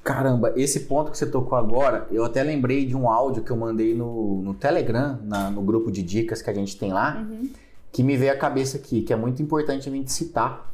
Caramba, 0.02 0.52
esse 0.56 0.80
ponto 0.80 1.10
que 1.10 1.18
você 1.18 1.26
tocou 1.26 1.56
agora, 1.56 2.08
eu 2.10 2.24
até 2.24 2.42
lembrei 2.42 2.86
de 2.86 2.96
um 2.96 3.08
áudio 3.08 3.44
que 3.44 3.50
eu 3.50 3.56
mandei 3.56 3.94
no, 3.94 4.40
no 4.42 4.54
Telegram, 4.54 5.18
na, 5.22 5.50
no 5.50 5.60
grupo 5.60 5.92
de 5.92 6.02
dicas 6.02 6.40
que 6.40 6.48
a 6.48 6.54
gente 6.54 6.76
tem 6.78 6.90
lá, 6.90 7.18
uhum. 7.18 7.50
que 7.92 8.02
me 8.02 8.16
veio 8.16 8.32
à 8.32 8.36
cabeça 8.36 8.78
aqui, 8.78 9.02
que 9.02 9.12
é 9.12 9.16
muito 9.16 9.42
importante 9.42 9.88
a 9.88 9.92
gente 9.92 10.10
citar 10.10 10.69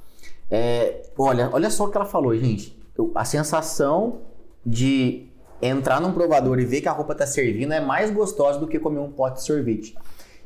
é, 0.50 1.02
olha, 1.18 1.50
olha 1.52 1.70
só 1.70 1.84
o 1.84 1.90
que 1.90 1.96
ela 1.96 2.06
falou, 2.06 2.36
gente. 2.36 2.76
A 3.14 3.24
sensação 3.24 4.20
de 4.64 5.28
entrar 5.60 6.00
num 6.00 6.12
provador 6.12 6.58
e 6.58 6.64
ver 6.64 6.80
que 6.80 6.88
a 6.88 6.92
roupa 6.92 7.14
tá 7.14 7.26
servindo 7.26 7.72
é 7.72 7.80
mais 7.80 8.10
gostosa 8.10 8.58
do 8.58 8.66
que 8.66 8.78
comer 8.78 9.00
um 9.00 9.10
pote 9.10 9.36
de 9.36 9.44
sorvete. 9.44 9.96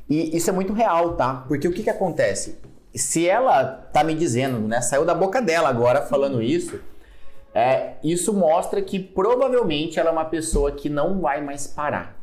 E 0.08 0.36
isso 0.36 0.50
é 0.50 0.52
muito 0.52 0.72
real, 0.72 1.14
tá? 1.14 1.44
Porque 1.46 1.68
o 1.68 1.72
que 1.72 1.82
que 1.82 1.90
acontece? 1.90 2.58
Se 2.94 3.28
ela 3.28 3.64
tá 3.64 4.02
me 4.02 4.14
dizendo, 4.14 4.58
né, 4.66 4.80
saiu 4.80 5.04
da 5.04 5.14
boca 5.14 5.40
dela 5.40 5.68
agora 5.68 6.02
falando 6.02 6.42
isso, 6.42 6.80
é, 7.54 7.94
isso 8.02 8.32
mostra 8.32 8.82
que 8.82 8.98
provavelmente 8.98 9.98
ela 9.98 10.08
é 10.08 10.12
uma 10.12 10.24
pessoa 10.24 10.72
que 10.72 10.88
não 10.88 11.20
vai 11.20 11.40
mais 11.40 11.66
parar. 11.66 12.16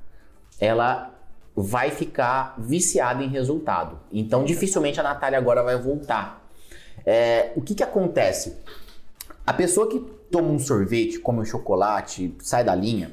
Ela 0.59 1.13
vai 1.55 1.89
ficar 1.91 2.55
viciada 2.57 3.23
em 3.23 3.29
resultado. 3.29 3.99
Então, 4.11 4.43
dificilmente 4.43 4.99
a 4.99 5.03
Natália 5.03 5.37
agora 5.37 5.63
vai 5.63 5.77
voltar 5.77 6.46
é, 7.07 7.53
o 7.55 7.61
que, 7.61 7.73
que 7.73 7.83
acontece? 7.83 8.57
A 9.45 9.53
pessoa 9.53 9.87
que 9.87 9.97
toma 10.29 10.49
um 10.49 10.59
sorvete, 10.59 11.19
come 11.19 11.39
um 11.39 11.45
chocolate, 11.45 12.35
sai 12.39 12.65
da 12.65 12.75
linha, 12.75 13.11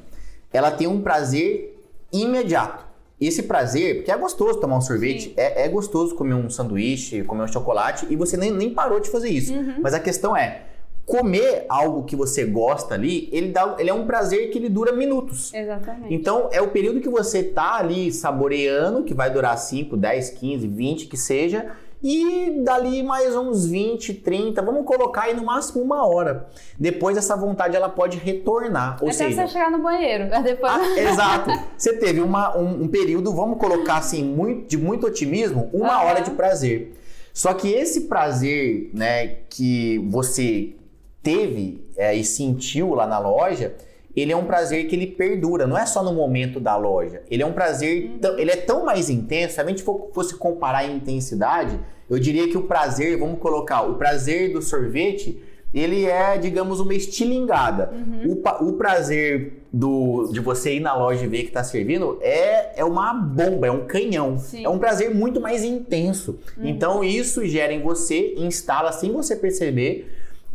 ela 0.51 0.69
tem 0.69 0.85
um 0.85 1.01
prazer 1.01 1.81
imediato. 2.11 2.83
Esse 3.21 3.43
prazer, 3.43 3.95
porque 3.95 4.11
é 4.11 4.17
gostoso 4.17 4.59
tomar 4.59 4.75
um 4.75 4.81
sorvete, 4.81 5.33
é, 5.37 5.63
é, 5.63 5.69
gostoso 5.69 6.13
comer 6.13 6.33
um 6.33 6.49
sanduíche, 6.49 7.23
comer 7.23 7.43
um 7.43 7.47
chocolate, 7.47 8.05
e 8.09 8.17
você 8.17 8.35
nem, 8.35 8.51
nem 8.51 8.73
parou 8.73 8.99
de 8.99 9.09
fazer 9.09 9.29
isso. 9.29 9.53
Uhum. 9.53 9.75
Mas 9.81 9.93
a 9.93 9.99
questão 10.01 10.35
é, 10.35 10.63
comer 11.05 11.65
algo 11.69 12.03
que 12.03 12.17
você 12.17 12.43
gosta 12.43 12.95
ali, 12.95 13.29
ele, 13.31 13.53
dá, 13.53 13.77
ele 13.79 13.89
é 13.89 13.93
um 13.93 14.05
prazer 14.05 14.49
que 14.49 14.57
ele 14.57 14.67
dura 14.67 14.91
minutos. 14.91 15.53
Exatamente. 15.53 16.13
Então, 16.13 16.49
é 16.51 16.61
o 16.61 16.67
período 16.67 16.99
que 16.99 17.07
você 17.07 17.41
tá 17.41 17.77
ali 17.77 18.11
saboreando, 18.11 19.03
que 19.03 19.13
vai 19.13 19.31
durar 19.31 19.57
5, 19.57 19.95
10, 19.95 20.31
15, 20.31 20.67
20, 20.67 21.05
que 21.07 21.15
seja, 21.15 21.71
e 22.03 22.61
dali 22.63 23.01
mais 23.01 23.35
uns 23.35 23.65
20, 23.65 24.13
30, 24.15 24.61
vamos 24.61 24.85
colocar 24.85 25.23
aí 25.23 25.33
no 25.33 25.43
máximo 25.43 25.83
uma 25.83 26.05
hora. 26.05 26.47
Depois 26.79 27.17
essa 27.17 27.35
vontade 27.35 27.75
ela 27.75 27.89
pode 27.89 28.17
retornar. 28.17 28.97
Ou 29.01 29.07
Até 29.07 29.17
seja, 29.17 29.41
você 29.41 29.53
chegar 29.53 29.71
no 29.71 29.81
banheiro. 29.81 30.29
Depois... 30.43 30.71
Ah, 30.71 30.81
exato. 30.99 31.51
Você 31.77 31.97
teve 31.97 32.21
uma, 32.21 32.57
um, 32.57 32.83
um, 32.83 32.87
período, 32.87 33.33
vamos 33.33 33.57
colocar 33.57 33.97
assim, 33.97 34.23
muito, 34.23 34.67
de 34.67 34.77
muito 34.77 35.07
otimismo, 35.07 35.69
uma 35.73 36.01
uhum. 36.01 36.07
hora 36.07 36.21
de 36.21 36.31
prazer. 36.31 36.93
Só 37.33 37.53
que 37.53 37.69
esse 37.69 38.01
prazer 38.01 38.89
né, 38.93 39.27
que 39.49 39.99
você 40.09 40.75
teve 41.21 41.85
é, 41.97 42.15
e 42.15 42.23
sentiu 42.23 42.93
lá 42.93 43.07
na 43.07 43.19
loja, 43.19 43.75
ele 44.15 44.31
é 44.31 44.35
um 44.35 44.45
prazer 44.45 44.87
que 44.87 44.95
ele 44.95 45.07
perdura, 45.07 45.67
não 45.67 45.77
é 45.77 45.85
só 45.85 46.03
no 46.03 46.13
momento 46.13 46.59
da 46.59 46.75
loja. 46.77 47.21
Ele 47.29 47.43
é 47.43 47.45
um 47.45 47.51
prazer, 47.51 48.11
uhum. 48.23 48.39
ele 48.39 48.51
é 48.51 48.55
tão 48.55 48.85
mais 48.85 49.09
intenso, 49.09 49.55
se 49.55 49.61
a 49.61 49.65
gente 49.65 49.83
fosse 49.83 50.35
comparar 50.35 50.85
em 50.85 50.95
intensidade, 50.95 51.79
eu 52.09 52.19
diria 52.19 52.47
que 52.47 52.57
o 52.57 52.63
prazer, 52.63 53.17
vamos 53.17 53.39
colocar, 53.39 53.81
o 53.81 53.95
prazer 53.95 54.53
do 54.53 54.61
sorvete, 54.61 55.41
ele 55.73 56.05
é, 56.05 56.37
digamos, 56.37 56.79
uma 56.79 56.93
estilingada. 56.93 57.91
Uhum. 57.91 58.41
O, 58.41 58.69
o, 58.69 58.73
prazer 58.73 59.65
do, 59.73 60.29
de 60.31 60.39
você 60.39 60.75
ir 60.75 60.79
na 60.79 60.95
loja 60.95 61.25
e 61.25 61.27
ver 61.27 61.41
que 61.41 61.47
está 61.47 61.65
servindo 61.65 62.17
é, 62.21 62.79
é 62.79 62.85
uma 62.85 63.13
bomba, 63.13 63.67
é 63.67 63.71
um 63.71 63.85
canhão. 63.85 64.37
Sim. 64.37 64.63
É 64.63 64.69
um 64.69 64.79
prazer 64.79 65.13
muito 65.13 65.41
mais 65.41 65.65
intenso. 65.65 66.39
Uhum. 66.57 66.65
Então, 66.65 67.03
isso 67.03 67.45
gera 67.45 67.73
em 67.73 67.81
você, 67.81 68.35
instala 68.37 68.93
sem 68.93 69.11
você 69.11 69.35
perceber, 69.35 70.09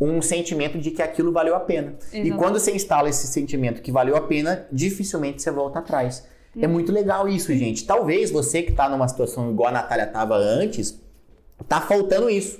um 0.09 0.21
sentimento 0.21 0.77
de 0.79 0.91
que 0.91 1.01
aquilo 1.01 1.31
valeu 1.31 1.55
a 1.55 1.59
pena. 1.59 1.95
Exatamente. 1.99 2.29
E 2.29 2.37
quando 2.37 2.59
você 2.59 2.71
instala 2.71 3.09
esse 3.09 3.27
sentimento 3.27 3.81
que 3.81 3.91
valeu 3.91 4.15
a 4.15 4.21
pena, 4.21 4.65
dificilmente 4.71 5.41
você 5.41 5.51
volta 5.51 5.79
atrás. 5.79 6.27
É 6.59 6.67
muito 6.67 6.91
legal 6.91 7.29
isso, 7.29 7.53
gente. 7.53 7.85
Talvez 7.85 8.29
você 8.29 8.61
que 8.61 8.71
está 8.71 8.89
numa 8.89 9.07
situação 9.07 9.51
igual 9.51 9.69
a 9.69 9.71
Natália 9.71 10.03
estava 10.03 10.35
antes, 10.35 10.99
Tá 11.67 11.81
faltando 11.81 12.29
isso. 12.29 12.59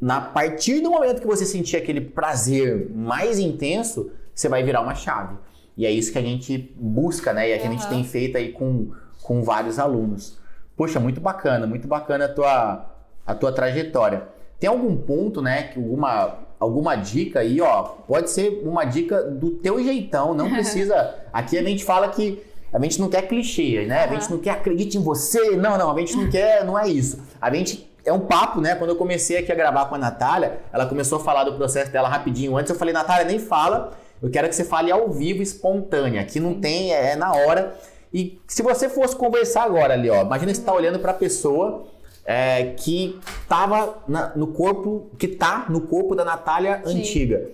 Na 0.00 0.20
partir 0.20 0.80
do 0.80 0.90
momento 0.90 1.20
que 1.20 1.26
você 1.26 1.44
sentir 1.44 1.76
aquele 1.76 2.00
prazer 2.00 2.90
mais 2.90 3.38
intenso, 3.38 4.10
você 4.34 4.48
vai 4.48 4.62
virar 4.62 4.80
uma 4.80 4.94
chave. 4.94 5.36
E 5.76 5.86
é 5.86 5.90
isso 5.90 6.12
que 6.12 6.18
a 6.18 6.22
gente 6.22 6.74
busca, 6.76 7.32
né? 7.32 7.48
E 7.48 7.52
é 7.52 7.58
que 7.58 7.64
uhum. 7.66 7.70
a 7.70 7.76
gente 7.76 7.88
tem 7.88 8.04
feito 8.04 8.36
aí 8.36 8.52
com, 8.52 8.92
com 9.22 9.42
vários 9.42 9.78
alunos. 9.78 10.38
Poxa, 10.76 11.00
muito 11.00 11.20
bacana, 11.20 11.66
muito 11.66 11.88
bacana 11.88 12.26
a 12.26 12.28
tua, 12.28 12.90
a 13.26 13.34
tua 13.34 13.52
trajetória. 13.52 14.28
Tem 14.58 14.68
algum 14.68 14.96
ponto, 14.96 15.40
né? 15.40 15.64
Que 15.64 15.78
alguma, 15.78 16.38
alguma 16.58 16.96
dica 16.96 17.40
aí, 17.40 17.60
ó? 17.60 17.82
Pode 17.82 18.30
ser 18.30 18.62
uma 18.64 18.84
dica 18.84 19.22
do 19.22 19.50
teu 19.50 19.82
jeitão, 19.82 20.34
não 20.34 20.48
precisa. 20.52 21.14
Aqui 21.32 21.58
a 21.58 21.62
gente 21.62 21.84
fala 21.84 22.08
que 22.08 22.42
a 22.72 22.80
gente 22.80 23.00
não 23.00 23.08
quer 23.08 23.22
clichê, 23.22 23.86
né? 23.86 24.04
A 24.04 24.08
gente 24.08 24.30
não 24.30 24.38
quer 24.38 24.50
acredite 24.50 24.98
em 24.98 25.02
você. 25.02 25.56
Não, 25.56 25.78
não, 25.78 25.94
a 25.94 25.98
gente 26.00 26.16
não 26.16 26.28
quer, 26.28 26.64
não 26.64 26.78
é 26.78 26.88
isso. 26.88 27.22
A 27.40 27.52
gente 27.54 27.88
é 28.04 28.12
um 28.12 28.20
papo, 28.20 28.60
né? 28.60 28.74
Quando 28.74 28.90
eu 28.90 28.96
comecei 28.96 29.38
aqui 29.38 29.52
a 29.52 29.54
gravar 29.54 29.86
com 29.86 29.94
a 29.94 29.98
Natália, 29.98 30.58
ela 30.72 30.86
começou 30.86 31.18
a 31.18 31.20
falar 31.22 31.44
do 31.44 31.54
processo 31.54 31.90
dela 31.90 32.08
rapidinho 32.08 32.56
antes. 32.56 32.70
Eu 32.70 32.76
falei, 32.76 32.92
Natália, 32.92 33.24
nem 33.24 33.38
fala. 33.38 33.92
Eu 34.22 34.30
quero 34.30 34.48
que 34.48 34.54
você 34.54 34.64
fale 34.64 34.90
ao 34.90 35.08
vivo, 35.10 35.42
espontânea. 35.42 36.20
Aqui 36.20 36.40
não 36.40 36.54
tem, 36.54 36.92
é, 36.92 37.12
é 37.12 37.16
na 37.16 37.32
hora. 37.32 37.76
E 38.12 38.40
se 38.46 38.62
você 38.62 38.88
fosse 38.88 39.16
conversar 39.16 39.64
agora 39.64 39.94
ali, 39.94 40.08
ó, 40.08 40.22
imagina 40.22 40.54
você 40.54 40.62
tá 40.62 40.72
olhando 40.72 40.98
para 40.98 41.10
a 41.10 41.14
pessoa 41.14 41.86
é, 42.24 42.74
que 42.76 43.18
tava 43.48 44.02
na, 44.08 44.34
no 44.34 44.48
corpo, 44.48 45.10
que 45.18 45.28
tá 45.28 45.66
no 45.68 45.82
corpo 45.82 46.14
da 46.14 46.24
Natália 46.24 46.82
Sim. 46.84 46.98
antiga. 46.98 47.50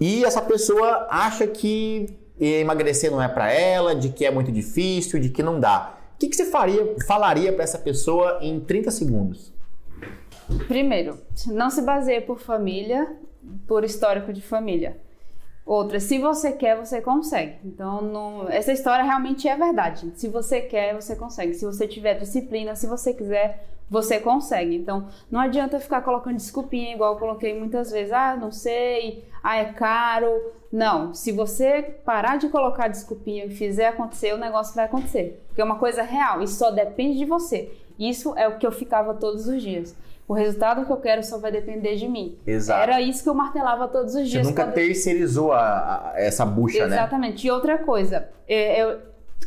E 0.00 0.24
essa 0.24 0.42
pessoa 0.42 1.06
acha 1.10 1.46
que 1.46 2.18
emagrecer 2.38 3.10
não 3.10 3.22
é 3.22 3.28
para 3.28 3.52
ela, 3.52 3.94
de 3.94 4.08
que 4.08 4.24
é 4.24 4.30
muito 4.30 4.50
difícil, 4.50 5.20
de 5.20 5.28
que 5.28 5.42
não 5.42 5.60
dá. 5.60 5.96
O 6.14 6.18
que, 6.18 6.28
que 6.28 6.36
você 6.36 6.46
faria, 6.46 6.94
falaria 7.06 7.52
para 7.52 7.64
essa 7.64 7.78
pessoa 7.78 8.38
em 8.40 8.60
30 8.60 8.90
segundos? 8.90 9.52
Primeiro, 10.66 11.18
não 11.46 11.70
se 11.70 11.82
baseie 11.82 12.20
por 12.20 12.40
família, 12.40 13.16
por 13.66 13.84
histórico 13.84 14.32
de 14.32 14.42
família. 14.42 14.98
Outra, 15.64 16.00
se 16.00 16.18
você 16.18 16.52
quer, 16.52 16.76
você 16.76 17.00
consegue. 17.00 17.54
Então, 17.64 18.02
não, 18.02 18.48
essa 18.48 18.72
história 18.72 19.04
realmente 19.04 19.46
é 19.46 19.56
verdade. 19.56 20.12
Se 20.16 20.28
você 20.28 20.60
quer, 20.60 20.94
você 20.94 21.14
consegue. 21.14 21.54
Se 21.54 21.64
você 21.64 21.86
tiver 21.86 22.18
disciplina, 22.18 22.74
se 22.74 22.86
você 22.86 23.14
quiser, 23.14 23.68
você 23.92 24.18
consegue. 24.18 24.74
Então, 24.74 25.06
não 25.30 25.38
adianta 25.38 25.78
ficar 25.78 26.00
colocando 26.00 26.36
desculpinha, 26.36 26.94
igual 26.94 27.12
eu 27.12 27.18
coloquei 27.18 27.56
muitas 27.56 27.90
vezes. 27.90 28.10
Ah, 28.10 28.34
não 28.34 28.50
sei, 28.50 29.22
ah, 29.44 29.58
é 29.58 29.66
caro. 29.66 30.32
Não, 30.72 31.12
se 31.12 31.30
você 31.30 31.82
parar 32.02 32.38
de 32.38 32.48
colocar 32.48 32.88
desculpinha 32.88 33.44
e 33.44 33.50
fizer 33.50 33.88
acontecer, 33.88 34.32
o 34.32 34.38
negócio 34.38 34.74
vai 34.74 34.86
acontecer. 34.86 35.44
Porque 35.46 35.60
é 35.60 35.64
uma 35.64 35.78
coisa 35.78 36.02
real 36.02 36.42
e 36.42 36.48
só 36.48 36.70
depende 36.70 37.18
de 37.18 37.26
você. 37.26 37.70
Isso 37.98 38.34
é 38.38 38.48
o 38.48 38.56
que 38.56 38.66
eu 38.66 38.72
ficava 38.72 39.12
todos 39.12 39.46
os 39.46 39.62
dias 39.62 39.94
o 40.26 40.34
resultado 40.34 40.86
que 40.86 40.90
eu 40.90 40.96
quero 40.96 41.22
só 41.22 41.36
vai 41.36 41.52
depender 41.52 41.96
de 41.96 42.08
mim. 42.08 42.38
Exato. 42.46 42.82
Era 42.82 43.00
isso 43.02 43.22
que 43.22 43.28
eu 43.28 43.34
martelava 43.34 43.86
todos 43.88 44.14
os 44.14 44.28
dias. 44.28 44.46
Você 44.46 44.50
nunca 44.50 44.64
quando... 44.64 44.74
terceirizou 44.74 45.52
a, 45.52 45.58
a, 45.60 46.12
essa 46.16 46.46
bucha, 46.46 46.78
Exatamente. 46.78 46.90
né? 46.90 46.96
Exatamente. 47.02 47.46
E 47.46 47.50
outra 47.50 47.78
coisa, 47.78 48.28
é, 48.48 48.82
eu, 48.82 48.98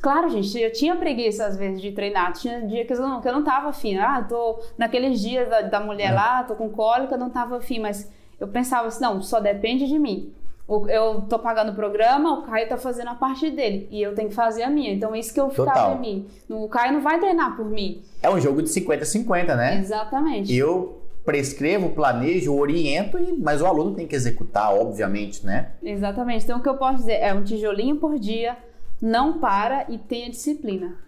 claro, 0.01 0.29
gente, 0.29 0.59
eu 0.59 0.71
tinha 0.71 0.95
preguiça 0.95 1.45
às 1.45 1.57
vezes 1.57 1.81
de 1.81 1.91
treinar. 1.91 2.33
Tinha 2.33 2.65
dia 2.65 2.85
que 2.85 2.93
eu 2.93 2.99
não, 2.99 3.21
que 3.21 3.27
eu 3.27 3.33
não 3.33 3.43
tava 3.43 3.69
afim. 3.69 3.97
Ah, 3.97 4.25
tô 4.27 4.59
naqueles 4.77 5.19
dias 5.19 5.49
da, 5.49 5.61
da 5.61 5.79
mulher 5.79 6.11
é. 6.11 6.15
lá, 6.15 6.43
tô 6.43 6.55
com 6.55 6.69
cólica, 6.69 7.17
não 7.17 7.29
tava 7.29 7.57
afim. 7.57 7.79
Mas 7.79 8.11
eu 8.39 8.47
pensava 8.47 8.87
assim, 8.87 9.01
não, 9.01 9.21
só 9.21 9.39
depende 9.39 9.87
de 9.87 9.97
mim 9.97 10.33
eu 10.67 11.21
tô 11.29 11.37
pagando 11.37 11.71
o 11.71 11.75
programa, 11.75 12.39
o 12.39 12.41
Caio 12.43 12.67
tá 12.67 12.77
fazendo 12.77 13.09
a 13.09 13.15
parte 13.15 13.51
dele 13.51 13.87
e 13.91 14.01
eu 14.01 14.15
tenho 14.15 14.29
que 14.29 14.35
fazer 14.35 14.63
a 14.63 14.69
minha. 14.69 14.91
Então 14.91 15.13
é 15.13 15.19
isso 15.19 15.33
que 15.33 15.39
eu 15.39 15.49
ficava 15.49 15.95
em 15.95 15.99
mim. 15.99 16.27
O 16.49 16.67
Caio 16.67 16.93
não 16.93 17.01
vai 17.01 17.19
treinar 17.19 17.55
por 17.55 17.65
mim. 17.65 18.01
É 18.21 18.29
um 18.29 18.39
jogo 18.39 18.63
de 18.63 18.69
50-50, 18.69 19.55
né? 19.55 19.77
Exatamente. 19.77 20.53
Eu 20.53 21.01
prescrevo, 21.23 21.89
planejo, 21.89 22.55
oriento, 22.55 23.17
mas 23.39 23.61
o 23.61 23.65
aluno 23.65 23.95
tem 23.95 24.07
que 24.07 24.15
executar, 24.15 24.73
obviamente, 24.73 25.45
né? 25.45 25.71
Exatamente. 25.83 26.43
Então 26.43 26.59
o 26.59 26.63
que 26.63 26.69
eu 26.69 26.77
posso 26.77 26.97
dizer 26.97 27.19
é 27.21 27.33
um 27.33 27.43
tijolinho 27.43 27.97
por 27.97 28.17
dia, 28.17 28.57
não 29.01 29.39
para 29.39 29.85
e 29.89 29.97
tenha 29.97 30.29
disciplina. 30.29 31.05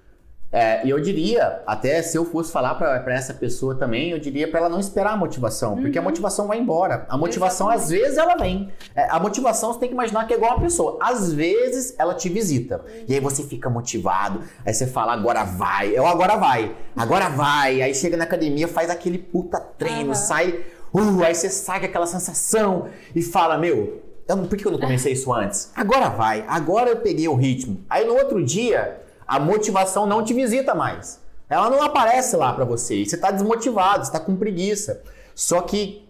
É, 0.50 0.86
e 0.86 0.90
eu 0.90 1.00
diria, 1.02 1.62
até 1.68 2.02
se 2.02 2.18
eu 2.18 2.24
fosse 2.24 2.52
falar 2.54 2.76
para 2.76 3.14
essa 3.14 3.34
pessoa 3.34 3.76
também, 3.76 4.12
eu 4.12 4.20
diria 4.20 4.50
para 4.50 4.62
ela 4.62 4.70
não 4.70 4.80
esperar 4.80 5.14
a 5.14 5.18
motivação, 5.18 5.74
uhum. 5.74 5.82
porque 5.82 6.00
a 6.00 6.02
motivação 6.02 6.48
vai 6.48 6.58
embora. 6.58 7.06
A 7.10 7.18
motivação, 7.18 7.68
Exatamente. 7.68 7.84
às 7.84 8.02
vezes, 8.02 8.18
ela 8.18 8.36
vem. 8.36 8.72
É, 8.96 9.10
a 9.10 9.20
motivação 9.20 9.74
você 9.74 9.80
tem 9.80 9.90
que 9.90 9.94
imaginar 9.94 10.26
que 10.26 10.34
é 10.34 10.38
igual 10.38 10.54
uma 10.54 10.62
pessoa. 10.62 10.98
Às 11.02 11.34
vezes, 11.34 11.96
ela 12.00 12.14
te 12.14 12.30
visita. 12.30 12.78
Uhum. 12.78 13.06
E 13.10 13.14
aí 13.14 13.20
você 13.20 13.44
fica 13.44 13.70
motivado. 13.70 14.42
Aí 14.66 14.74
você 14.74 14.88
fala, 14.88 15.12
agora 15.12 15.44
vai. 15.44 15.92
Eu 15.94 16.08
agora 16.08 16.38
vai. 16.38 16.76
Agora 16.96 17.30
vai. 17.30 17.82
Aí 17.82 17.94
chega 17.94 18.18
na 18.18 18.24
academia, 18.24 18.68
faz 18.68 18.90
aquele 18.90 19.20
puta 19.20 19.60
treino, 19.60 20.10
uhum. 20.10 20.16
sai. 20.16 20.66
Uh, 20.94 21.24
aí 21.24 21.36
você 21.36 21.50
sai 21.50 21.80
com 21.80 21.86
aquela 21.86 22.08
sensação 22.08 22.88
e 23.14 23.22
fala, 23.22 23.58
meu, 23.58 24.02
eu, 24.28 24.38
por 24.38 24.58
que 24.58 24.66
eu 24.66 24.72
não 24.72 24.80
comecei 24.80 25.14
isso 25.14 25.34
antes? 25.34 25.72
Agora 25.76 26.10
vai. 26.10 26.44
Agora 26.48 26.90
eu 26.90 26.98
peguei 26.98 27.28
o 27.28 27.36
ritmo. 27.36 27.80
Aí 27.90 28.06
no 28.06 28.16
outro 28.16 28.44
dia 28.44 29.02
a 29.28 29.40
motivação 29.40 30.06
não 30.06 30.24
te 30.24 30.34
visita 30.34 30.76
mais. 30.76 31.20
Ela 31.50 31.70
não 31.70 31.82
aparece 31.82 32.36
lá 32.36 32.54
para 32.54 32.66
você. 32.66 32.96
E 32.96 33.06
você 33.06 33.16
está 33.16 33.32
desmotivado, 33.32 34.04
você 34.04 34.10
está 34.10 34.20
com 34.20 34.36
preguiça. 34.36 35.02
Só 35.34 35.62
que 35.62 36.08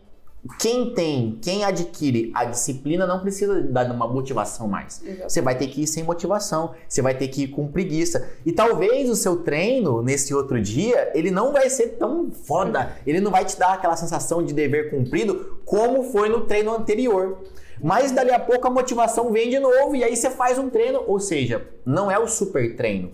quem 0.59 0.93
tem, 0.93 1.37
quem 1.41 1.65
adquire 1.65 2.31
a 2.33 2.45
disciplina 2.45 3.05
não 3.05 3.19
precisa 3.19 3.61
dar 3.61 3.91
uma 3.91 4.07
motivação 4.07 4.67
mais. 4.67 5.01
Exatamente. 5.01 5.33
Você 5.33 5.41
vai 5.41 5.57
ter 5.57 5.67
que 5.67 5.81
ir 5.81 5.87
sem 5.87 6.03
motivação, 6.03 6.73
você 6.87 7.01
vai 7.01 7.13
ter 7.13 7.27
que 7.27 7.43
ir 7.43 7.47
com 7.49 7.67
preguiça. 7.67 8.29
E 8.45 8.51
talvez 8.51 9.09
o 9.09 9.15
seu 9.15 9.37
treino 9.37 10.01
nesse 10.01 10.33
outro 10.33 10.61
dia, 10.61 11.11
ele 11.13 11.31
não 11.31 11.51
vai 11.51 11.69
ser 11.69 11.97
tão 11.97 12.31
foda, 12.31 12.95
ele 13.05 13.19
não 13.19 13.31
vai 13.31 13.45
te 13.45 13.57
dar 13.57 13.73
aquela 13.73 13.97
sensação 13.97 14.43
de 14.43 14.53
dever 14.53 14.89
cumprido 14.89 15.59
como 15.65 16.03
foi 16.03 16.29
no 16.29 16.41
treino 16.41 16.73
anterior. 16.73 17.39
Mas 17.81 18.11
dali 18.11 18.31
a 18.31 18.39
pouco 18.39 18.67
a 18.67 18.71
motivação 18.71 19.31
vem 19.31 19.49
de 19.49 19.59
novo 19.59 19.95
e 19.95 20.03
aí 20.03 20.15
você 20.15 20.29
faz 20.29 20.57
um 20.57 20.69
treino, 20.69 21.03
ou 21.07 21.19
seja, 21.19 21.65
não 21.85 22.09
é 22.09 22.17
o 22.17 22.27
super 22.27 22.75
treino. 22.75 23.11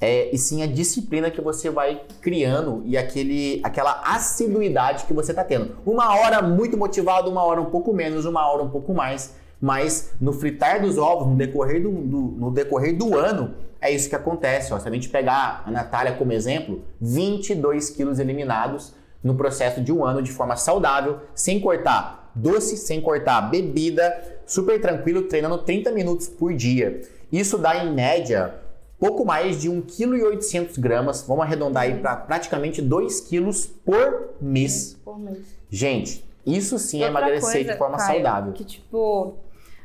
É, 0.00 0.34
e 0.34 0.36
sim 0.36 0.62
a 0.62 0.66
disciplina 0.66 1.30
que 1.30 1.40
você 1.40 1.70
vai 1.70 2.02
criando 2.20 2.82
e 2.84 2.96
aquele, 2.96 3.60
aquela 3.62 4.02
assiduidade 4.04 5.04
que 5.04 5.14
você 5.14 5.32
está 5.32 5.44
tendo. 5.44 5.76
Uma 5.86 6.14
hora 6.16 6.42
muito 6.42 6.76
motivado, 6.76 7.30
uma 7.30 7.42
hora 7.42 7.60
um 7.60 7.70
pouco 7.70 7.92
menos, 7.92 8.26
uma 8.26 8.46
hora 8.46 8.62
um 8.62 8.68
pouco 8.68 8.92
mais, 8.92 9.34
mas 9.60 10.12
no 10.20 10.32
fritar 10.32 10.82
dos 10.82 10.98
ovos, 10.98 11.26
no 11.26 11.36
decorrer 11.36 11.82
do, 11.82 11.90
do 11.90 12.18
no 12.36 12.50
decorrer 12.50 12.96
do 12.96 13.16
ano, 13.16 13.54
é 13.80 13.90
isso 13.90 14.08
que 14.08 14.16
acontece. 14.16 14.74
Ó. 14.74 14.78
Se 14.78 14.88
a 14.88 14.90
gente 14.90 15.08
pegar 15.08 15.62
a 15.64 15.70
Natália 15.70 16.14
como 16.14 16.32
exemplo, 16.32 16.82
22 17.00 17.90
quilos 17.90 18.18
eliminados 18.18 18.94
no 19.22 19.34
processo 19.34 19.80
de 19.80 19.90
um 19.90 20.04
ano 20.04 20.20
de 20.22 20.32
forma 20.32 20.56
saudável, 20.56 21.20
sem 21.34 21.60
cortar 21.60 22.23
doce 22.34 22.76
sem 22.76 23.00
cortar, 23.00 23.42
bebida, 23.42 24.40
super 24.46 24.80
tranquilo, 24.80 25.22
treinando 25.22 25.58
30 25.58 25.92
minutos 25.92 26.28
por 26.28 26.52
dia. 26.54 27.00
Isso 27.30 27.58
dá 27.58 27.84
em 27.84 27.92
média 27.92 28.54
pouco 28.98 29.24
mais 29.24 29.60
de 29.60 29.70
1,8 29.70 30.74
kg, 30.74 31.26
vamos 31.26 31.44
arredondar 31.44 31.82
aí 31.82 31.98
para 31.98 32.16
praticamente 32.16 32.80
2 32.80 33.20
kg 33.20 33.50
por 33.84 34.34
mês. 34.40 34.98
Por 35.04 35.18
mês. 35.18 35.38
Gente, 35.68 36.24
isso 36.46 36.78
sim 36.78 37.02
é 37.02 37.08
emagrecer 37.08 37.52
coisa, 37.52 37.72
de 37.72 37.78
forma 37.78 37.98
Caio, 37.98 38.12
saudável. 38.14 38.52
Que 38.54 38.64
tipo, 38.64 39.34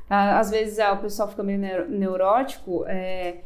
às 0.09 0.49
vezes 0.49 0.77
o 0.77 0.97
pessoal 0.97 1.27
fica 1.27 1.43
meio 1.43 1.89
neurótico, 1.89 2.85
é, 2.87 3.39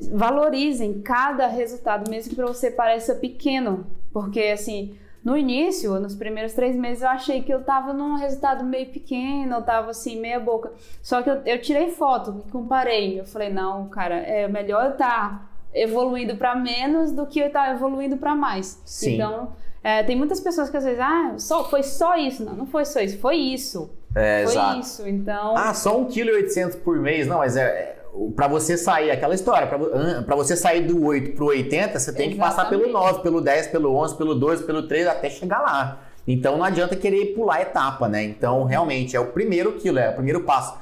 valorizem 0.00 1.00
cada 1.00 1.46
resultado, 1.46 2.10
mesmo 2.10 2.30
que 2.30 2.36
para 2.36 2.46
você 2.46 2.70
pareça 2.70 3.14
pequeno, 3.14 3.86
porque 4.12 4.40
assim 4.40 4.96
no 5.28 5.36
início, 5.36 6.00
nos 6.00 6.14
primeiros 6.14 6.54
três 6.54 6.74
meses, 6.74 7.02
eu 7.02 7.08
achei 7.10 7.42
que 7.42 7.52
eu 7.52 7.62
tava 7.62 7.92
num 7.92 8.16
resultado 8.16 8.64
meio 8.64 8.86
pequeno, 8.86 9.56
eu 9.56 9.62
tava 9.62 9.90
assim, 9.90 10.18
meia 10.18 10.40
boca. 10.40 10.72
Só 11.02 11.20
que 11.20 11.28
eu, 11.28 11.42
eu 11.44 11.60
tirei 11.60 11.90
foto 11.90 12.42
e 12.46 12.50
comparei. 12.50 13.20
Eu 13.20 13.26
falei, 13.26 13.50
não, 13.50 13.90
cara, 13.90 14.14
é 14.16 14.48
melhor 14.48 14.86
eu 14.86 14.92
estar 14.92 15.06
tá 15.06 15.48
evoluindo 15.74 16.34
para 16.36 16.54
menos 16.54 17.12
do 17.12 17.26
que 17.26 17.40
eu 17.40 17.48
estar 17.48 17.66
tá 17.66 17.72
evoluindo 17.72 18.16
para 18.16 18.34
mais. 18.34 18.80
Sim. 18.86 19.16
Então, 19.16 19.52
é, 19.84 20.02
tem 20.02 20.16
muitas 20.16 20.40
pessoas 20.40 20.70
que 20.70 20.78
às 20.78 20.84
vezes, 20.84 20.98
ah, 20.98 21.34
só, 21.36 21.68
foi 21.68 21.82
só 21.82 22.16
isso. 22.16 22.42
Não, 22.42 22.54
não 22.54 22.66
foi 22.66 22.86
só 22.86 22.98
isso, 22.98 23.18
foi 23.18 23.36
isso. 23.36 23.90
É, 24.14 24.44
foi 24.44 24.52
exato. 24.54 24.80
isso, 24.80 25.06
então... 25.06 25.54
Ah, 25.54 25.74
só 25.74 26.00
1,8 26.00 26.54
kg 26.54 26.76
por 26.78 26.98
mês? 26.98 27.26
Não, 27.26 27.36
mas 27.36 27.54
é, 27.54 27.64
é 27.64 27.97
para 28.34 28.48
você 28.48 28.76
sair, 28.76 29.10
aquela 29.10 29.34
história, 29.34 29.66
para 29.66 30.36
você 30.36 30.56
sair 30.56 30.82
do 30.82 31.04
8 31.04 31.32
pro 31.32 31.46
80, 31.46 31.98
você 31.98 32.12
tem 32.12 32.30
Exatamente. 32.30 32.34
que 32.34 32.38
passar 32.38 32.68
pelo 32.68 32.90
9, 32.90 33.20
pelo 33.20 33.40
10, 33.40 33.66
pelo 33.68 33.94
11, 33.94 34.16
pelo 34.16 34.34
12, 34.34 34.64
pelo 34.64 34.82
13, 34.88 35.08
até 35.08 35.30
chegar 35.30 35.60
lá. 35.60 36.00
Então 36.26 36.58
não 36.58 36.64
adianta 36.64 36.94
querer 36.94 37.34
pular 37.34 37.62
etapa, 37.62 38.08
né? 38.08 38.22
Então 38.22 38.64
realmente 38.64 39.16
é 39.16 39.20
o 39.20 39.26
primeiro 39.26 39.72
quilo, 39.72 39.98
é 39.98 40.10
o 40.10 40.14
primeiro 40.14 40.40
passo. 40.40 40.76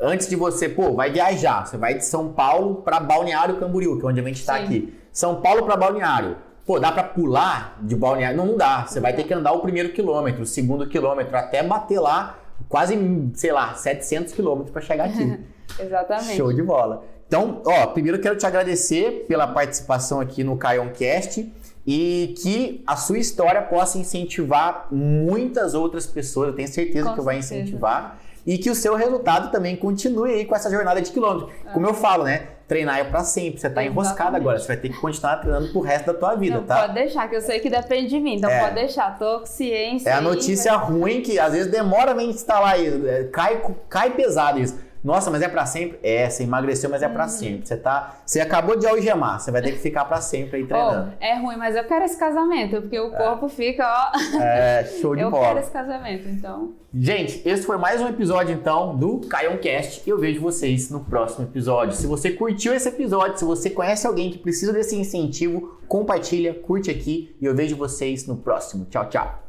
Antes 0.00 0.28
de 0.28 0.36
você, 0.36 0.68
pô, 0.68 0.92
vai 0.94 1.10
viajar, 1.10 1.66
você 1.66 1.76
vai 1.76 1.94
de 1.94 2.04
São 2.04 2.32
Paulo 2.32 2.76
para 2.76 3.00
Balneário 3.00 3.56
Camboriú, 3.56 3.98
que 3.98 4.04
é 4.04 4.08
onde 4.08 4.20
a 4.20 4.24
gente 4.24 4.40
está 4.40 4.56
aqui. 4.56 4.92
São 5.12 5.40
Paulo 5.40 5.64
para 5.64 5.76
Balneário. 5.76 6.36
Pô, 6.66 6.78
dá 6.78 6.92
para 6.92 7.04
pular 7.04 7.78
de 7.82 7.96
Balneário? 7.96 8.36
Não, 8.36 8.46
não 8.46 8.56
dá. 8.56 8.84
Você 8.86 9.00
vai 9.00 9.12
ter 9.12 9.24
que 9.24 9.34
andar 9.34 9.52
o 9.52 9.60
primeiro 9.60 9.90
quilômetro, 9.90 10.42
o 10.42 10.46
segundo 10.46 10.86
quilômetro, 10.88 11.36
até 11.36 11.62
bater 11.62 12.00
lá 12.00 12.38
quase, 12.68 12.96
sei 13.34 13.52
lá, 13.52 13.74
700 13.74 14.32
quilômetros 14.32 14.70
para 14.70 14.82
chegar 14.82 15.06
aqui. 15.06 15.38
Exatamente. 15.78 16.36
Show 16.36 16.52
de 16.52 16.62
bola. 16.62 17.04
Então, 17.26 17.62
ó, 17.64 17.86
primeiro 17.86 18.18
quero 18.18 18.36
te 18.36 18.44
agradecer 18.44 19.24
pela 19.26 19.46
participação 19.46 20.20
aqui 20.20 20.44
no 20.44 20.56
Caioncast 20.56 21.50
e 21.86 22.34
que 22.42 22.82
a 22.86 22.94
sua 22.96 23.18
história 23.18 23.62
possa 23.62 23.98
incentivar 23.98 24.88
muitas 24.90 25.74
outras 25.74 26.06
pessoas. 26.06 26.48
Eu 26.48 26.54
tenho 26.54 26.68
certeza 26.68 27.08
Com 27.08 27.14
que 27.14 27.20
vai 27.22 27.38
incentivar. 27.38 28.18
E 28.44 28.58
que 28.58 28.68
o 28.68 28.74
seu 28.74 28.96
resultado 28.96 29.52
também 29.52 29.76
continue 29.76 30.32
aí 30.32 30.44
com 30.44 30.54
essa 30.54 30.68
jornada 30.68 31.00
de 31.00 31.12
quilômetros. 31.12 31.52
É. 31.64 31.70
Como 31.70 31.86
eu 31.86 31.94
falo, 31.94 32.24
né? 32.24 32.48
Treinar 32.66 32.98
é 32.98 33.04
para 33.04 33.22
sempre. 33.22 33.60
Você 33.60 33.70
tá 33.70 33.84
enroscado 33.84 34.36
agora. 34.36 34.58
Você 34.58 34.66
vai 34.66 34.76
ter 34.76 34.88
que 34.88 35.00
continuar 35.00 35.36
treinando 35.36 35.68
pro 35.68 35.80
resto 35.80 36.06
da 36.06 36.14
tua 36.14 36.34
vida, 36.34 36.56
Não, 36.56 36.64
tá? 36.64 36.80
Pode 36.82 36.94
deixar, 36.94 37.28
que 37.28 37.36
eu 37.36 37.40
sei 37.40 37.60
que 37.60 37.70
depende 37.70 38.08
de 38.08 38.18
mim. 38.18 38.36
Então 38.36 38.50
é. 38.50 38.60
pode 38.60 38.74
deixar. 38.74 39.16
Tô 39.16 39.40
com 39.40 39.46
ciência. 39.46 40.10
É 40.10 40.12
a 40.12 40.20
notícia 40.20 40.72
aí, 40.72 40.78
ruim 40.78 41.22
que 41.22 41.38
às 41.38 41.52
vezes 41.52 41.70
demora 41.70 42.12
a 42.12 42.18
gente 42.18 42.34
instalar 42.34 42.80
isso. 42.80 43.06
É, 43.06 43.24
cai, 43.24 43.62
cai 43.88 44.10
pesado 44.10 44.58
isso. 44.58 44.76
Nossa, 45.02 45.30
mas 45.30 45.42
é 45.42 45.48
para 45.48 45.66
sempre? 45.66 45.98
É, 46.02 46.30
você 46.30 46.44
emagreceu, 46.44 46.88
mas 46.88 47.02
é 47.02 47.08
para 47.08 47.24
uhum. 47.24 47.28
sempre. 47.28 47.66
Você 47.66 47.76
tá, 47.76 48.20
você 48.24 48.40
acabou 48.40 48.78
de 48.78 48.86
algemar, 48.86 49.40
você 49.40 49.50
vai 49.50 49.60
ter 49.60 49.72
que 49.72 49.78
ficar 49.78 50.04
para 50.04 50.20
sempre 50.20 50.58
aí 50.58 50.66
treinando. 50.66 51.12
Oh, 51.20 51.24
é 51.24 51.38
ruim, 51.38 51.56
mas 51.56 51.74
eu 51.74 51.84
quero 51.84 52.04
esse 52.04 52.16
casamento, 52.16 52.80
porque 52.80 52.98
o 53.00 53.10
corpo 53.10 53.46
é. 53.46 53.48
fica, 53.48 53.84
ó. 53.84 54.40
É, 54.40 54.84
show 55.00 55.14
de 55.16 55.22
eu 55.22 55.30
bola. 55.30 55.44
Eu 55.44 55.48
quero 55.48 55.60
esse 55.60 55.70
casamento, 55.72 56.28
então. 56.28 56.72
Gente, 56.94 57.42
esse 57.48 57.64
foi 57.64 57.78
mais 57.78 58.00
um 58.00 58.08
episódio 58.08 58.54
então 58.54 58.94
do 58.94 59.20
Caioncast 59.20 60.02
e 60.06 60.10
eu 60.10 60.18
vejo 60.18 60.40
vocês 60.40 60.90
no 60.90 61.00
próximo 61.00 61.46
episódio. 61.46 61.96
Se 61.96 62.06
você 62.06 62.30
curtiu 62.30 62.72
esse 62.72 62.88
episódio, 62.88 63.38
se 63.38 63.44
você 63.44 63.70
conhece 63.70 64.06
alguém 64.06 64.30
que 64.30 64.38
precisa 64.38 64.72
desse 64.72 64.94
incentivo, 64.94 65.80
compartilha, 65.88 66.54
curte 66.54 66.90
aqui 66.90 67.34
e 67.40 67.46
eu 67.46 67.54
vejo 67.56 67.76
vocês 67.76 68.26
no 68.26 68.36
próximo. 68.36 68.84
Tchau, 68.84 69.08
tchau. 69.08 69.42